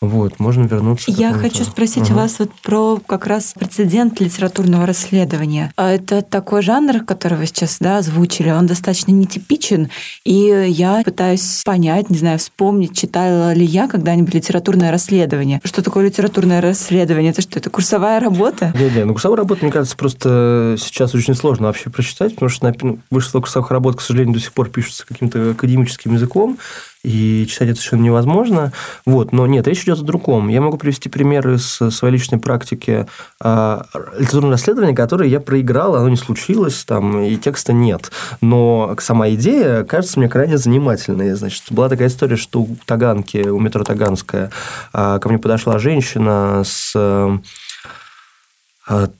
Вот, 0.00 0.40
можно 0.40 0.64
вернуться. 0.64 1.10
Я 1.10 1.34
хочу 1.34 1.62
спросить 1.62 2.10
у 2.10 2.14
вас 2.14 2.38
вот 2.38 2.50
про 2.62 2.98
как 3.06 3.26
раз 3.26 3.52
прецедент 3.52 4.18
литературного 4.18 4.86
расследования. 4.86 5.74
А 5.76 5.90
это 5.90 6.22
такой 6.22 6.62
жанр, 6.62 7.04
который 7.04 7.36
вы 7.36 7.44
сейчас 7.44 7.76
да, 7.80 7.98
озвучили, 7.98 8.48
он 8.50 8.66
достаточно 8.66 9.12
нетипичен, 9.12 9.90
и 10.24 10.64
я 10.68 11.02
пытаюсь 11.04 11.62
понять, 11.66 12.08
не 12.08 12.16
знаю, 12.16 12.38
вспомнить, 12.38 12.96
читала 12.96 13.52
ли 13.52 13.66
я 13.66 13.88
когда-нибудь 13.88 14.32
литературное 14.32 14.90
расследование. 14.90 15.60
Что 15.64 15.82
такое 15.82 16.06
литературное 16.06 16.62
расследование? 16.62 17.32
Это 17.32 17.42
что, 17.42 17.58
это 17.58 17.68
курсовая 17.68 18.20
работа? 18.20 18.72
Нет, 18.78 18.94
нет, 18.94 19.04
ну 19.04 19.12
курсовая 19.12 19.36
работа, 19.36 19.64
мне 19.64 19.72
кажется, 19.72 19.98
просто 19.98 20.76
сейчас 20.78 21.14
очень 21.14 21.34
сложно 21.34 21.66
вообще 21.66 21.90
прочитать, 21.90 22.34
потому 22.36 22.48
что 22.48 22.72
ну, 22.80 22.98
большинство 23.10 23.42
курсовых 23.42 23.70
работ, 23.70 23.96
к 23.96 24.00
сожалению, 24.00 24.32
до 24.32 24.40
сих 24.40 24.54
пор 24.54 24.70
пишутся 24.70 25.06
каким-то 25.06 25.50
академическим 25.50 26.14
языком, 26.14 26.56
и 27.02 27.46
читать 27.48 27.70
это 27.70 27.78
совершенно 27.78 28.02
невозможно. 28.02 28.72
Вот. 29.06 29.32
Но 29.32 29.46
нет, 29.46 29.66
речь 29.66 29.84
идет 29.84 30.00
о 30.00 30.04
другом. 30.04 30.48
Я 30.48 30.60
могу 30.60 30.76
привести 30.76 31.08
примеры 31.08 31.54
из 31.54 31.66
своей 31.66 32.12
личной 32.12 32.38
практики 32.38 33.06
э, 33.42 33.82
литературного 34.18 34.52
расследования, 34.52 34.94
которое 34.94 35.28
я 35.28 35.40
проиграл, 35.40 35.96
оно 35.96 36.08
не 36.08 36.16
случилось, 36.16 36.84
там, 36.84 37.20
и 37.22 37.36
текста 37.36 37.72
нет. 37.72 38.10
Но 38.40 38.94
сама 38.98 39.30
идея 39.30 39.84
кажется 39.84 40.18
мне 40.18 40.28
крайне 40.28 40.58
занимательной. 40.58 41.32
Значит, 41.32 41.64
была 41.70 41.88
такая 41.88 42.08
история, 42.08 42.36
что 42.36 42.60
у 42.60 42.76
Таганки, 42.84 43.48
у 43.48 43.58
метро 43.58 43.82
Таганская, 43.82 44.50
э, 44.92 45.18
ко 45.20 45.28
мне 45.28 45.38
подошла 45.38 45.78
женщина 45.78 46.62
с 46.64 46.92
э, 46.94 47.38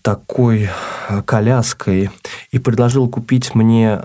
такой 0.02 0.68
коляской 1.26 2.10
и 2.50 2.58
предложил 2.58 3.08
купить 3.08 3.54
мне 3.54 4.00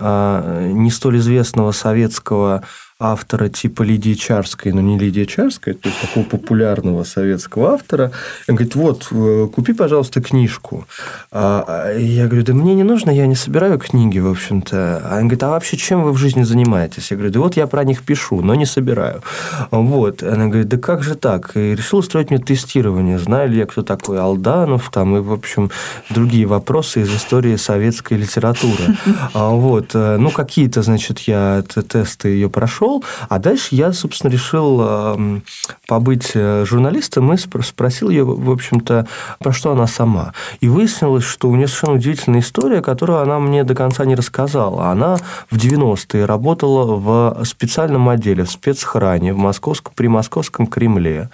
не 0.72 0.92
столь 0.92 1.18
известного 1.18 1.72
советского 1.72 2.62
автора 2.98 3.50
типа 3.50 3.82
Лидии 3.82 4.14
Чарской, 4.14 4.72
но 4.72 4.80
не 4.80 4.98
Лидия 4.98 5.26
Чарская, 5.26 5.74
то 5.74 5.88
есть 5.88 6.00
такого 6.00 6.24
популярного 6.24 7.04
советского 7.04 7.74
автора. 7.74 8.10
Он 8.48 8.54
говорит, 8.54 8.74
вот, 8.74 9.08
э, 9.10 9.48
купи, 9.54 9.74
пожалуйста, 9.74 10.22
книжку. 10.22 10.86
А, 11.30 11.64
а 11.66 11.92
я 11.92 12.26
говорю, 12.26 12.42
да 12.42 12.54
мне 12.54 12.74
не 12.74 12.84
нужно, 12.84 13.10
я 13.10 13.26
не 13.26 13.34
собираю 13.34 13.78
книги, 13.78 14.18
в 14.18 14.28
общем-то. 14.28 15.02
А 15.04 15.16
он 15.16 15.28
говорит, 15.28 15.42
а 15.42 15.50
вообще 15.50 15.76
чем 15.76 16.04
вы 16.04 16.12
в 16.12 16.16
жизни 16.16 16.42
занимаетесь? 16.42 17.10
Я 17.10 17.18
говорю, 17.18 17.32
да 17.34 17.40
вот 17.40 17.56
я 17.56 17.66
про 17.66 17.84
них 17.84 18.02
пишу, 18.02 18.40
но 18.40 18.54
не 18.54 18.64
собираю. 18.64 19.22
Вот. 19.70 20.22
Она 20.22 20.46
говорит, 20.46 20.68
да 20.68 20.78
как 20.78 21.02
же 21.02 21.16
так? 21.16 21.54
И 21.54 21.74
решил 21.74 21.98
устроить 21.98 22.30
мне 22.30 22.38
тестирование. 22.38 23.18
Знаю 23.18 23.50
ли 23.50 23.58
я, 23.58 23.66
кто 23.66 23.82
такой 23.82 24.18
Алданов, 24.18 24.88
там, 24.90 25.18
и, 25.18 25.20
в 25.20 25.34
общем, 25.34 25.70
другие 26.08 26.46
вопросы 26.46 27.02
из 27.02 27.14
истории 27.14 27.56
советской 27.56 28.14
литературы. 28.14 28.96
Вот. 29.34 29.90
Э, 29.94 30.16
ну, 30.18 30.30
какие-то, 30.30 30.82
значит, 30.82 31.20
я 31.20 31.62
тесты 31.88 32.28
ее 32.28 32.48
прошел, 32.48 32.85
пошел. 32.86 33.04
А 33.28 33.38
дальше 33.38 33.74
я, 33.74 33.92
собственно, 33.92 34.30
решил 34.30 34.80
эм, 34.80 35.42
побыть 35.86 36.32
э, 36.34 36.64
журналистом 36.66 37.32
и 37.32 37.36
спросил 37.36 38.10
ее, 38.10 38.24
в 38.24 38.50
общем-то, 38.50 39.06
про 39.38 39.52
что 39.52 39.72
она 39.72 39.86
сама. 39.86 40.32
И 40.60 40.68
выяснилось, 40.68 41.24
что 41.24 41.48
у 41.48 41.56
нее 41.56 41.66
совершенно 41.66 41.94
удивительная 41.94 42.40
история, 42.40 42.82
которую 42.82 43.20
она 43.20 43.38
мне 43.38 43.64
до 43.64 43.74
конца 43.74 44.04
не 44.04 44.14
рассказала. 44.14 44.90
Она 44.90 45.16
в 45.50 45.56
90-е 45.56 46.24
работала 46.24 46.96
в 46.96 47.44
специальном 47.44 48.08
отделе, 48.08 48.44
в 48.44 48.50
спецхране 48.50 49.32
в 49.32 49.38
московском, 49.38 49.92
при 49.94 50.08
Московском 50.08 50.66
Кремле. 50.66 51.30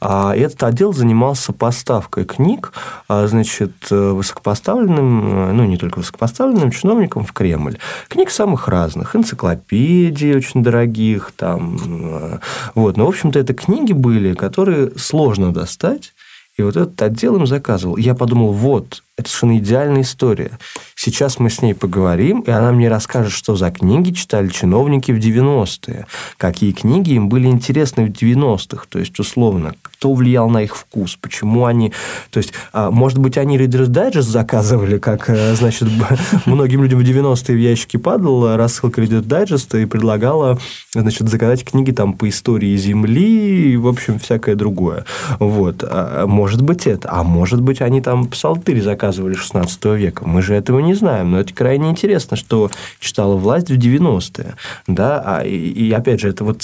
А 0.00 0.34
этот 0.34 0.62
отдел 0.62 0.92
занимался 0.92 1.52
поставкой 1.52 2.24
книг, 2.24 2.72
а, 3.08 3.26
значит, 3.26 3.72
э, 3.90 4.10
высокопоставленным, 4.10 5.50
э, 5.50 5.52
ну, 5.52 5.64
не 5.64 5.76
только 5.76 5.98
высокопоставленным 5.98 6.70
чиновникам 6.70 7.24
в 7.24 7.32
Кремль. 7.32 7.78
Книг 8.08 8.30
самых 8.30 8.68
разных. 8.68 9.16
Энциклопедии 9.16 10.34
очень 10.34 10.62
дорогие, 10.62 10.93
дорогих, 10.94 11.32
там, 11.36 11.78
э, 11.86 12.38
вот. 12.74 12.96
Но, 12.96 13.06
в 13.06 13.08
общем-то, 13.08 13.38
это 13.38 13.54
книги 13.54 13.92
были, 13.92 14.34
которые 14.34 14.92
сложно 14.96 15.52
достать, 15.52 16.12
и 16.56 16.62
вот 16.62 16.76
этот 16.76 17.00
отдел 17.02 17.36
им 17.36 17.46
заказывал. 17.46 17.96
я 17.96 18.14
подумал, 18.14 18.52
вот, 18.52 19.02
это 19.16 19.28
совершенно 19.28 19.58
идеальная 19.58 20.02
история. 20.02 20.58
Сейчас 21.04 21.38
мы 21.38 21.50
с 21.50 21.62
ней 21.62 21.74
поговорим, 21.74 22.40
и 22.40 22.50
она 22.50 22.72
мне 22.72 22.88
расскажет, 22.88 23.32
что 23.32 23.56
за 23.56 23.70
книги 23.70 24.12
читали 24.12 24.48
чиновники 24.48 25.12
в 25.12 25.18
90-е, 25.18 26.06
какие 26.36 26.72
книги 26.72 27.12
им 27.12 27.28
были 27.28 27.46
интересны 27.46 28.06
в 28.06 28.10
90-х, 28.10 28.86
то 28.88 28.98
есть, 28.98 29.18
условно, 29.18 29.74
кто 29.82 30.14
влиял 30.14 30.48
на 30.48 30.62
их 30.62 30.76
вкус, 30.76 31.16
почему 31.20 31.66
они... 31.66 31.92
То 32.30 32.38
есть, 32.38 32.52
а, 32.72 32.90
может 32.90 33.18
быть, 33.18 33.36
они 33.38 33.58
Reader's 33.58 33.88
Digest 33.88 34.22
заказывали, 34.22 34.98
как, 34.98 35.28
э, 35.28 35.54
значит, 35.54 35.88
многим 36.46 36.82
людям 36.82 37.00
в 37.00 37.02
90-е 37.02 37.56
в 37.56 37.60
ящики 37.60 37.96
падала 37.96 38.56
рассылка 38.56 39.02
Reader's 39.02 39.26
Digest 39.26 39.80
и 39.82 39.86
предлагала, 39.86 40.58
значит, 40.92 41.28
заказать 41.28 41.64
книги 41.64 41.90
там 41.90 42.14
по 42.14 42.28
истории 42.28 42.76
Земли 42.76 43.72
и, 43.72 43.76
в 43.76 43.86
общем, 43.86 44.18
всякое 44.18 44.54
другое. 44.54 45.04
Вот. 45.38 45.82
А, 45.82 46.26
может 46.26 46.62
быть, 46.62 46.86
это. 46.86 47.08
А 47.10 47.22
может 47.22 47.60
быть, 47.60 47.80
они 47.80 48.00
там 48.00 48.26
псалтырь 48.26 48.80
заказывали 48.80 49.04
рассказывали 49.04 49.34
16 49.34 49.84
века. 49.84 50.26
Мы 50.26 50.42
же 50.42 50.54
этого 50.54 50.80
не 50.80 50.93
знаем, 50.94 51.30
но 51.30 51.40
это 51.40 51.52
крайне 51.52 51.90
интересно, 51.90 52.36
что 52.36 52.70
читала 53.00 53.36
власть 53.36 53.70
в 53.70 53.74
90-е. 53.74 54.54
Да? 54.86 55.22
А, 55.24 55.44
и, 55.44 55.56
и, 55.56 55.92
опять 55.92 56.20
же, 56.20 56.28
это 56.28 56.44
вот 56.44 56.62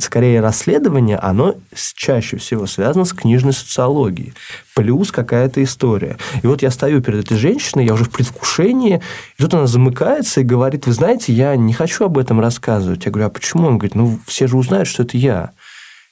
скорее 0.00 0.40
расследование, 0.40 1.16
оно 1.16 1.54
чаще 1.94 2.36
всего 2.36 2.66
связано 2.66 3.04
с 3.04 3.12
книжной 3.12 3.52
социологией. 3.52 4.34
Плюс 4.74 5.10
какая-то 5.10 5.62
история. 5.62 6.18
И 6.42 6.46
вот 6.46 6.62
я 6.62 6.70
стою 6.70 7.02
перед 7.02 7.24
этой 7.24 7.36
женщиной, 7.36 7.86
я 7.86 7.94
уже 7.94 8.04
в 8.04 8.10
предвкушении, 8.10 9.00
и 9.36 9.42
тут 9.42 9.54
она 9.54 9.66
замыкается 9.66 10.40
и 10.40 10.44
говорит, 10.44 10.86
вы 10.86 10.92
знаете, 10.92 11.32
я 11.32 11.56
не 11.56 11.72
хочу 11.72 12.04
об 12.04 12.18
этом 12.18 12.40
рассказывать. 12.40 13.04
Я 13.04 13.10
говорю, 13.10 13.26
а 13.26 13.30
почему? 13.30 13.66
Он 13.66 13.78
говорит, 13.78 13.94
ну, 13.94 14.18
все 14.26 14.46
же 14.46 14.56
узнают, 14.56 14.88
что 14.88 15.02
это 15.02 15.16
я. 15.16 15.50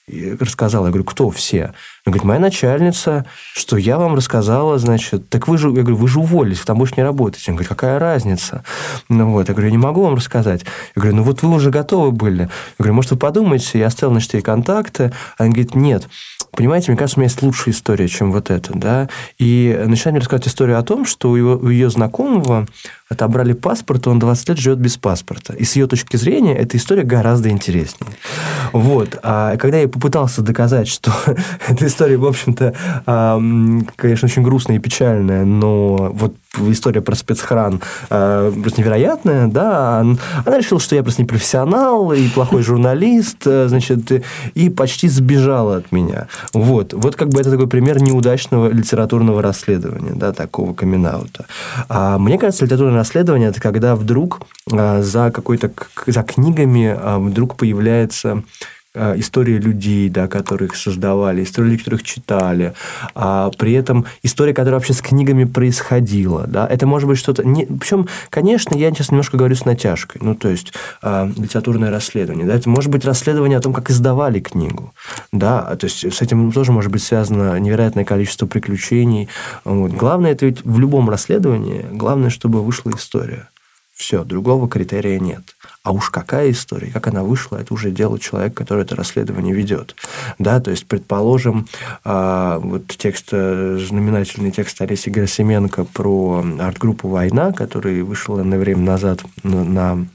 И 0.08 0.36
рассказала. 0.38 0.86
Я 0.86 0.90
говорю, 0.90 1.04
кто 1.04 1.30
все? 1.30 1.74
Он 2.04 2.12
говорит, 2.12 2.22
моя 2.22 2.38
начальница, 2.38 3.26
что 3.54 3.76
я 3.76 3.98
вам 3.98 4.14
рассказала, 4.14 4.78
значит, 4.78 5.28
так 5.28 5.48
вы 5.48 5.58
же, 5.58 5.68
я 5.70 5.82
говорю, 5.82 5.96
вы 5.96 6.06
же 6.06 6.20
уволились, 6.20 6.60
там 6.60 6.78
больше 6.78 6.94
не 6.96 7.02
работаете. 7.02 7.50
Он 7.50 7.56
говорит, 7.56 7.68
какая 7.68 7.98
разница? 7.98 8.62
Ну 9.08 9.32
вот, 9.32 9.48
я 9.48 9.54
говорю, 9.54 9.66
я 9.66 9.72
не 9.72 9.82
могу 9.82 10.02
вам 10.04 10.14
рассказать. 10.14 10.64
Я 10.94 11.02
говорю, 11.02 11.16
ну 11.16 11.22
вот 11.24 11.42
вы 11.42 11.52
уже 11.52 11.70
готовы 11.70 12.12
были. 12.12 12.42
Я 12.42 12.48
говорю, 12.78 12.94
может, 12.94 13.10
вы 13.10 13.16
подумаете, 13.16 13.80
я 13.80 13.88
оставил, 13.88 14.12
значит, 14.12 14.34
ей 14.34 14.42
контакты. 14.42 15.12
А 15.38 15.42
он 15.42 15.50
говорит, 15.50 15.74
нет, 15.74 16.04
понимаете, 16.52 16.92
мне 16.92 16.98
кажется, 16.98 17.18
у 17.18 17.20
меня 17.22 17.28
есть 17.28 17.42
лучшая 17.42 17.74
история, 17.74 18.06
чем 18.06 18.30
вот 18.30 18.50
это, 18.50 18.78
да. 18.78 19.08
И 19.38 19.76
начинает 19.86 20.12
мне 20.12 20.20
рассказывать 20.20 20.46
историю 20.46 20.78
о 20.78 20.82
том, 20.84 21.04
что 21.04 21.30
у, 21.30 21.36
его, 21.36 21.56
у 21.56 21.68
ее 21.68 21.90
знакомого 21.90 22.68
отобрали 23.08 23.52
паспорт, 23.52 24.06
он 24.06 24.18
20 24.18 24.50
лет 24.50 24.58
живет 24.58 24.78
без 24.78 24.96
паспорта. 24.96 25.52
И 25.52 25.64
с 25.64 25.76
ее 25.76 25.86
точки 25.86 26.16
зрения 26.16 26.56
эта 26.56 26.76
история 26.76 27.02
гораздо 27.02 27.48
интереснее. 27.50 28.12
Вот. 28.72 29.18
А 29.22 29.56
когда 29.56 29.78
я 29.78 29.88
попытался 29.88 30.42
доказать, 30.42 30.88
что 30.88 31.12
эта 31.68 31.86
история, 31.86 32.16
в 32.16 32.26
общем-то, 32.26 32.74
конечно, 33.96 34.26
очень 34.26 34.42
грустная 34.42 34.76
и 34.76 34.80
печальная, 34.80 35.44
но 35.44 36.10
вот 36.12 36.34
история 36.70 37.00
про 37.00 37.14
спецхран 37.14 37.80
э, 38.10 38.52
просто 38.62 38.80
невероятная, 38.80 39.46
да, 39.46 40.00
она 40.00 40.58
решила, 40.58 40.80
что 40.80 40.94
я 40.94 41.02
просто 41.02 41.22
не 41.22 41.28
профессионал 41.28 42.12
и 42.12 42.28
плохой 42.28 42.62
журналист, 42.66 43.46
э, 43.46 43.68
значит, 43.68 44.24
и 44.54 44.70
почти 44.70 45.08
сбежала 45.08 45.76
от 45.76 45.92
меня. 45.92 46.28
Вот, 46.52 46.92
вот 46.92 47.16
как 47.16 47.28
бы 47.28 47.40
это 47.40 47.50
такой 47.50 47.68
пример 47.68 48.02
неудачного 48.02 48.68
литературного 48.68 49.42
расследования, 49.42 50.12
да, 50.14 50.32
такого 50.32 50.74
камин 50.74 51.06
-аута. 51.06 51.44
А 51.88 52.18
мне 52.18 52.38
кажется, 52.38 52.64
литературное 52.64 52.98
расследование– 52.98 53.48
это 53.50 53.60
когда 53.60 53.96
вдруг 53.96 54.40
э, 54.70 55.02
за 55.02 55.30
какой-то, 55.30 55.70
за 56.06 56.22
книгами 56.22 56.96
э, 56.98 57.18
вдруг 57.18 57.56
появляется 57.56 58.42
истории 59.16 59.58
людей, 59.58 60.08
да, 60.08 60.28
которых 60.28 60.76
создавали, 60.76 61.42
истории, 61.42 61.76
которых 61.76 62.02
читали, 62.02 62.74
а 63.14 63.50
при 63.58 63.72
этом 63.72 64.06
история, 64.22 64.54
которая 64.54 64.80
вообще 64.80 64.92
с 64.92 65.00
книгами 65.00 65.44
происходила, 65.44 66.46
да, 66.46 66.66
это 66.66 66.86
может 66.86 67.08
быть 67.08 67.18
что-то... 67.18 67.46
Не... 67.46 67.66
Причем, 67.66 68.08
конечно, 68.30 68.74
я 68.74 68.90
сейчас 68.90 69.10
немножко 69.10 69.36
говорю 69.36 69.54
с 69.54 69.64
натяжкой, 69.64 70.20
ну, 70.24 70.34
то 70.34 70.48
есть 70.48 70.72
э, 71.02 71.30
литературное 71.36 71.90
расследование, 71.90 72.46
да, 72.46 72.54
это 72.54 72.68
может 72.68 72.90
быть 72.90 73.04
расследование 73.04 73.58
о 73.58 73.60
том, 73.62 73.72
как 73.72 73.90
издавали 73.90 74.40
книгу, 74.40 74.94
да, 75.32 75.76
то 75.76 75.84
есть 75.84 76.12
с 76.12 76.22
этим 76.22 76.52
тоже 76.52 76.72
может 76.72 76.90
быть 76.90 77.02
связано 77.02 77.58
невероятное 77.58 78.04
количество 78.04 78.46
приключений. 78.46 79.28
Вот. 79.64 79.92
Главное, 79.92 80.32
это 80.32 80.46
ведь 80.46 80.64
в 80.64 80.78
любом 80.78 81.10
расследовании, 81.10 81.84
главное, 81.90 82.30
чтобы 82.30 82.62
вышла 82.62 82.90
история. 82.90 83.48
Все, 83.96 84.24
другого 84.24 84.68
критерия 84.68 85.18
нет. 85.18 85.56
А 85.82 85.90
уж 85.90 86.10
какая 86.10 86.50
история, 86.50 86.92
как 86.92 87.06
она 87.06 87.22
вышла, 87.24 87.56
это 87.56 87.72
уже 87.72 87.90
дело 87.90 88.18
человека, 88.18 88.56
который 88.56 88.84
это 88.84 88.94
расследование 88.94 89.54
ведет. 89.54 89.96
Да, 90.38 90.60
то 90.60 90.70
есть, 90.70 90.86
предположим, 90.86 91.66
а, 92.04 92.58
вот 92.58 92.88
текст, 92.88 93.28
э, 93.32 93.78
знаменательный 93.80 94.50
текст 94.50 94.82
Олеси 94.82 95.08
Герасименко 95.08 95.84
про 95.84 96.44
арт-группу 96.58 97.08
«Война», 97.08 97.52
который 97.52 98.02
вышел 98.02 98.36
на 98.36 98.58
время 98.58 98.82
назад 98.82 99.22
на 99.42 100.06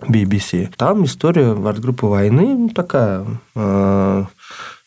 BBC. 0.00 0.70
Там 0.76 1.04
история 1.04 1.52
арт-группы 1.52 2.06
«Войны» 2.06 2.70
такая 2.70 3.24
э, 3.54 4.24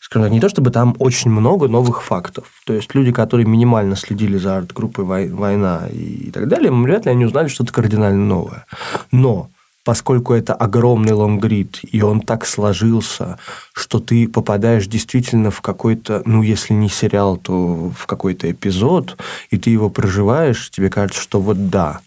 скажем 0.06 0.26
так, 0.26 0.32
не 0.32 0.40
то 0.40 0.48
чтобы 0.48 0.70
там 0.70 0.94
очень 1.00 1.32
много 1.32 1.66
новых 1.66 2.00
фактов. 2.00 2.44
То 2.64 2.74
есть 2.74 2.94
люди, 2.94 3.10
которые 3.10 3.44
минимально 3.44 3.96
следили 3.96 4.36
за 4.36 4.58
арт-группой 4.58 5.04
«Война» 5.04 5.88
и 5.92 6.30
так 6.30 6.46
далее, 6.46 6.70
вряд 6.70 7.06
ли 7.06 7.10
они 7.10 7.24
узнали 7.24 7.48
что-то 7.48 7.72
кардинально 7.72 8.24
новое. 8.24 8.66
Но 9.10 9.50
поскольку 9.82 10.32
это 10.32 10.54
огромный 10.54 11.12
лонгрид, 11.12 11.80
и 11.82 12.02
он 12.02 12.20
так 12.20 12.46
сложился, 12.46 13.40
что 13.72 13.98
ты 13.98 14.28
попадаешь 14.28 14.86
действительно 14.86 15.50
в 15.50 15.60
какой-то, 15.60 16.22
ну, 16.24 16.42
если 16.42 16.72
не 16.72 16.88
сериал, 16.88 17.36
то 17.36 17.90
в 17.90 18.06
какой-то 18.06 18.48
эпизод, 18.48 19.16
и 19.50 19.58
ты 19.58 19.70
его 19.70 19.90
проживаешь, 19.90 20.70
тебе 20.70 20.88
кажется, 20.88 21.20
что 21.20 21.40
вот 21.40 21.68
да, 21.68 21.98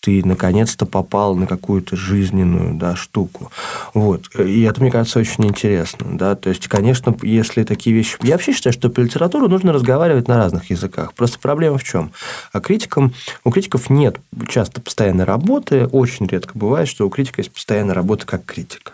ты 0.00 0.24
наконец-то 0.24 0.86
попал 0.86 1.34
на 1.34 1.46
какую-то 1.46 1.96
жизненную 1.96 2.74
да, 2.74 2.94
штуку. 2.94 3.50
Вот. 3.94 4.28
И 4.38 4.62
это, 4.62 4.80
мне 4.80 4.90
кажется, 4.90 5.18
очень 5.18 5.46
интересно. 5.46 6.06
Да? 6.12 6.36
То 6.36 6.50
есть, 6.50 6.68
конечно, 6.68 7.16
если 7.22 7.64
такие 7.64 7.94
вещи... 7.94 8.16
Я 8.22 8.34
вообще 8.34 8.52
считаю, 8.52 8.72
что 8.72 8.90
по 8.90 9.00
литературу 9.00 9.48
нужно 9.48 9.72
разговаривать 9.72 10.28
на 10.28 10.36
разных 10.36 10.70
языках. 10.70 11.14
Просто 11.14 11.38
проблема 11.38 11.78
в 11.78 11.84
чем? 11.84 12.12
А 12.52 12.60
критикам... 12.60 13.12
У 13.44 13.50
критиков 13.50 13.90
нет 13.90 14.20
часто 14.48 14.80
постоянной 14.80 15.24
работы. 15.24 15.86
Очень 15.86 16.26
редко 16.26 16.56
бывает, 16.56 16.88
что 16.88 17.06
у 17.06 17.10
критика 17.10 17.40
есть 17.40 17.52
постоянная 17.52 17.94
работа 17.94 18.24
как 18.26 18.44
критика. 18.44 18.92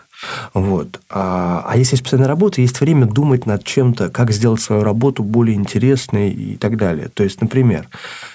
Вот. 0.53 1.01
А, 1.09 1.63
а 1.67 1.77
если 1.77 1.93
есть 1.93 2.03
постоянная 2.03 2.29
работа, 2.29 2.61
есть 2.61 2.79
время 2.79 3.05
думать 3.05 3.45
над 3.45 3.63
чем-то, 3.63 4.09
как 4.09 4.31
сделать 4.31 4.61
свою 4.61 4.83
работу 4.83 5.23
более 5.23 5.55
интересной 5.55 6.31
и 6.31 6.55
так 6.55 6.77
далее. 6.77 7.09
То 7.09 7.23
есть, 7.23 7.41
например, 7.41 7.87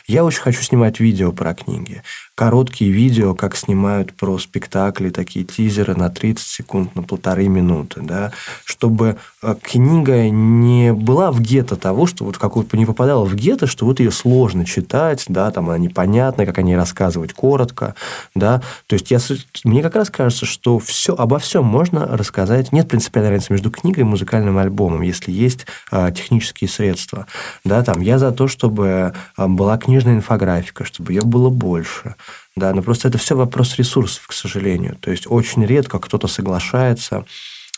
я 0.06 0.24
очень 0.24 0.40
хочу 0.40 0.62
снимать 0.62 1.00
видео 1.00 1.32
про 1.32 1.54
книги 1.54 2.02
короткие 2.40 2.90
видео, 2.90 3.34
как 3.34 3.54
снимают 3.54 4.14
про 4.14 4.38
спектакли, 4.38 5.10
такие 5.10 5.44
тизеры 5.44 5.94
на 5.94 6.08
30 6.08 6.46
секунд, 6.46 6.94
на 6.94 7.02
полторы 7.02 7.48
минуты, 7.48 8.00
да, 8.00 8.32
чтобы 8.64 9.18
э, 9.42 9.54
книга 9.62 10.30
не 10.30 10.94
была 10.94 11.32
в 11.32 11.42
гетто 11.42 11.76
того, 11.76 12.06
что 12.06 12.24
вот 12.24 12.38
как 12.38 12.56
вот 12.56 12.72
не 12.72 12.86
попадала 12.86 13.26
в 13.26 13.34
гетто, 13.34 13.66
что 13.66 13.84
вот 13.84 14.00
ее 14.00 14.10
сложно 14.10 14.64
читать, 14.64 15.26
да, 15.28 15.50
там 15.50 15.68
она 15.68 15.76
непонятная, 15.76 16.46
как 16.46 16.56
о 16.56 16.62
ней 16.62 16.76
рассказывать 16.76 17.34
коротко, 17.34 17.94
да, 18.34 18.62
то 18.86 18.94
есть 18.94 19.10
я, 19.10 19.18
мне 19.64 19.82
как 19.82 19.96
раз 19.96 20.08
кажется, 20.08 20.46
что 20.46 20.78
все, 20.78 21.14
обо 21.14 21.38
всем 21.40 21.66
можно 21.66 22.06
рассказать, 22.06 22.72
нет 22.72 22.88
принципиальной 22.88 23.32
разницы 23.32 23.52
между 23.52 23.70
книгой 23.70 24.00
и 24.00 24.06
музыкальным 24.06 24.56
альбомом, 24.56 25.02
если 25.02 25.30
есть 25.30 25.66
а, 25.90 26.10
технические 26.10 26.70
средства, 26.70 27.26
да, 27.66 27.82
там, 27.82 28.00
я 28.00 28.18
за 28.18 28.32
то, 28.32 28.48
чтобы 28.48 29.12
а, 29.36 29.46
была 29.46 29.76
книжная 29.76 30.14
инфографика, 30.14 30.86
чтобы 30.86 31.12
ее 31.12 31.20
было 31.20 31.50
больше, 31.50 32.14
да, 32.56 32.72
но 32.74 32.82
просто 32.82 33.08
это 33.08 33.18
все 33.18 33.36
вопрос 33.36 33.76
ресурсов, 33.76 34.26
к 34.26 34.32
сожалению. 34.32 34.96
То 34.96 35.10
есть 35.10 35.26
очень 35.26 35.64
редко 35.64 35.98
кто-то 35.98 36.26
соглашается 36.26 37.24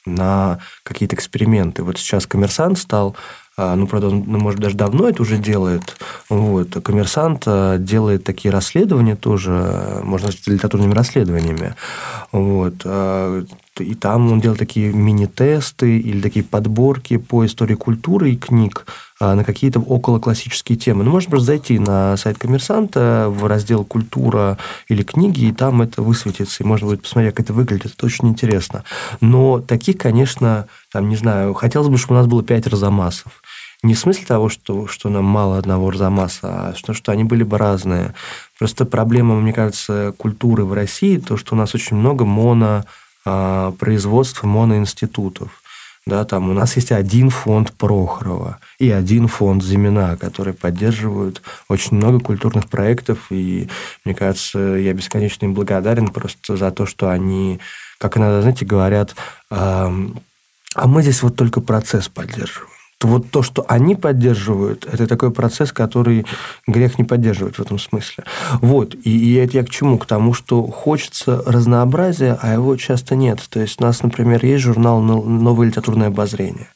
на 0.05 0.59
какие-то 0.83 1.15
эксперименты. 1.15 1.83
Вот 1.83 1.99
сейчас 1.99 2.27
коммерсант 2.27 2.79
стал 2.79 3.17
ну, 3.57 3.87
правда, 3.87 4.09
он, 4.09 4.25
ну, 4.27 4.39
может, 4.39 4.61
даже 4.61 4.77
давно 4.77 5.09
это 5.09 5.23
уже 5.23 5.37
делает. 5.37 5.97
Вот. 6.31 6.71
Коммерсант 6.83 7.43
а, 7.47 7.77
делает 7.77 8.25
такие 8.25 8.51
расследования 8.51 9.15
тоже, 9.15 10.01
можно 10.03 10.33
сказать, 10.33 10.47
литературными 10.47 10.95
расследованиями. 10.95 11.75
Вот. 12.33 12.75
А, 12.85 13.45
и 13.79 13.95
там 13.95 14.33
он 14.33 14.41
делал 14.41 14.57
такие 14.57 14.93
мини-тесты 14.93 15.99
или 15.99 16.21
такие 16.21 16.45
подборки 16.45 17.17
по 17.19 17.45
истории 17.45 17.75
культуры 17.75 18.33
и 18.33 18.37
книг 18.37 18.87
на 19.21 19.45
какие-то 19.45 19.79
около 19.79 20.19
классические 20.19 20.77
темы. 20.77 21.05
Ну, 21.05 21.13
можно 21.13 21.31
просто 21.31 21.47
зайти 21.47 21.79
на 21.79 22.17
сайт 22.17 22.39
коммерсанта 22.39 23.29
в 23.31 23.47
раздел 23.47 23.85
«Культура» 23.85 24.59
или 24.89 25.05
«Книги», 25.05 25.45
и 25.45 25.53
там 25.53 25.81
это 25.81 26.03
высветится, 26.03 26.63
и 26.63 26.67
можно 26.67 26.89
будет 26.89 27.03
посмотреть, 27.03 27.35
как 27.35 27.45
это 27.45 27.53
выглядит. 27.53 27.93
Это 27.95 28.07
очень 28.07 28.29
интересно. 28.29 28.83
Но 29.21 29.61
таких, 29.61 29.97
конечно, 29.99 30.67
там, 30.91 31.09
не 31.09 31.15
знаю, 31.15 31.55
хотелось 31.55 31.89
бы, 31.89 31.99
чтобы 31.99 32.15
у 32.15 32.19
нас 32.19 32.27
было 32.27 32.43
пять 32.43 32.67
разомасов. 32.67 33.42
Не 33.83 33.95
в 33.95 33.99
смысле 33.99 34.25
того, 34.27 34.49
что, 34.49 34.87
что 34.87 35.09
нам 35.09 35.25
мало 35.25 35.59
одного 35.59 35.89
Арзамаса, 35.89 36.69
а 36.69 36.75
что, 36.77 36.95
что 36.95 37.11
они 37.11 37.25
были 37.25 37.43
бы 37.43 37.59
разные. 37.59 38.15
Просто 38.59 38.85
проблема, 38.85 39.41
мне 39.41 39.53
кажется, 39.53 40.15
культуры 40.17 40.65
в 40.65 40.73
России, 40.73 41.19
то, 41.19 41.37
что 41.37 41.55
у 41.55 41.59
нас 41.59 41.75
очень 41.75 41.97
много 41.97 42.25
моно 42.25 42.85
а, 43.25 43.75
моноинститутов. 44.43 45.63
Да, 46.05 46.25
там 46.25 46.51
у 46.51 46.53
нас 46.53 46.75
есть 46.77 46.91
один 46.91 47.31
фонд 47.31 47.73
Прохорова 47.73 48.59
и 48.81 48.91
один 48.91 49.29
фонд 49.29 49.63
Зимина, 49.63 50.17
которые 50.17 50.55
поддерживают 50.55 51.43
очень 51.69 51.97
много 51.97 52.19
культурных 52.19 52.69
проектов. 52.69 53.19
И 53.31 53.69
мне 54.05 54.15
кажется, 54.15 54.59
я 54.59 54.93
бесконечно 54.95 55.45
им 55.45 55.55
благодарен 55.55 56.09
просто 56.09 56.57
за 56.57 56.73
то, 56.73 56.87
что 56.87 57.09
они, 57.09 57.61
как 57.99 58.17
иногда, 58.17 58.43
знаете, 58.43 58.65
говорят, 58.65 59.15
а 59.51 59.91
мы 60.87 61.03
здесь 61.03 61.23
вот 61.23 61.37
только 61.37 61.61
процесс 61.61 62.09
поддерживаем 62.09 62.72
вот 63.07 63.31
то, 63.31 63.43
что 63.43 63.65
они 63.69 63.95
поддерживают, 63.95 64.87
это 64.91 65.07
такой 65.07 65.31
процесс, 65.31 65.73
который 65.73 66.27
грех 66.67 66.99
не 66.99 67.05
поддерживать 67.05 67.57
в 67.57 67.61
этом 67.61 67.79
смысле. 67.79 68.25
Вот. 68.61 68.95
И, 68.95 69.11
и 69.11 69.35
это 69.35 69.59
я 69.59 69.65
к 69.65 69.71
чему? 69.71 69.99
К 69.99 70.07
тому, 70.07 70.35
что 70.35 70.63
хочется 70.67 71.43
разнообразия, 71.47 72.39
а 72.41 72.53
его 72.53 72.77
часто 72.77 73.15
нет. 73.15 73.41
То 73.49 73.61
есть 73.61 73.81
у 73.81 73.85
нас, 73.85 74.03
например, 74.03 74.45
есть 74.45 74.65
журнал 74.65 75.01
«Новое 75.01 75.67
литературное 75.67 76.09
обозрение». 76.09 76.69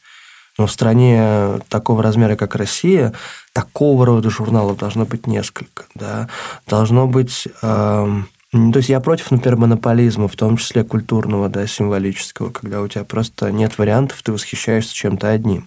Но 0.58 0.66
в 0.66 0.72
стране 0.72 1.60
такого 1.68 2.02
размера, 2.02 2.34
как 2.34 2.54
Россия, 2.54 3.12
такого 3.52 4.06
рода 4.06 4.30
журналов 4.30 4.78
должно 4.78 5.04
быть 5.04 5.26
несколько. 5.26 5.84
Да? 5.94 6.28
Должно 6.66 7.06
быть... 7.06 7.46
Эм, 7.62 8.28
то 8.52 8.76
есть 8.76 8.88
я 8.88 9.00
против, 9.00 9.30
например, 9.30 9.58
монополизма, 9.58 10.28
в 10.28 10.36
том 10.36 10.56
числе 10.56 10.84
культурного, 10.84 11.48
да, 11.48 11.66
символического, 11.66 12.50
когда 12.50 12.80
у 12.80 12.88
тебя 12.88 13.04
просто 13.04 13.50
нет 13.50 13.76
вариантов, 13.76 14.22
ты 14.22 14.32
восхищаешься 14.32 14.94
чем-то 14.94 15.28
одним. 15.28 15.66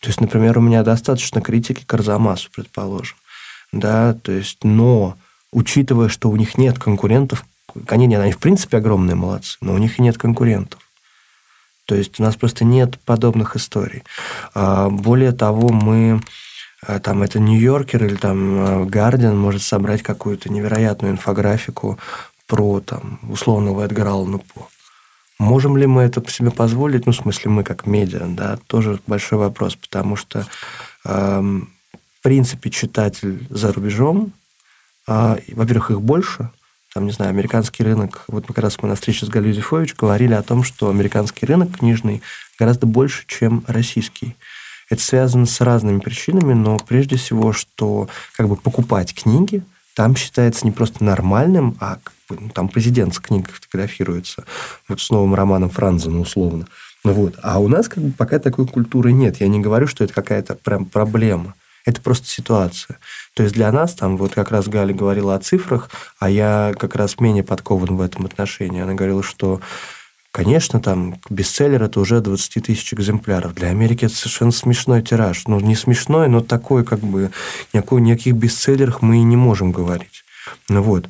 То 0.00 0.08
есть, 0.08 0.20
например, 0.20 0.58
у 0.58 0.60
меня 0.60 0.82
достаточно 0.82 1.40
критики 1.40 1.84
к 1.84 1.96
предположим. 2.52 3.16
Да, 3.72 4.14
то 4.14 4.32
есть, 4.32 4.64
но 4.64 5.16
учитывая, 5.52 6.08
что 6.08 6.28
у 6.28 6.36
них 6.36 6.58
нет 6.58 6.78
конкурентов, 6.78 7.44
они, 7.88 8.14
они 8.14 8.32
в 8.32 8.38
принципе 8.38 8.78
огромные 8.78 9.14
молодцы, 9.14 9.58
но 9.60 9.74
у 9.74 9.78
них 9.78 9.98
и 9.98 10.02
нет 10.02 10.18
конкурентов. 10.18 10.80
То 11.86 11.94
есть 11.94 12.18
у 12.18 12.22
нас 12.22 12.34
просто 12.34 12.64
нет 12.64 12.98
подобных 13.04 13.54
историй. 13.54 14.02
А, 14.54 14.88
более 14.88 15.32
того, 15.32 15.68
мы 15.68 16.20
там 17.02 17.22
это 17.22 17.38
Нью-Йоркер 17.40 18.04
или 18.04 18.14
там 18.16 18.86
Гардиан 18.88 19.36
может 19.36 19.62
собрать 19.62 20.02
какую-то 20.02 20.52
невероятную 20.52 21.14
инфографику 21.14 21.98
про 22.46 22.80
там 22.80 23.18
условного 23.28 23.84
Эдгара 23.84 24.10
Аллана 24.10 24.38
По. 24.38 24.68
Можем 25.38 25.76
ли 25.76 25.86
мы 25.86 26.02
это 26.02 26.28
себе 26.30 26.50
позволить? 26.50 27.04
Ну, 27.04 27.12
в 27.12 27.16
смысле, 27.16 27.50
мы 27.50 27.62
как 27.64 27.86
медиа, 27.86 28.26
да, 28.26 28.58
тоже 28.68 29.00
большой 29.06 29.38
вопрос, 29.38 29.76
потому 29.76 30.16
что, 30.16 30.46
э, 31.04 31.40
в 31.40 32.22
принципе, 32.22 32.70
читатель 32.70 33.46
за 33.50 33.72
рубежом, 33.72 34.32
э, 35.06 35.36
во-первых, 35.52 35.90
их 35.90 36.00
больше, 36.00 36.50
там, 36.94 37.04
не 37.04 37.12
знаю, 37.12 37.30
американский 37.30 37.84
рынок, 37.84 38.24
вот 38.28 38.46
как 38.46 38.58
раз 38.58 38.80
мы 38.80 38.88
на 38.88 38.94
встрече 38.94 39.26
с 39.26 39.28
Галией 39.28 39.52
Зюфович 39.52 39.94
говорили 39.94 40.32
о 40.32 40.42
том, 40.42 40.64
что 40.64 40.88
американский 40.88 41.44
рынок 41.44 41.78
книжный 41.78 42.22
гораздо 42.58 42.86
больше, 42.86 43.24
чем 43.26 43.62
российский. 43.66 44.36
Это 44.88 45.02
связано 45.02 45.46
с 45.46 45.60
разными 45.60 45.98
причинами, 45.98 46.52
но 46.52 46.76
прежде 46.78 47.16
всего, 47.16 47.52
что 47.52 48.08
как 48.36 48.48
бы 48.48 48.56
покупать 48.56 49.14
книги 49.14 49.62
там 49.94 50.14
считается 50.14 50.66
не 50.66 50.72
просто 50.72 51.02
нормальным, 51.02 51.76
а 51.80 51.98
ну, 52.28 52.50
там 52.50 52.68
президент 52.68 53.14
с 53.14 53.18
книгой 53.18 53.52
фотографируется, 53.52 54.44
вот 54.88 55.00
с 55.00 55.10
новым 55.10 55.34
романом 55.34 55.70
Франзена 55.70 56.20
условно. 56.20 56.66
Ну 57.02 57.12
вот. 57.12 57.38
А 57.42 57.60
у 57.60 57.68
нас 57.68 57.88
как 57.88 58.02
бы 58.02 58.12
пока 58.12 58.38
такой 58.38 58.66
культуры 58.66 59.12
нет. 59.12 59.40
Я 59.40 59.48
не 59.48 59.60
говорю, 59.60 59.86
что 59.86 60.04
это 60.04 60.12
какая-то 60.12 60.54
прям 60.54 60.84
проблема. 60.84 61.54
Это 61.86 62.02
просто 62.02 62.26
ситуация. 62.26 62.98
То 63.34 63.44
есть 63.44 63.54
для 63.54 63.70
нас, 63.70 63.94
там 63.94 64.16
вот 64.16 64.34
как 64.34 64.50
раз 64.50 64.66
Галя 64.66 64.92
говорила 64.92 65.36
о 65.36 65.38
цифрах, 65.38 65.88
а 66.18 66.28
я 66.28 66.74
как 66.78 66.96
раз 66.96 67.20
менее 67.20 67.44
подкован 67.44 67.96
в 67.96 68.00
этом 68.00 68.26
отношении. 68.26 68.82
Она 68.82 68.94
говорила, 68.94 69.22
что 69.22 69.60
Конечно, 70.36 70.80
там 70.80 71.14
бестселлер 71.30 71.84
это 71.84 71.98
уже 71.98 72.20
20 72.20 72.62
тысяч 72.62 72.92
экземпляров. 72.92 73.54
Для 73.54 73.68
Америки 73.68 74.04
это 74.04 74.14
совершенно 74.14 74.52
смешной 74.52 75.00
тираж. 75.00 75.44
Ну, 75.46 75.58
не 75.60 75.74
смешной, 75.74 76.28
но 76.28 76.42
такой, 76.42 76.84
как 76.84 76.98
бы, 76.98 77.30
никакой, 77.72 78.02
никаких 78.02 78.34
бестселлерах 78.34 79.00
мы 79.00 79.16
и 79.16 79.22
не 79.22 79.36
можем 79.36 79.72
говорить. 79.72 80.24
Ну 80.68 80.82
вот. 80.82 81.08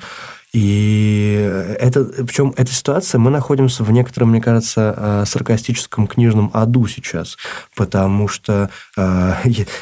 И 0.53 1.41
это, 1.81 2.05
причем 2.05 2.55
эта 2.57 2.73
ситуация, 2.73 3.19
мы 3.19 3.33
находимся 3.33 3.83
в 3.83 3.91
некотором, 3.91 4.31
мне 4.31 4.41
кажется, 4.41 4.95
э, 4.97 5.25
саркастическом 5.27 6.07
книжном 6.07 6.53
аду 6.55 6.87
сейчас, 6.87 7.37
потому 7.75 8.29
что 8.29 8.71
э, 8.97 9.35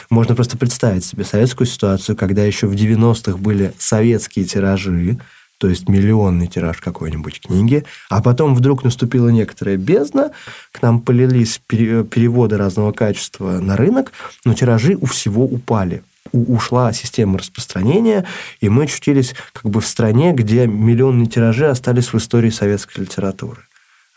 можно 0.08 0.34
просто 0.34 0.56
представить 0.56 1.04
себе 1.04 1.22
советскую 1.22 1.66
ситуацию, 1.66 2.16
когда 2.16 2.42
еще 2.42 2.66
в 2.66 2.72
90-х 2.72 3.36
были 3.36 3.74
советские 3.78 4.46
тиражи, 4.46 5.18
то 5.64 5.70
есть 5.70 5.88
миллионный 5.88 6.46
тираж 6.46 6.76
какой-нибудь 6.76 7.40
книги, 7.40 7.84
а 8.10 8.20
потом 8.20 8.54
вдруг 8.54 8.84
наступила 8.84 9.30
некоторая 9.30 9.78
бездна, 9.78 10.32
к 10.72 10.82
нам 10.82 11.00
полились 11.00 11.58
переводы 11.66 12.58
разного 12.58 12.92
качества 12.92 13.60
на 13.60 13.74
рынок, 13.74 14.12
но 14.44 14.52
тиражи 14.52 14.94
у 15.00 15.06
всего 15.06 15.44
упали. 15.44 16.02
Ушла 16.32 16.92
система 16.92 17.38
распространения, 17.38 18.26
и 18.60 18.68
мы 18.68 18.82
очутились 18.82 19.34
как 19.54 19.70
бы 19.70 19.80
в 19.80 19.86
стране, 19.86 20.34
где 20.34 20.66
миллионные 20.66 21.28
тиражи 21.28 21.66
остались 21.66 22.12
в 22.12 22.18
истории 22.18 22.50
советской 22.50 23.00
литературы. 23.00 23.62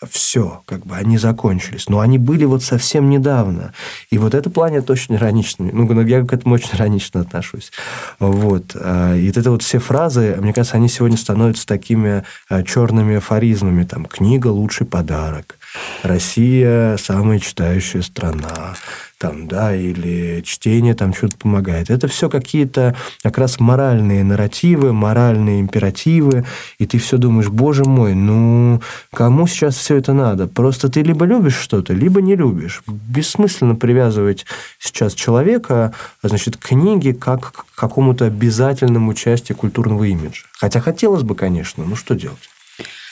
Все, 0.08 0.62
как 0.66 0.86
бы 0.86 0.95
они 0.95 1.18
закончились. 1.18 1.89
Но 1.89 2.02
они 2.02 2.20
были 2.20 2.45
вот 2.45 2.64
совсем 2.64 3.10
недавно. 3.10 3.74
И 4.12 4.20
вот 4.20 4.36
это 4.36 4.50
планет 4.52 4.89
очень 4.91 5.16
иронично. 5.16 5.70
Ну, 5.72 6.02
я 6.02 6.24
к 6.24 6.34
этому 6.34 6.56
очень 6.56 6.76
иронично 6.76 7.22
отношусь. 7.22 7.72
Вот. 8.20 8.76
А, 8.76 9.16
и 9.16 9.26
вот 9.28 9.38
это 9.38 9.50
вот 9.50 9.64
все 9.64 9.80
фразы, 9.80 10.38
мне 10.39 10.54
кажется, 10.54 10.78
они 10.78 10.88
сегодня 10.88 11.18
становятся 11.18 11.66
такими 11.66 12.24
а, 12.48 12.62
черными 12.62 13.16
афоризмами. 13.16 13.86
Там, 13.86 14.06
книга– 14.06 14.48
лучший 14.50 14.86
подарок. 14.86 15.58
Россия– 16.04 16.98
самая 16.98 17.39
читающая 17.39 18.04
страна 18.04 18.76
там, 19.18 19.47
да, 19.47 19.76
или 19.76 20.41
чтение 20.45 20.93
там 20.93 21.13
что-то 21.13 21.38
помогает. 21.38 21.89
Это 21.89 22.07
все 22.07 22.30
какие-то 22.30 22.95
как 23.24 23.38
раз 23.38 23.59
моральные 23.59 24.24
нарративы, 24.24 24.93
моральные 24.93 25.59
императивы, 25.59 26.45
и 26.78 26.86
ты 26.86 26.99
все 26.99 27.18
думаешь, 27.18 27.49
боже 27.49 27.84
мой, 27.84 28.13
ну, 28.13 28.82
кому 29.11 29.47
сейчас 29.47 29.76
все 29.76 29.95
это 29.95 30.13
надо? 30.13 30.47
Просто 30.47 30.89
ты 30.89 31.01
либо 31.01 31.26
любишь 31.26 31.57
что-то, 31.57 31.93
либо 31.93 32.22
не 32.22 32.36
любишь. 32.36 32.84
Бессмысленно 32.88 33.76
привязывать 33.76 34.45
сейчас 34.80 35.13
человека, 35.13 35.93
значит, 36.22 36.57
к 36.57 36.68
книге 36.68 37.13
как 37.13 37.51
к 37.51 37.65
какому-то 37.76 38.26
обязательному 38.26 39.13
части 39.13 39.53
культурного 39.53 40.03
имиджа. 40.03 40.45
Хотя 40.59 40.80
хотелось 40.80 41.24
бы, 41.24 41.36
конечно, 41.36 41.86
ну 41.86 41.95
что 41.95 42.15
делать? 42.15 42.49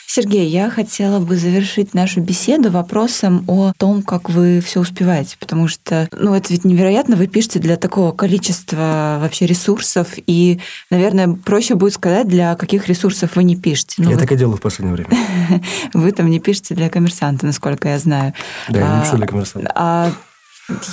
Сергей, 0.08 0.48
я 0.48 0.70
хотела 0.70 1.20
бы 1.20 1.36
завершить 1.36 1.94
нашу 1.94 2.22
беседу 2.22 2.72
вопросом 2.72 3.44
о 3.48 3.74
том, 3.78 4.04
как 4.04 4.30
вы 4.30 4.62
все 4.62 4.80
успеваете, 4.80 5.36
потому 5.40 5.68
что, 5.68 6.08
ну, 6.12 6.34
это 6.34 6.54
ведь 6.54 6.66
невероятно, 6.66 7.16
вы 7.16 7.28
пишете 7.28 7.60
для 7.60 7.78
такого 7.78 8.12
количества 8.12 9.18
вообще 9.22 9.46
ресурсов, 9.46 10.10
и, 10.28 10.60
наверное, 10.90 11.34
проще 11.34 11.76
будет 11.76 11.94
сказать, 11.94 12.28
для 12.28 12.56
каких 12.56 12.88
ресурсов 12.88 13.36
вы 13.36 13.44
не 13.44 13.56
пишете. 13.56 13.96
Ну, 13.98 14.10
я 14.10 14.16
вы... 14.16 14.22
так 14.22 14.32
и 14.32 14.36
делаю 14.36 14.58
в 14.58 14.62
последнее 14.62 14.96
время. 14.96 15.10
Вы 15.94 16.12
там 16.12 16.30
не 16.30 16.40
пишете 16.40 16.76
для 16.76 16.90
коммерсанта, 16.90 17.46
насколько 17.46 17.90
я 17.90 18.00
знаю. 18.00 18.34
Да, 18.70 18.80
я 18.80 18.96
не 18.98 19.04
пишу 19.04 19.18
для 19.18 19.28
коммерсанта. 19.28 19.72
А 19.76 20.12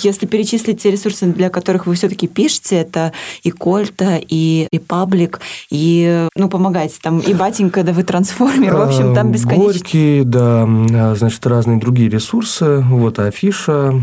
если 0.03 0.27
перечислить 0.27 0.83
те 0.83 0.91
ресурсы, 0.91 1.27
для 1.27 1.49
которых 1.49 1.87
вы 1.87 1.95
все-таки 1.95 2.27
пишете, 2.27 2.77
это 2.77 3.13
и 3.43 3.51
Кольта, 3.51 4.21
и 4.21 4.69
Репаблик, 4.73 5.41
и, 5.71 6.29
ну, 6.35 6.49
помогайте, 6.49 6.97
там, 7.03 7.21
и 7.21 7.33
Батенька, 7.35 7.83
да 7.83 7.93
вы 7.93 8.03
трансформер, 8.03 8.77
в 8.77 8.83
общем, 8.83 9.15
там 9.15 9.33
бесконечно. 9.33 9.65
Горький, 9.65 10.23
да, 10.25 10.65
а, 10.65 11.15
значит, 11.17 11.47
разные 11.47 11.79
другие 11.79 12.09
ресурсы, 12.09 12.79
вот, 12.79 13.19
Афиша. 13.19 13.95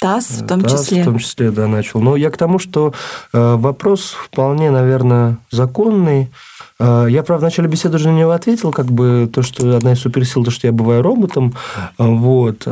ТАСС 0.00 0.42
в 0.42 0.46
том 0.46 0.60
ТАСС 0.60 0.86
числе. 0.86 1.02
в 1.02 1.04
том 1.04 1.18
числе, 1.18 1.50
да, 1.50 1.66
начал. 1.66 2.00
Но 2.00 2.16
я 2.16 2.30
к 2.30 2.36
тому, 2.36 2.58
что 2.58 2.92
э, 3.32 3.54
вопрос 3.56 4.14
вполне, 4.24 4.70
наверное, 4.70 5.38
законный. 5.50 6.30
Э, 6.78 7.06
я, 7.08 7.22
правда, 7.22 7.46
в 7.46 7.48
начале 7.48 7.68
беседы 7.68 7.96
уже 7.96 8.10
на 8.10 8.18
него 8.18 8.30
ответил, 8.30 8.70
как 8.70 8.86
бы 8.86 9.28
то, 9.32 9.42
что 9.42 9.76
одна 9.76 9.92
из 9.92 10.00
суперсил, 10.00 10.44
то, 10.44 10.50
что 10.50 10.66
я 10.66 10.72
бываю 10.72 11.02
роботом. 11.02 11.54
Вот. 11.98 12.66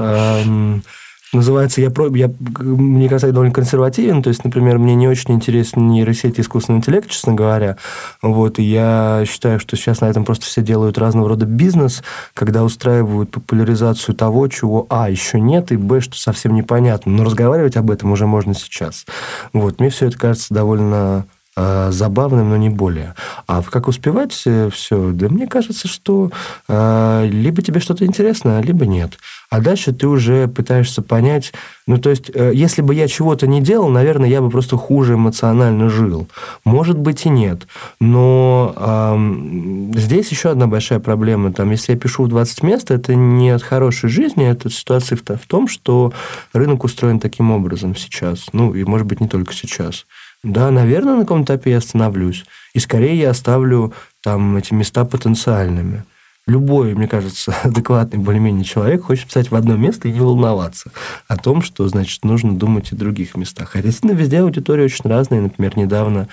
Называется, 1.33 1.81
я, 1.81 1.91
я, 2.15 2.31
мне 2.61 3.09
кажется, 3.09 3.27
я 3.27 3.33
довольно 3.33 3.53
консервативен, 3.53 4.23
то 4.23 4.29
есть, 4.29 4.45
например, 4.45 4.79
мне 4.79 4.95
не 4.95 5.09
очень 5.09 5.35
интересен 5.35 5.89
нейросеть 5.89 6.39
и 6.39 6.41
искусственный 6.41 6.79
интеллект, 6.79 7.11
честно 7.11 7.35
говоря, 7.35 7.77
вот, 8.23 8.61
и 8.61 8.63
я 8.63 9.25
считаю, 9.27 9.59
что 9.59 9.77
сейчас 9.77 10.01
на 10.01 10.07
этом 10.07 10.25
просто 10.25 10.47
все 10.47 10.63
делают 10.63 10.99
разного 10.99 11.31
рода 11.31 11.45
бизнес, 11.45 12.05
когда 12.33 12.63
устраивают 12.63 13.33
популяризацию 13.33 14.15
того, 14.15 14.47
чего, 14.47 14.87
а, 14.89 15.11
еще 15.11 15.41
нет, 15.41 15.73
и, 15.73 15.77
б, 15.77 16.01
что 16.01 16.17
совсем 16.17 16.55
непонятно, 16.55 17.11
но 17.11 17.25
разговаривать 17.25 17.77
об 17.77 17.91
этом 17.91 18.13
уже 18.13 18.27
можно 18.27 18.55
сейчас. 18.55 19.05
Вот, 19.53 19.81
мне 19.81 19.91
все 19.91 20.07
это 20.07 20.19
кажется 20.19 20.55
довольно 20.55 21.27
э, 21.57 21.89
забавным, 21.91 22.51
но 22.51 22.57
не 22.57 22.69
более. 22.69 23.15
А 23.47 23.63
как 23.63 23.89
успевать 23.89 24.33
все? 24.33 25.11
Да 25.13 25.29
мне 25.29 25.47
кажется, 25.47 25.89
что 25.89 26.31
э, 26.69 27.29
либо 27.31 27.63
тебе 27.63 27.81
что-то 27.81 28.05
интересно, 28.05 28.61
либо 28.61 28.87
нет. 28.87 29.19
А 29.49 29.61
дальше 29.61 29.93
ты 29.93 30.09
уже 30.09 30.49
пытаешься 30.49 31.03
понять, 31.03 31.53
ну, 31.87 31.99
то 31.99 32.11
есть, 32.11 32.31
э, 32.35 32.51
если 32.53 32.83
бы 32.83 32.95
я 32.95 33.07
чего-то 33.07 33.47
не 33.47 33.61
делал, 33.61 33.89
наверное, 33.89 34.29
я 34.29 34.41
бы 34.41 34.51
просто 34.51 34.77
хуже 34.77 35.15
эмоционально 35.15 35.89
жил. 35.89 36.27
Может 36.65 36.99
быть 36.99 37.27
и 37.27 37.29
нет. 37.29 37.69
Но 38.01 38.75
эм, 38.77 39.93
здесь 39.95 40.29
еще 40.31 40.51
одна 40.51 40.67
большая 40.67 40.99
проблема. 40.99 41.53
Там, 41.53 41.71
если 41.71 41.93
я 41.93 41.99
пишу 41.99 42.25
в 42.25 42.29
20 42.29 42.63
мест, 42.65 42.91
это 42.91 43.15
не 43.15 43.51
от 43.51 43.63
хорошей 43.63 44.11
жизни, 44.11 44.45
это 44.45 44.69
ситуация 44.69 45.17
в, 45.17 45.23
в 45.23 45.47
том, 45.47 45.69
что 45.69 46.13
рынок 46.53 46.83
устроен 46.83 47.21
таким 47.21 47.53
образом 47.53 47.95
сейчас. 47.95 48.47
Ну, 48.53 48.75
и, 48.75 48.83
может 48.83 49.07
быть, 49.07 49.21
не 49.21 49.29
только 49.29 49.55
сейчас. 49.55 50.07
Да, 50.47 50.71
наверное, 50.71 51.17
на 51.17 51.21
каком-то 51.23 51.55
этапе 51.55 51.73
я 51.73 51.79
остановлюсь. 51.79 52.45
И 52.73 52.79
скорее 52.79 53.19
я 53.19 53.31
оставлю 53.31 53.93
там 54.23 54.57
эти 54.57 54.73
места 54.73 55.05
потенциальными 55.05 56.05
любой, 56.47 56.95
мне 56.95 57.09
кажется, 57.09 57.53
адекватный 57.65 58.21
более-менее 58.21 58.65
человек 58.65 59.03
хочет 59.03 59.27
писать 59.27 59.51
в 59.51 59.57
одно 59.57 59.77
место 59.77 60.07
и 60.07 60.13
не 60.13 60.21
волноваться 60.21 60.93
о 61.27 61.37
том, 61.37 61.63
что, 61.63 61.89
значит, 61.89 62.25
нужно 62.25 62.57
думать 62.57 62.93
о 62.93 62.97
других 62.97 63.37
местах. 63.37 63.71
Хотя, 63.71 63.89
действительно, 63.89 64.17
везде 64.17 64.39
аудитория 64.39 64.85
очень 64.85 65.11
разная. 65.11 65.41
Например, 65.41 65.77
недавно 65.77 66.29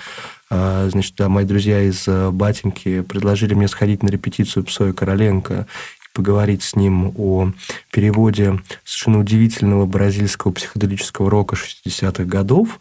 а, 0.48 0.88
значит, 0.88 1.14
да, 1.16 1.28
мои 1.28 1.44
друзья 1.44 1.82
из 1.82 2.06
э, 2.06 2.30
Батеньки 2.30 3.00
предложили 3.00 3.54
мне 3.54 3.66
сходить 3.66 4.04
на 4.04 4.08
репетицию 4.08 4.62
Псоя 4.62 4.92
Короленко 4.92 5.66
поговорить 6.14 6.62
с 6.62 6.76
ним 6.76 7.12
о 7.18 7.50
переводе 7.90 8.60
совершенно 8.84 9.18
удивительного 9.18 9.84
бразильского 9.84 10.52
психоделического 10.52 11.28
рока 11.28 11.56
60-х 11.56 12.24
годов. 12.24 12.78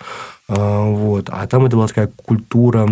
А, 0.48 0.82
вот. 0.82 1.30
А 1.30 1.48
там 1.48 1.66
это 1.66 1.76
была 1.76 1.88
такая 1.88 2.08
культура 2.08 2.88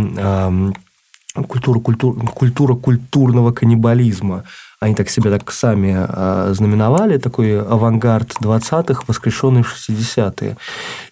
культура, 1.48 1.80
культур, 1.80 2.26
культура 2.28 2.76
культурного 2.76 3.52
каннибализма. 3.52 4.44
Они 4.82 4.96
так 4.96 5.10
себя 5.10 5.30
так 5.30 5.52
сами 5.52 5.96
а, 5.96 6.54
знаменовали, 6.54 7.20
такой 7.20 7.62
авангард 7.62 8.32
20-х, 8.42 9.04
воскрешенные 9.08 9.64
60-е. 9.64 10.58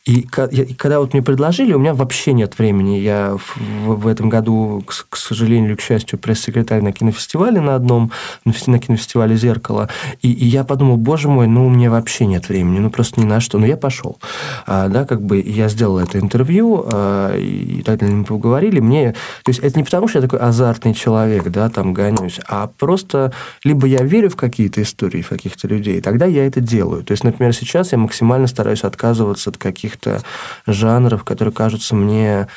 И, 0.06 0.22
и 0.22 0.74
когда 0.74 1.00
вот 1.00 1.14
мне 1.14 1.22
предложили, 1.22 1.74
у 1.74 1.80
меня 1.80 1.94
вообще 1.94 2.34
нет 2.34 2.58
времени. 2.58 2.98
Я 2.98 3.38
в, 3.38 3.58
в 3.94 4.08
этом 4.08 4.28
году, 4.28 4.84
к, 4.88 5.10
к 5.10 5.16
сожалению 5.16 5.70
или 5.70 5.76
к 5.76 5.82
счастью, 5.82 6.18
пресс-секретарь 6.18 6.82
на 6.82 6.92
кинофестивале 6.92 7.62
на 7.62 7.76
одном, 7.76 8.12
на 8.44 8.80
кинофестивале 8.80 9.36
«Зеркало». 9.36 9.88
И, 10.24 10.32
и 10.32 10.48
я 10.48 10.64
подумал, 10.64 10.98
боже 10.98 11.30
мой, 11.30 11.46
ну, 11.46 11.68
у 11.68 11.70
меня 11.70 11.92
вообще 11.92 12.26
нет 12.26 12.50
времени, 12.50 12.80
ну, 12.80 12.90
просто 12.90 13.22
ни 13.22 13.26
на 13.26 13.40
что. 13.40 13.60
Но 13.60 13.68
я 13.68 13.78
пошел. 13.78 14.18
А, 14.66 14.88
да, 14.88 15.06
как 15.06 15.22
бы 15.22 15.40
я 15.40 15.70
сделал 15.70 16.00
это 16.00 16.18
интервью, 16.18 16.88
а, 16.92 17.38
и 17.38 17.84
так 17.84 18.00
далее 18.00 18.16
мы 18.16 18.24
поговорили. 18.24 18.80
Мне, 18.80 19.12
то 19.44 19.50
есть, 19.50 19.60
это 19.60 19.78
не 19.78 19.84
потому, 19.84 20.08
что 20.08 20.18
я 20.18 20.24
такой 20.24 20.40
азартный 20.40 20.96
человек, 20.96 21.50
да, 21.50 21.70
там 21.70 21.94
гонюсь, 21.94 22.40
а 22.48 22.72
просто 22.80 23.32
либо 23.64 23.88
я 23.88 24.04
верю 24.04 24.30
в 24.30 24.36
какие-то 24.36 24.82
истории, 24.82 25.22
в 25.22 25.30
каких-то 25.30 25.68
людей, 25.68 26.02
тогда 26.02 26.26
я 26.26 26.48
это 26.48 26.62
делаю. 26.62 27.04
То 27.04 27.12
есть, 27.12 27.24
например, 27.24 27.54
сейчас 27.54 27.92
я 27.92 27.98
максимально 27.98 28.48
стараюсь 28.48 28.84
отказываться 28.84 29.50
от 29.50 29.58
каких 29.58 29.90
каких-то 29.90 30.22
жанров, 30.68 31.24
которые 31.24 31.54
кажутся 31.54 31.96
мне 31.96 32.48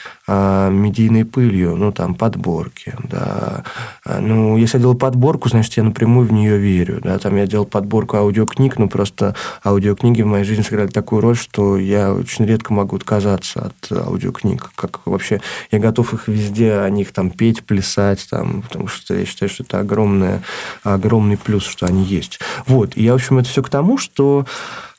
медийной 0.70 1.24
пылью, 1.24 1.76
ну, 1.76 1.92
там, 1.92 2.14
подборки, 2.14 2.94
да. 3.04 3.64
А, 4.04 4.20
ну, 4.20 4.56
если 4.56 4.78
я 4.78 4.82
делал 4.82 4.94
подборку, 4.94 5.48
значит, 5.48 5.76
я 5.76 5.82
напрямую 5.82 6.26
в 6.26 6.32
нее 6.32 6.58
верю, 6.58 7.00
да, 7.02 7.18
там 7.18 7.36
я 7.36 7.46
делал 7.46 7.66
подборку 7.66 8.16
аудиокниг, 8.16 8.78
ну, 8.78 8.88
просто 8.88 9.34
аудиокниги 9.64 10.22
в 10.22 10.26
моей 10.26 10.44
жизни 10.44 10.62
сыграли 10.62 10.88
такую 10.88 11.20
роль, 11.20 11.36
что 11.36 11.76
я 11.76 12.12
очень 12.12 12.46
редко 12.46 12.72
могу 12.72 12.96
отказаться 12.96 13.72
от 13.72 13.92
аудиокниг, 13.92 14.72
как 14.74 15.00
вообще, 15.06 15.40
я 15.70 15.78
готов 15.78 16.14
их 16.14 16.28
везде, 16.28 16.78
о 16.78 16.90
них 16.90 17.12
там 17.12 17.30
петь, 17.30 17.64
плясать, 17.64 18.26
там, 18.30 18.62
потому 18.62 18.88
что 18.88 19.14
я 19.14 19.24
считаю, 19.24 19.50
что 19.50 19.62
это 19.62 19.80
огромное, 19.80 20.42
огромный 20.82 21.36
плюс, 21.36 21.64
что 21.64 21.86
они 21.86 22.04
есть. 22.04 22.40
Вот, 22.66 22.96
и 22.96 23.02
я, 23.02 23.12
в 23.12 23.16
общем, 23.16 23.38
это 23.38 23.48
все 23.48 23.62
к 23.62 23.68
тому, 23.68 23.98
что 23.98 24.46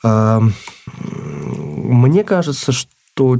мне 0.04 2.24
кажется, 2.24 2.72
что 2.72 2.90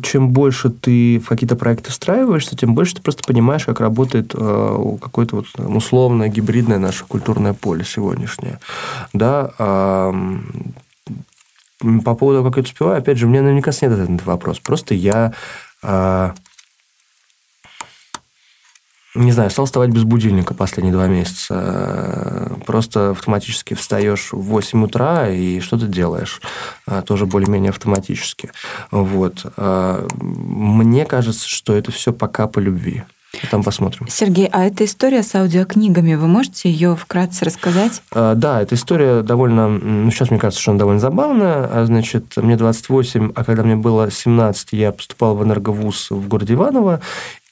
чем 0.02 0.30
больше 0.30 0.70
ты 0.70 1.18
в 1.18 1.26
какие-то 1.28 1.56
проекты 1.56 1.90
встраиваешься, 1.90 2.56
тем 2.56 2.74
больше 2.74 2.96
ты 2.96 3.02
просто 3.02 3.22
понимаешь, 3.24 3.64
как 3.64 3.80
работает 3.80 4.32
э, 4.34 4.96
какое-то 5.00 5.36
вот 5.36 5.46
условное 5.58 6.28
гибридное 6.28 6.78
наше 6.78 7.04
культурное 7.04 7.54
поле 7.54 7.84
сегодняшнее. 7.84 8.60
Да, 9.12 10.12
по 12.04 12.14
поводу, 12.14 12.44
как 12.44 12.56
я 12.56 12.62
успеваю, 12.62 12.98
опять 12.98 13.18
же, 13.18 13.26
у 13.26 13.28
меня 13.28 13.42
наверняка 13.42 13.72
нет 13.82 13.92
этот 13.92 14.24
вопрос. 14.24 14.58
Просто 14.58 14.94
я 14.94 15.34
а, 15.82 16.34
не 19.14 19.30
знаю, 19.30 19.50
стал 19.50 19.66
вставать 19.66 19.90
без 19.90 20.04
будильника 20.04 20.54
последние 20.54 20.92
два 20.92 21.06
месяца. 21.06 22.43
Просто 22.66 23.10
автоматически 23.10 23.74
встаешь 23.74 24.32
в 24.32 24.40
8 24.40 24.84
утра 24.84 25.28
и 25.28 25.60
что 25.60 25.78
ты 25.78 25.86
делаешь? 25.86 26.40
А, 26.86 27.02
тоже 27.02 27.26
более-менее 27.26 27.70
автоматически. 27.70 28.50
Вот. 28.90 29.46
А, 29.56 30.06
мне 30.20 31.04
кажется, 31.04 31.48
что 31.48 31.74
это 31.74 31.92
все 31.92 32.12
пока 32.12 32.46
по 32.46 32.58
любви. 32.58 33.04
Там 33.50 33.62
посмотрим. 33.62 34.06
Сергей, 34.08 34.48
а 34.52 34.64
эта 34.64 34.84
история 34.84 35.22
с 35.22 35.34
аудиокнигами, 35.34 36.14
вы 36.14 36.26
можете 36.26 36.70
ее 36.70 36.96
вкратце 36.96 37.44
рассказать? 37.44 38.02
А, 38.12 38.34
да, 38.34 38.62
эта 38.62 38.74
история 38.74 39.22
довольно... 39.22 39.68
Ну, 39.68 40.10
сейчас 40.10 40.30
мне 40.30 40.38
кажется, 40.38 40.62
что 40.62 40.72
она 40.72 40.78
довольно 40.78 41.00
забавная. 41.00 41.68
А, 41.70 41.84
значит, 41.86 42.36
мне 42.36 42.56
28, 42.56 43.32
а 43.34 43.44
когда 43.44 43.62
мне 43.62 43.76
было 43.76 44.10
17, 44.10 44.68
я 44.72 44.92
поступал 44.92 45.36
в 45.36 45.44
энерговуз 45.44 46.10
в 46.10 46.28
городе 46.28 46.54
Иваново, 46.54 47.00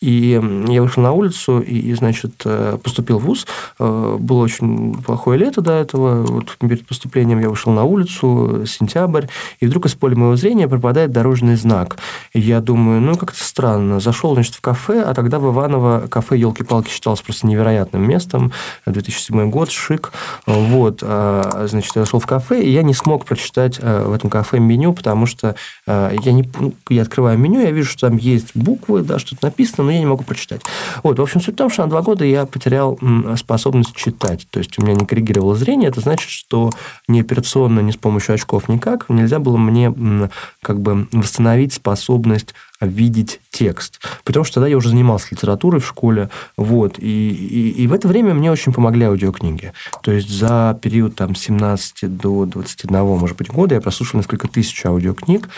и 0.03 0.41
я 0.69 0.83
вышел 0.83 1.01
на 1.01 1.13
улицу 1.13 1.61
и, 1.61 1.95
значит, 1.95 2.33
э, 2.45 2.77
поступил 2.83 3.21
в 3.21 3.25
ВУЗ. 3.25 3.47
Э, 3.79 4.17
было 4.19 4.43
очень 4.43 5.01
плохое 5.01 5.39
лето 5.39 5.61
до 5.61 5.75
этого. 5.75 6.27
Вот 6.27 6.57
перед 6.59 6.85
поступлением 6.85 7.39
я 7.39 7.49
вышел 7.49 7.73
на 7.73 7.85
улицу, 7.85 8.65
сентябрь, 8.67 9.27
и 9.61 9.67
вдруг 9.67 9.87
из 9.87 9.95
поля 9.95 10.17
моего 10.17 10.35
зрения 10.35 10.67
пропадает 10.67 11.13
дорожный 11.13 11.55
знак. 11.55 11.99
И 12.33 12.41
я 12.41 12.61
думаю, 12.61 13.01
ну, 13.01 13.17
как-то 13.17 13.45
странно. 13.45 14.01
Зашел, 14.01 14.35
значит, 14.35 14.57
в 14.57 14.61
кафе, 14.61 15.03
а 15.03 15.15
тогда 15.15 15.39
в 15.39 15.53
Иваново 15.53 16.09
кафе 16.09 16.37
«Елки-палки» 16.37 16.91
считалось 16.91 17.21
просто 17.21 17.47
невероятным 17.47 18.03
местом. 18.03 18.51
2007 18.87 19.51
год, 19.51 19.71
шик. 19.71 20.13
Вот, 20.47 20.99
а, 21.03 21.67
значит, 21.69 21.95
я 21.95 22.03
зашел 22.03 22.19
в 22.19 22.27
кафе, 22.27 22.61
и 22.61 22.71
я 22.73 22.83
не 22.83 22.95
смог 22.95 23.25
прочитать 23.25 23.79
э, 23.81 24.05
в 24.05 24.13
этом 24.13 24.31
кафе 24.31 24.59
меню, 24.59 24.93
потому 24.95 25.27
что 25.27 25.55
я, 25.87 26.33
не, 26.33 26.51
ну, 26.59 26.75
я 26.89 27.03
открываю 27.03 27.39
меню, 27.39 27.61
я 27.61 27.71
вижу, 27.71 27.91
что 27.91 28.09
там 28.09 28.17
есть 28.17 28.57
буквы, 28.57 29.03
да, 29.03 29.19
что-то 29.19 29.47
написано, 29.47 29.92
я 29.95 30.01
не 30.01 30.07
могу 30.07 30.25
прочитать. 30.25 30.63
Вот, 31.03 31.19
в 31.19 31.23
общем, 31.23 31.41
суть 31.41 31.55
в 31.55 31.59
том, 31.59 31.71
что 31.71 31.83
на 31.83 31.91
два 31.91 32.03
года 32.03 32.25
я 32.25 32.47
потерял 32.47 32.99
способность 33.37 33.95
читать. 33.95 34.47
То 34.51 34.59
есть 34.59 34.79
у 34.79 34.83
меня 34.83 34.95
не 34.95 35.07
коррегировало 35.07 35.55
зрение. 35.55 35.89
Это 35.89 36.01
значит, 36.01 36.29
что 36.29 36.71
ни 37.09 37.21
операционно, 37.21 37.81
ни 37.81 37.91
с 37.91 37.97
помощью 37.97 38.35
очков 38.35 38.69
никак 38.69 39.09
нельзя 39.09 39.39
было 39.39 39.57
мне 39.57 40.31
как 40.63 40.81
бы 40.81 41.09
восстановить 41.13 41.73
способность 41.73 42.55
видеть 42.87 43.41
текст. 43.51 44.01
Потому 44.25 44.45
что 44.45 44.55
тогда 44.55 44.69
я 44.69 44.77
уже 44.77 44.89
занимался 44.89 45.29
литературой 45.31 45.81
в 45.81 45.87
школе. 45.87 46.31
Вот, 46.57 46.99
и, 46.99 47.31
и, 47.31 47.71
и 47.83 47.87
в 47.87 47.93
это 47.93 48.09
время 48.09 48.35
мне 48.35 48.51
очень 48.51 48.73
помогли 48.73 49.05
аудиокниги. 49.05 49.73
То 50.03 50.13
есть 50.13 50.29
за 50.29 50.79
период 50.81 51.15
там, 51.15 51.35
17 51.35 52.17
до 52.17 52.47
21, 52.47 53.05
может 53.05 53.37
быть, 53.37 53.49
года 53.49 53.75
я 53.75 53.81
прослушал 53.81 54.19
несколько 54.19 54.49
тысяч 54.49 54.85
аудиокниг. 54.85 55.49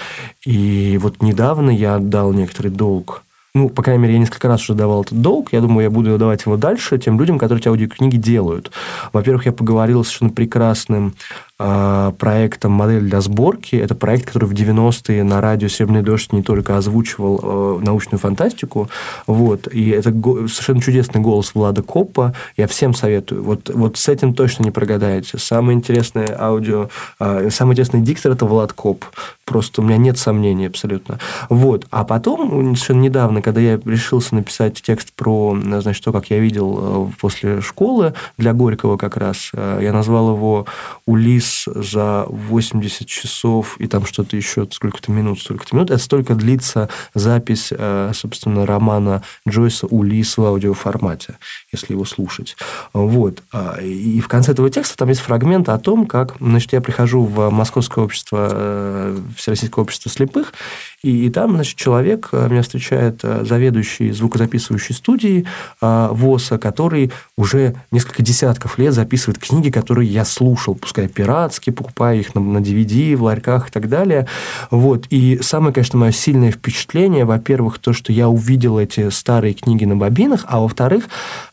И 0.45 0.99
вот 1.01 1.23
недавно 1.23 1.71
я 1.71 1.97
отдал 1.97 2.33
некоторый 2.33 2.69
долг 2.69 3.24
ну, 3.55 3.69
по 3.69 3.83
крайней 3.83 4.03
мере, 4.03 4.15
я 4.15 4.19
несколько 4.19 4.49
раз 4.49 4.63
уже 4.63 4.75
давал 4.75 5.03
этот 5.03 5.21
долг, 5.21 5.53
я 5.53 5.61
думаю, 5.61 5.85
я 5.85 5.91
буду 5.91 6.19
давать 6.19 6.45
его 6.45 6.57
дальше 6.57 6.99
тем 6.99 7.21
людям, 7.21 7.39
которые 7.39 7.61
эти 7.61 7.69
аудиокниги 7.69 8.17
делают. 8.17 8.73
Во-первых, 9.13 9.47
я 9.47 9.53
поговорил 9.53 10.03
с 10.03 10.09
совершенно 10.09 10.33
прекрасным 10.33 11.15
проектом 11.57 12.73
«Модель 12.73 13.03
для 13.03 13.21
сборки». 13.21 13.77
Это 13.77 13.95
проект, 13.95 14.27
который 14.27 14.47
в 14.47 14.53
90-е 14.53 15.23
на 15.23 15.41
радио 15.41 15.69
«Серебряный 15.69 16.03
дождь» 16.03 16.33
не 16.33 16.43
только 16.43 16.77
озвучивал 16.77 17.41
э, 17.43 17.85
научную 17.85 18.19
фантастику, 18.19 18.91
вот, 19.29 19.69
и 19.73 19.91
это 19.91 20.11
совершенно 20.11 20.81
чудесный 20.81 21.21
голос 21.21 21.55
Влада 21.55 21.83
Коппа. 21.83 22.35
Я 22.57 22.67
всем 22.67 22.93
советую. 22.93 23.45
Вот, 23.45 23.71
вот 23.73 23.97
с 23.97 24.09
этим 24.09 24.35
точно 24.35 24.65
не 24.65 24.73
прогадаете. 24.73 25.39
Самое 25.39 25.77
интересное 25.79 26.37
аудио, 26.37 26.89
э, 27.21 27.51
самый 27.51 27.73
интересный 27.73 28.01
диктор– 28.01 28.33
это 28.33 28.47
Влад 28.47 28.73
Коп. 28.73 29.05
Просто 29.45 29.81
у 29.81 29.85
меня 29.85 29.97
нет 29.97 30.19
сомнений 30.19 30.67
абсолютно. 30.67 31.21
Вот. 31.51 31.87
А 31.91 32.03
потом, 32.03 32.75
совершенно 32.75 33.01
недавно, 33.03 33.43
когда 33.43 33.61
я 33.61 33.81
решился 33.85 34.35
написать 34.35 34.83
текст 34.83 35.13
про, 35.13 35.57
значит, 35.81 36.03
то, 36.03 36.13
как 36.13 36.31
я 36.31 36.41
видел 36.41 36.79
э, 36.81 37.13
после 37.21 37.61
школы 37.61 38.15
для 38.39 38.55
Горького 38.55 38.97
как 38.97 39.17
раз, 39.17 39.53
я 39.55 39.93
назвал 39.93 40.35
его 40.35 40.67
«Улис 41.07 41.44
релиз 41.45 41.65
за 41.67 42.25
80 42.29 43.07
часов 43.07 43.77
и 43.79 43.87
там 43.87 44.05
что-то 44.07 44.37
еще, 44.37 44.67
сколько-то 44.71 45.13
минут, 45.13 45.41
столько-то 45.41 45.75
минут. 45.75 45.91
Это 45.91 46.03
столько 46.03 46.35
длится 46.35 46.89
запись, 47.15 47.69
э, 47.71 48.13
собственно, 48.15 48.67
романа 48.67 49.23
Джойса 49.49 49.87
«Улис» 49.87 50.37
в 50.37 50.45
аудиоформате, 50.45 51.37
если 51.73 51.93
его 51.93 52.05
слушать. 52.05 52.57
Вот. 52.93 53.43
А, 53.53 53.81
и 53.81 54.21
в 54.21 54.29
конце 54.29 54.53
этого 54.53 54.71
текста 54.71 54.97
там 54.97 55.09
есть 55.09 55.21
фрагмент 55.21 55.69
о 55.69 55.79
том, 55.79 56.07
как, 56.07 56.37
значит, 56.41 56.73
я 56.73 56.81
прихожу 56.81 57.25
в 57.25 57.51
Московское 57.51 58.05
общество, 58.05 58.49
э, 58.51 59.19
Всероссийское 59.37 59.83
общество 59.83 60.11
слепых, 60.11 60.53
и, 61.11 61.31
там, 61.31 61.55
значит, 61.55 61.77
человек 61.77 62.29
э, 62.33 62.49
меня 62.49 62.63
встречает 62.63 63.21
заведующий 63.23 64.13
звукозаписывающей 64.13 64.95
студии 64.95 65.47
ВОСа, 65.81 66.59
который 66.59 67.13
уже 67.37 67.75
несколько 67.91 68.23
десятков 68.23 68.79
лет 68.79 68.95
записывает 68.95 69.39
книги, 69.39 69.71
которые 69.71 70.09
я 70.09 70.25
слушал, 70.25 70.75
пускай 70.75 71.09
пира 71.09 71.25
пиратские, 71.25 71.73
покупаю 71.73 72.21
их 72.21 72.35
на, 72.35 72.41
на 72.41 72.59
DVD, 72.59 73.17
в 73.17 73.23
ларьках 73.23 73.69
и 73.69 73.73
так 73.73 73.89
далее. 73.89 74.27
Вот. 74.71 75.07
И 75.11 75.39
самое, 75.43 75.73
конечно, 75.73 75.99
мое 75.99 76.13
сильное 76.13 76.53
впечатление, 76.53 77.25
во-первых, 77.25 77.79
то, 77.79 77.93
что 77.93 78.13
я 78.13 78.29
увидел 78.29 78.79
эти 78.79 79.11
старые 79.11 79.55
книги 79.55 79.85
на 79.85 79.97
бобинах, 79.97 80.45
а 80.47 80.61
во-вторых, 80.61 81.05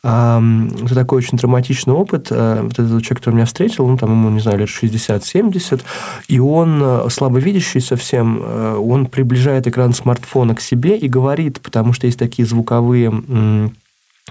э, 0.03 0.67
это 0.83 0.95
такой 0.95 1.19
очень 1.19 1.37
травматичный 1.37 1.93
опыт. 1.93 2.27
Э, 2.31 2.61
вот 2.63 2.73
этот 2.73 3.01
человек, 3.01 3.19
который 3.19 3.35
меня 3.35 3.45
встретил, 3.45 3.87
ну, 3.87 3.97
там 3.97 4.11
ему, 4.11 4.29
не 4.29 4.39
знаю, 4.39 4.59
лет 4.59 4.69
60-70, 4.69 5.81
и 6.27 6.39
он 6.39 6.81
э, 6.83 7.09
слабовидящий 7.09 7.81
совсем, 7.81 8.41
э, 8.43 8.75
он 8.75 9.05
приближает 9.41 9.65
экран 9.65 9.93
смартфона 9.93 10.53
к 10.53 10.61
себе 10.61 10.97
и 10.97 11.07
говорит, 11.07 11.61
потому 11.61 11.93
что 11.93 12.05
есть 12.05 12.19
такие 12.19 12.47
звуковые 12.47 13.11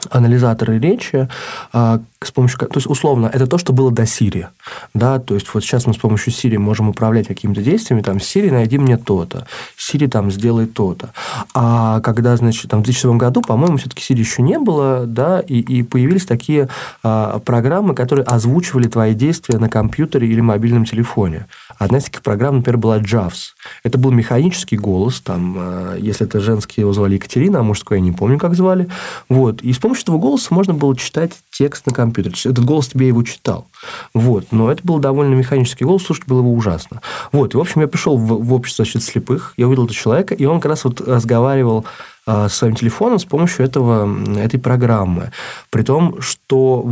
анализаторы 0.09 0.79
речи, 0.79 1.29
а, 1.73 2.01
с 2.23 2.33
помощью, 2.33 2.59
то 2.59 2.77
есть 2.77 2.87
условно, 2.87 3.31
это 3.33 3.47
то, 3.47 3.57
что 3.57 3.73
было 3.73 3.91
до 3.91 4.03
Siri, 4.03 4.49
да, 4.93 5.19
то 5.19 5.35
есть 5.35 5.47
вот 5.55 5.63
сейчас 5.63 5.87
мы 5.87 5.95
с 5.95 5.97
помощью 5.97 6.35
Siri 6.35 6.59
можем 6.59 6.91
управлять 6.91 7.27
какими-то 7.27 7.63
действиями, 7.63 8.03
там, 8.03 8.19
Siri, 8.19 8.51
найди 8.51 8.77
мне 8.77 8.99
то-то, 8.99 9.47
Siri, 9.79 10.07
там, 10.07 10.31
сделай 10.31 10.67
то-то. 10.67 11.15
А 11.55 12.01
когда, 12.01 12.37
значит, 12.37 12.71
там, 12.71 12.81
в 12.81 12.83
2007 12.83 13.17
году, 13.17 13.41
по-моему, 13.41 13.79
все-таки 13.79 14.03
Siri 14.03 14.19
еще 14.19 14.43
не 14.43 14.59
было, 14.59 15.07
да, 15.07 15.41
и, 15.41 15.61
и 15.61 15.83
появились 15.83 16.27
такие 16.27 16.69
а, 17.03 17.39
программы, 17.39 17.95
которые 17.95 18.27
озвучивали 18.27 18.87
твои 18.87 19.15
действия 19.15 19.59
на 19.59 19.71
компьютере 19.71 20.29
или 20.29 20.43
мобильном 20.43 20.85
телефоне. 20.85 21.47
Одна 21.79 21.99
из 21.99 22.05
таких 22.05 22.21
программ, 22.21 22.57
например, 22.57 22.77
была 22.77 22.99
JAWS. 22.99 23.55
Это 23.83 23.97
был 23.97 24.11
механический 24.11 24.77
голос, 24.77 25.23
там, 25.23 25.57
а, 25.59 25.97
если 25.97 26.27
это 26.27 26.41
женский, 26.41 26.83
его 26.83 26.93
звали 26.93 27.15
Екатерина, 27.15 27.61
а 27.61 27.63
мужской 27.63 27.97
я 27.97 28.05
не 28.05 28.13
помню, 28.13 28.39
как 28.39 28.55
звали. 28.55 28.91
Вот. 29.31 29.63
И 29.63 29.73
с 29.73 29.79
помощью 29.79 30.03
этого 30.03 30.19
голоса 30.19 30.49
можно 30.51 30.75
было 30.75 30.95
читать 30.95 31.33
текст 31.51 31.87
на 31.87 31.95
компьютере 31.95 32.10
компьютере. 32.13 32.51
Этот 32.51 32.65
голос 32.65 32.89
тебе 32.89 33.09
его 33.09 33.23
читал. 33.23 33.67
Вот. 34.15 34.47
Но 34.51 34.71
это 34.71 34.83
был 34.85 34.99
довольно 34.99 35.35
механический 35.35 35.85
голос, 35.85 36.05
слушать 36.05 36.27
было 36.27 36.41
его 36.41 36.53
ужасно. 36.53 37.01
Вот. 37.33 37.55
И, 37.55 37.57
в 37.57 37.61
общем, 37.61 37.81
я 37.81 37.89
пришел 37.89 38.17
в, 38.17 38.45
в 38.45 38.53
общество 38.53 38.85
значит, 38.85 39.03
слепых, 39.03 39.55
я 39.57 39.67
увидел 39.67 39.85
этого 39.85 39.97
человека, 39.97 40.35
и 40.35 40.45
он 40.45 40.61
как 40.61 40.71
раз 40.71 40.85
вот 40.85 41.01
разговаривал 41.01 41.85
а, 42.27 42.49
своим 42.49 42.75
телефоном 42.75 43.19
с 43.19 43.25
помощью 43.25 43.65
этого, 43.65 44.09
этой 44.39 44.61
программы. 44.61 45.33
При 45.71 45.83
том, 45.83 46.21
что 46.21 46.87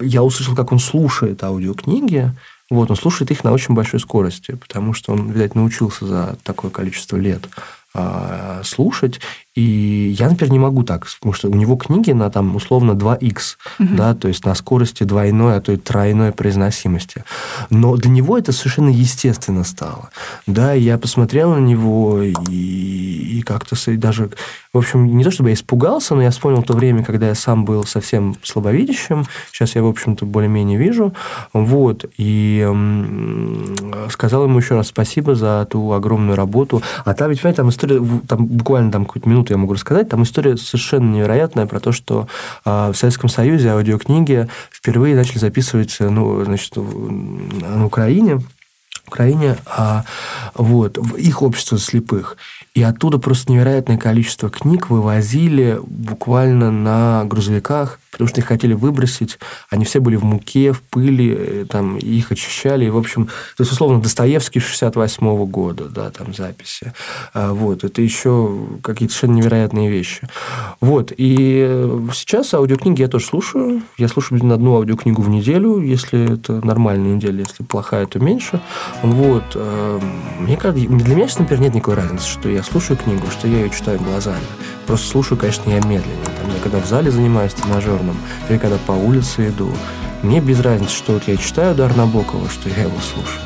я 0.00 0.22
услышал, 0.22 0.54
как 0.54 0.72
он 0.72 0.78
слушает 0.78 1.44
аудиокниги, 1.44 2.32
вот, 2.70 2.90
он 2.90 2.96
слушает 2.96 3.30
их 3.32 3.42
на 3.42 3.52
очень 3.52 3.74
большой 3.74 3.98
скорости, 3.98 4.52
потому 4.52 4.94
что 4.94 5.12
он, 5.12 5.30
видать, 5.30 5.56
научился 5.56 6.06
за 6.06 6.38
такое 6.44 6.70
количество 6.70 7.16
лет 7.16 7.48
а, 7.92 8.62
слушать. 8.64 9.20
И 9.60 10.14
я, 10.18 10.30
например, 10.30 10.52
не 10.52 10.58
могу 10.58 10.84
так, 10.84 11.06
потому 11.18 11.34
что 11.34 11.48
у 11.50 11.54
него 11.54 11.76
книги 11.76 12.12
на 12.12 12.30
там 12.30 12.56
условно 12.56 12.92
2х, 12.92 13.56
угу. 13.78 13.88
да, 13.94 14.14
то 14.14 14.26
есть 14.26 14.46
на 14.46 14.54
скорости 14.54 15.04
двойной, 15.04 15.56
а 15.56 15.60
то 15.60 15.72
и 15.72 15.76
тройной 15.76 16.32
произносимости. 16.32 17.24
Но 17.68 17.94
для 17.96 18.10
него 18.10 18.38
это 18.38 18.52
совершенно 18.52 18.88
естественно 18.88 19.62
стало. 19.64 20.08
Да, 20.46 20.72
я 20.72 20.96
посмотрел 20.96 21.54
на 21.54 21.58
него 21.58 22.22
и, 22.22 22.32
и 22.50 23.42
как-то 23.42 23.76
даже, 23.98 24.30
в 24.72 24.78
общем, 24.78 25.14
не 25.14 25.24
то 25.24 25.30
чтобы 25.30 25.50
я 25.50 25.54
испугался, 25.54 26.14
но 26.14 26.22
я 26.22 26.30
вспомнил 26.30 26.62
то 26.62 26.72
время, 26.72 27.04
когда 27.04 27.28
я 27.28 27.34
сам 27.34 27.66
был 27.66 27.84
совсем 27.84 28.36
слабовидящим. 28.42 29.26
Сейчас 29.52 29.74
я, 29.74 29.82
в 29.82 29.88
общем-то, 29.88 30.24
более-менее 30.24 30.78
вижу. 30.78 31.12
Вот. 31.52 32.06
И 32.16 32.66
сказал 34.08 34.44
ему 34.44 34.58
еще 34.58 34.74
раз 34.74 34.88
спасибо 34.88 35.34
за 35.34 35.66
ту 35.70 35.92
огромную 35.92 36.36
работу. 36.36 36.82
А 37.04 37.12
там, 37.12 37.28
ведь, 37.28 37.42
понимаете, 37.42 37.56
там 37.58 37.68
история, 37.68 38.00
там 38.26 38.46
буквально 38.46 38.90
там 38.90 39.04
какую-то 39.04 39.28
минуту 39.28 39.49
я 39.54 39.58
могу 39.58 39.74
рассказать. 39.74 40.08
Там 40.08 40.22
история 40.22 40.56
совершенно 40.56 41.12
невероятная 41.12 41.66
про 41.66 41.80
то, 41.80 41.92
что 41.92 42.28
э, 42.64 42.90
в 42.92 42.94
Советском 42.94 43.28
Союзе 43.28 43.70
аудиокниги 43.70 44.48
впервые 44.70 45.16
начали 45.16 45.38
записывать 45.38 45.96
ну, 46.00 46.44
значит, 46.44 46.76
на 46.76 47.86
Украине. 47.86 48.40
Украине, 49.10 49.56
а, 49.66 50.04
вот, 50.54 50.96
в 50.96 51.16
их 51.16 51.42
общество 51.42 51.78
слепых. 51.78 52.36
И 52.74 52.82
оттуда 52.82 53.18
просто 53.18 53.50
невероятное 53.50 53.98
количество 53.98 54.48
книг 54.50 54.88
вывозили 54.88 55.80
буквально 55.84 56.70
на 56.70 57.24
грузовиках, 57.24 57.98
потому 58.10 58.28
что 58.28 58.40
их 58.40 58.46
хотели 58.46 58.74
выбросить. 58.74 59.38
Они 59.68 59.84
все 59.84 60.00
были 60.00 60.16
в 60.16 60.24
муке, 60.24 60.72
в 60.72 60.82
пыли, 60.82 61.34
э, 61.36 61.66
там, 61.68 61.96
их 61.96 62.32
очищали. 62.32 62.84
И, 62.84 62.90
в 62.90 62.96
общем, 62.96 63.26
то 63.26 63.62
есть, 63.62 63.72
условно, 63.72 64.00
Достоевский 64.00 64.60
68 64.60 65.26
-го 65.26 65.46
года, 65.46 65.88
да, 65.88 66.10
там 66.10 66.34
записи. 66.34 66.92
А, 67.34 67.52
вот, 67.52 67.84
это 67.84 68.02
еще 68.02 68.66
какие-то 68.82 69.14
совершенно 69.14 69.36
невероятные 69.36 69.90
вещи. 69.90 70.28
Вот, 70.80 71.12
и 71.16 71.88
сейчас 72.12 72.54
аудиокниги 72.54 73.02
я 73.02 73.08
тоже 73.08 73.26
слушаю. 73.26 73.82
Я 73.98 74.08
слушаю 74.08 74.44
на 74.44 74.54
одну 74.54 74.76
аудиокнигу 74.76 75.22
в 75.22 75.28
неделю, 75.28 75.80
если 75.80 76.34
это 76.34 76.64
нормальная 76.64 77.14
неделя, 77.14 77.40
если 77.40 77.62
плохая, 77.62 78.06
то 78.06 78.18
меньше. 78.18 78.60
Вот, 79.02 79.44
э, 79.54 80.00
мне 80.40 80.56
кажется, 80.56 80.88
для 80.88 81.14
меня, 81.14 81.26
например, 81.38 81.62
нет 81.62 81.74
никакой 81.74 81.94
разницы, 81.94 82.26
что 82.26 82.48
я 82.48 82.62
слушаю 82.62 82.96
книгу, 82.96 83.26
что 83.30 83.46
я 83.48 83.60
ее 83.60 83.70
читаю 83.70 83.98
глазами. 84.00 84.44
Просто 84.86 85.06
слушаю, 85.08 85.38
конечно, 85.38 85.70
я 85.70 85.76
медленнее. 85.76 86.24
Там, 86.40 86.54
я 86.54 86.60
когда 86.62 86.78
в 86.78 86.86
зале 86.86 87.10
занимаюсь 87.10 87.54
тренажерным, 87.54 88.16
или 88.48 88.58
когда 88.58 88.76
по 88.86 88.92
улице 88.92 89.48
иду, 89.48 89.72
мне 90.22 90.40
без 90.40 90.60
разницы, 90.60 90.94
что 90.94 91.12
вот 91.14 91.22
я 91.26 91.36
читаю 91.36 91.74
Дар 91.74 91.96
Набокова, 91.96 92.48
что 92.48 92.68
я 92.68 92.82
его 92.82 92.98
слушаю. 93.00 93.42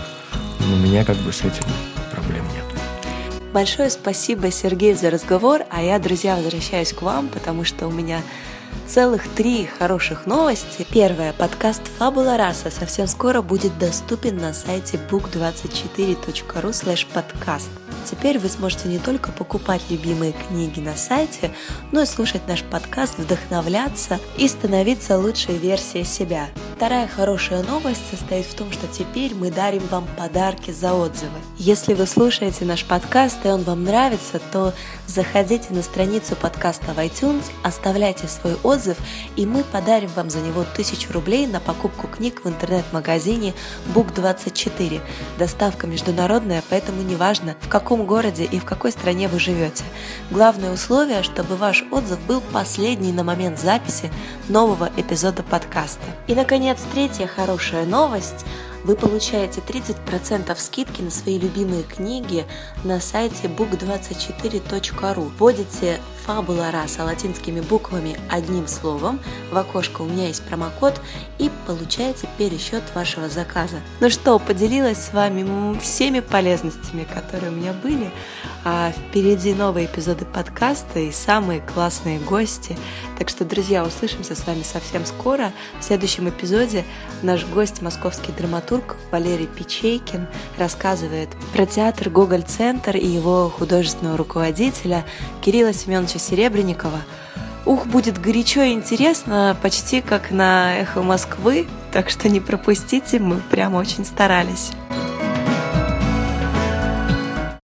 Но 0.60 0.74
у 0.74 0.78
меня 0.78 1.04
как 1.04 1.16
бы 1.18 1.32
с 1.32 1.40
этим 1.40 1.64
проблем 2.10 2.44
нет. 2.54 2.64
Большое 3.52 3.90
спасибо, 3.90 4.50
Сергей, 4.50 4.94
за 4.94 5.10
разговор, 5.10 5.62
а 5.70 5.82
я, 5.82 5.98
друзья, 5.98 6.36
возвращаюсь 6.36 6.92
к 6.92 7.02
вам, 7.02 7.28
потому 7.28 7.64
что 7.64 7.86
у 7.86 7.92
меня 7.92 8.20
целых 8.86 9.28
три 9.28 9.66
хороших 9.66 10.26
новости. 10.26 10.86
Первое. 10.90 11.32
Подкаст 11.32 11.82
«Фабула 11.98 12.36
раса» 12.36 12.70
совсем 12.70 13.06
скоро 13.06 13.42
будет 13.42 13.78
доступен 13.78 14.38
на 14.38 14.52
сайте 14.52 14.98
book24.ru 15.10 16.70
slash 16.70 17.06
podcast. 17.14 17.83
Теперь 18.04 18.38
вы 18.38 18.48
сможете 18.48 18.88
не 18.88 18.98
только 18.98 19.32
покупать 19.32 19.82
любимые 19.88 20.32
книги 20.32 20.80
на 20.80 20.94
сайте, 20.96 21.52
но 21.90 22.02
и 22.02 22.06
слушать 22.06 22.46
наш 22.46 22.62
подкаст, 22.62 23.18
вдохновляться 23.18 24.20
и 24.36 24.46
становиться 24.46 25.18
лучшей 25.18 25.56
версией 25.56 26.04
себя. 26.04 26.48
Вторая 26.76 27.06
хорошая 27.06 27.62
новость 27.62 28.02
состоит 28.10 28.46
в 28.46 28.54
том, 28.54 28.72
что 28.72 28.86
теперь 28.88 29.34
мы 29.34 29.50
дарим 29.50 29.82
вам 29.90 30.06
подарки 30.18 30.70
за 30.72 30.92
отзывы. 30.92 31.38
Если 31.56 31.94
вы 31.94 32.06
слушаете 32.06 32.64
наш 32.64 32.84
подкаст 32.84 33.38
и 33.44 33.48
он 33.48 33.62
вам 33.62 33.84
нравится, 33.84 34.40
то 34.52 34.74
заходите 35.06 35.72
на 35.72 35.82
страницу 35.82 36.34
подкаста 36.36 36.92
в 36.92 36.98
iTunes, 36.98 37.44
оставляйте 37.62 38.26
свой 38.28 38.56
отзыв, 38.62 38.98
и 39.36 39.46
мы 39.46 39.62
подарим 39.62 40.10
вам 40.16 40.30
за 40.30 40.40
него 40.40 40.64
тысячу 40.76 41.12
рублей 41.12 41.46
на 41.46 41.60
покупку 41.60 42.08
книг 42.08 42.44
в 42.44 42.48
интернет-магазине 42.48 43.54
Book24. 43.94 45.00
Доставка 45.38 45.86
международная, 45.86 46.62
поэтому 46.68 47.02
неважно, 47.02 47.54
в 47.60 47.68
каком 47.68 47.93
каком 47.94 48.06
городе 48.06 48.42
и 48.42 48.58
в 48.58 48.64
какой 48.64 48.90
стране 48.90 49.28
вы 49.28 49.38
живете. 49.38 49.84
Главное 50.32 50.72
условие, 50.72 51.22
чтобы 51.22 51.54
ваш 51.54 51.84
отзыв 51.92 52.18
был 52.26 52.40
последний 52.52 53.12
на 53.12 53.22
момент 53.22 53.60
записи 53.60 54.10
нового 54.48 54.90
эпизода 54.96 55.44
подкаста. 55.44 56.02
И, 56.26 56.34
наконец, 56.34 56.80
третья 56.92 57.28
хорошая 57.28 57.86
новость– 57.86 58.44
вы 58.84 58.96
получаете 58.96 59.60
30% 59.60 60.54
скидки 60.58 61.02
на 61.02 61.10
свои 61.10 61.38
любимые 61.38 61.82
книги 61.82 62.46
на 62.84 63.00
сайте 63.00 63.48
book24.ru. 63.48 65.32
Вводите 65.38 66.00
фабула 66.24 66.70
раса 66.70 67.04
латинскими 67.04 67.60
буквами 67.60 68.16
одним 68.30 68.66
словом, 68.66 69.20
в 69.50 69.56
окошко 69.56 70.02
у 70.02 70.06
меня 70.06 70.28
есть 70.28 70.42
промокод 70.42 71.00
и 71.38 71.50
получаете 71.66 72.28
пересчет 72.38 72.82
вашего 72.94 73.28
заказа. 73.28 73.76
Ну 74.00 74.08
что, 74.10 74.38
поделилась 74.38 74.98
с 74.98 75.12
вами 75.12 75.78
всеми 75.78 76.20
полезностями, 76.20 77.04
которые 77.04 77.52
у 77.52 77.54
меня 77.54 77.72
были. 77.72 78.10
А 78.64 78.92
впереди 78.92 79.52
новые 79.52 79.86
эпизоды 79.86 80.24
подкаста 80.24 80.98
и 80.98 81.12
самые 81.12 81.60
классные 81.60 82.18
гости. 82.18 82.76
Так 83.18 83.28
что, 83.28 83.44
друзья, 83.44 83.84
услышимся 83.84 84.34
с 84.34 84.46
вами 84.46 84.62
совсем 84.62 85.04
скоро. 85.04 85.52
В 85.80 85.84
следующем 85.84 86.28
эпизоде 86.28 86.84
наш 87.22 87.44
гость, 87.44 87.82
московский 87.82 88.32
драматург 88.74 88.96
Валерий 89.10 89.46
Печейкин, 89.46 90.26
рассказывает 90.58 91.28
про 91.52 91.66
театр 91.66 92.10
Гоголь-центр 92.10 92.96
и 92.96 93.06
его 93.06 93.48
художественного 93.48 94.16
руководителя 94.16 95.04
Кирилла 95.42 95.72
Семеновича 95.72 96.18
Серебренникова. 96.18 97.00
Ух, 97.66 97.86
будет 97.86 98.20
горячо 98.20 98.62
и 98.62 98.72
интересно, 98.72 99.56
почти 99.62 100.00
как 100.00 100.30
на 100.30 100.76
«Эхо 100.76 101.02
Москвы», 101.02 101.66
так 101.92 102.10
что 102.10 102.28
не 102.28 102.40
пропустите, 102.40 103.18
мы 103.18 103.40
прямо 103.50 103.76
очень 103.78 104.04
старались. 104.04 104.72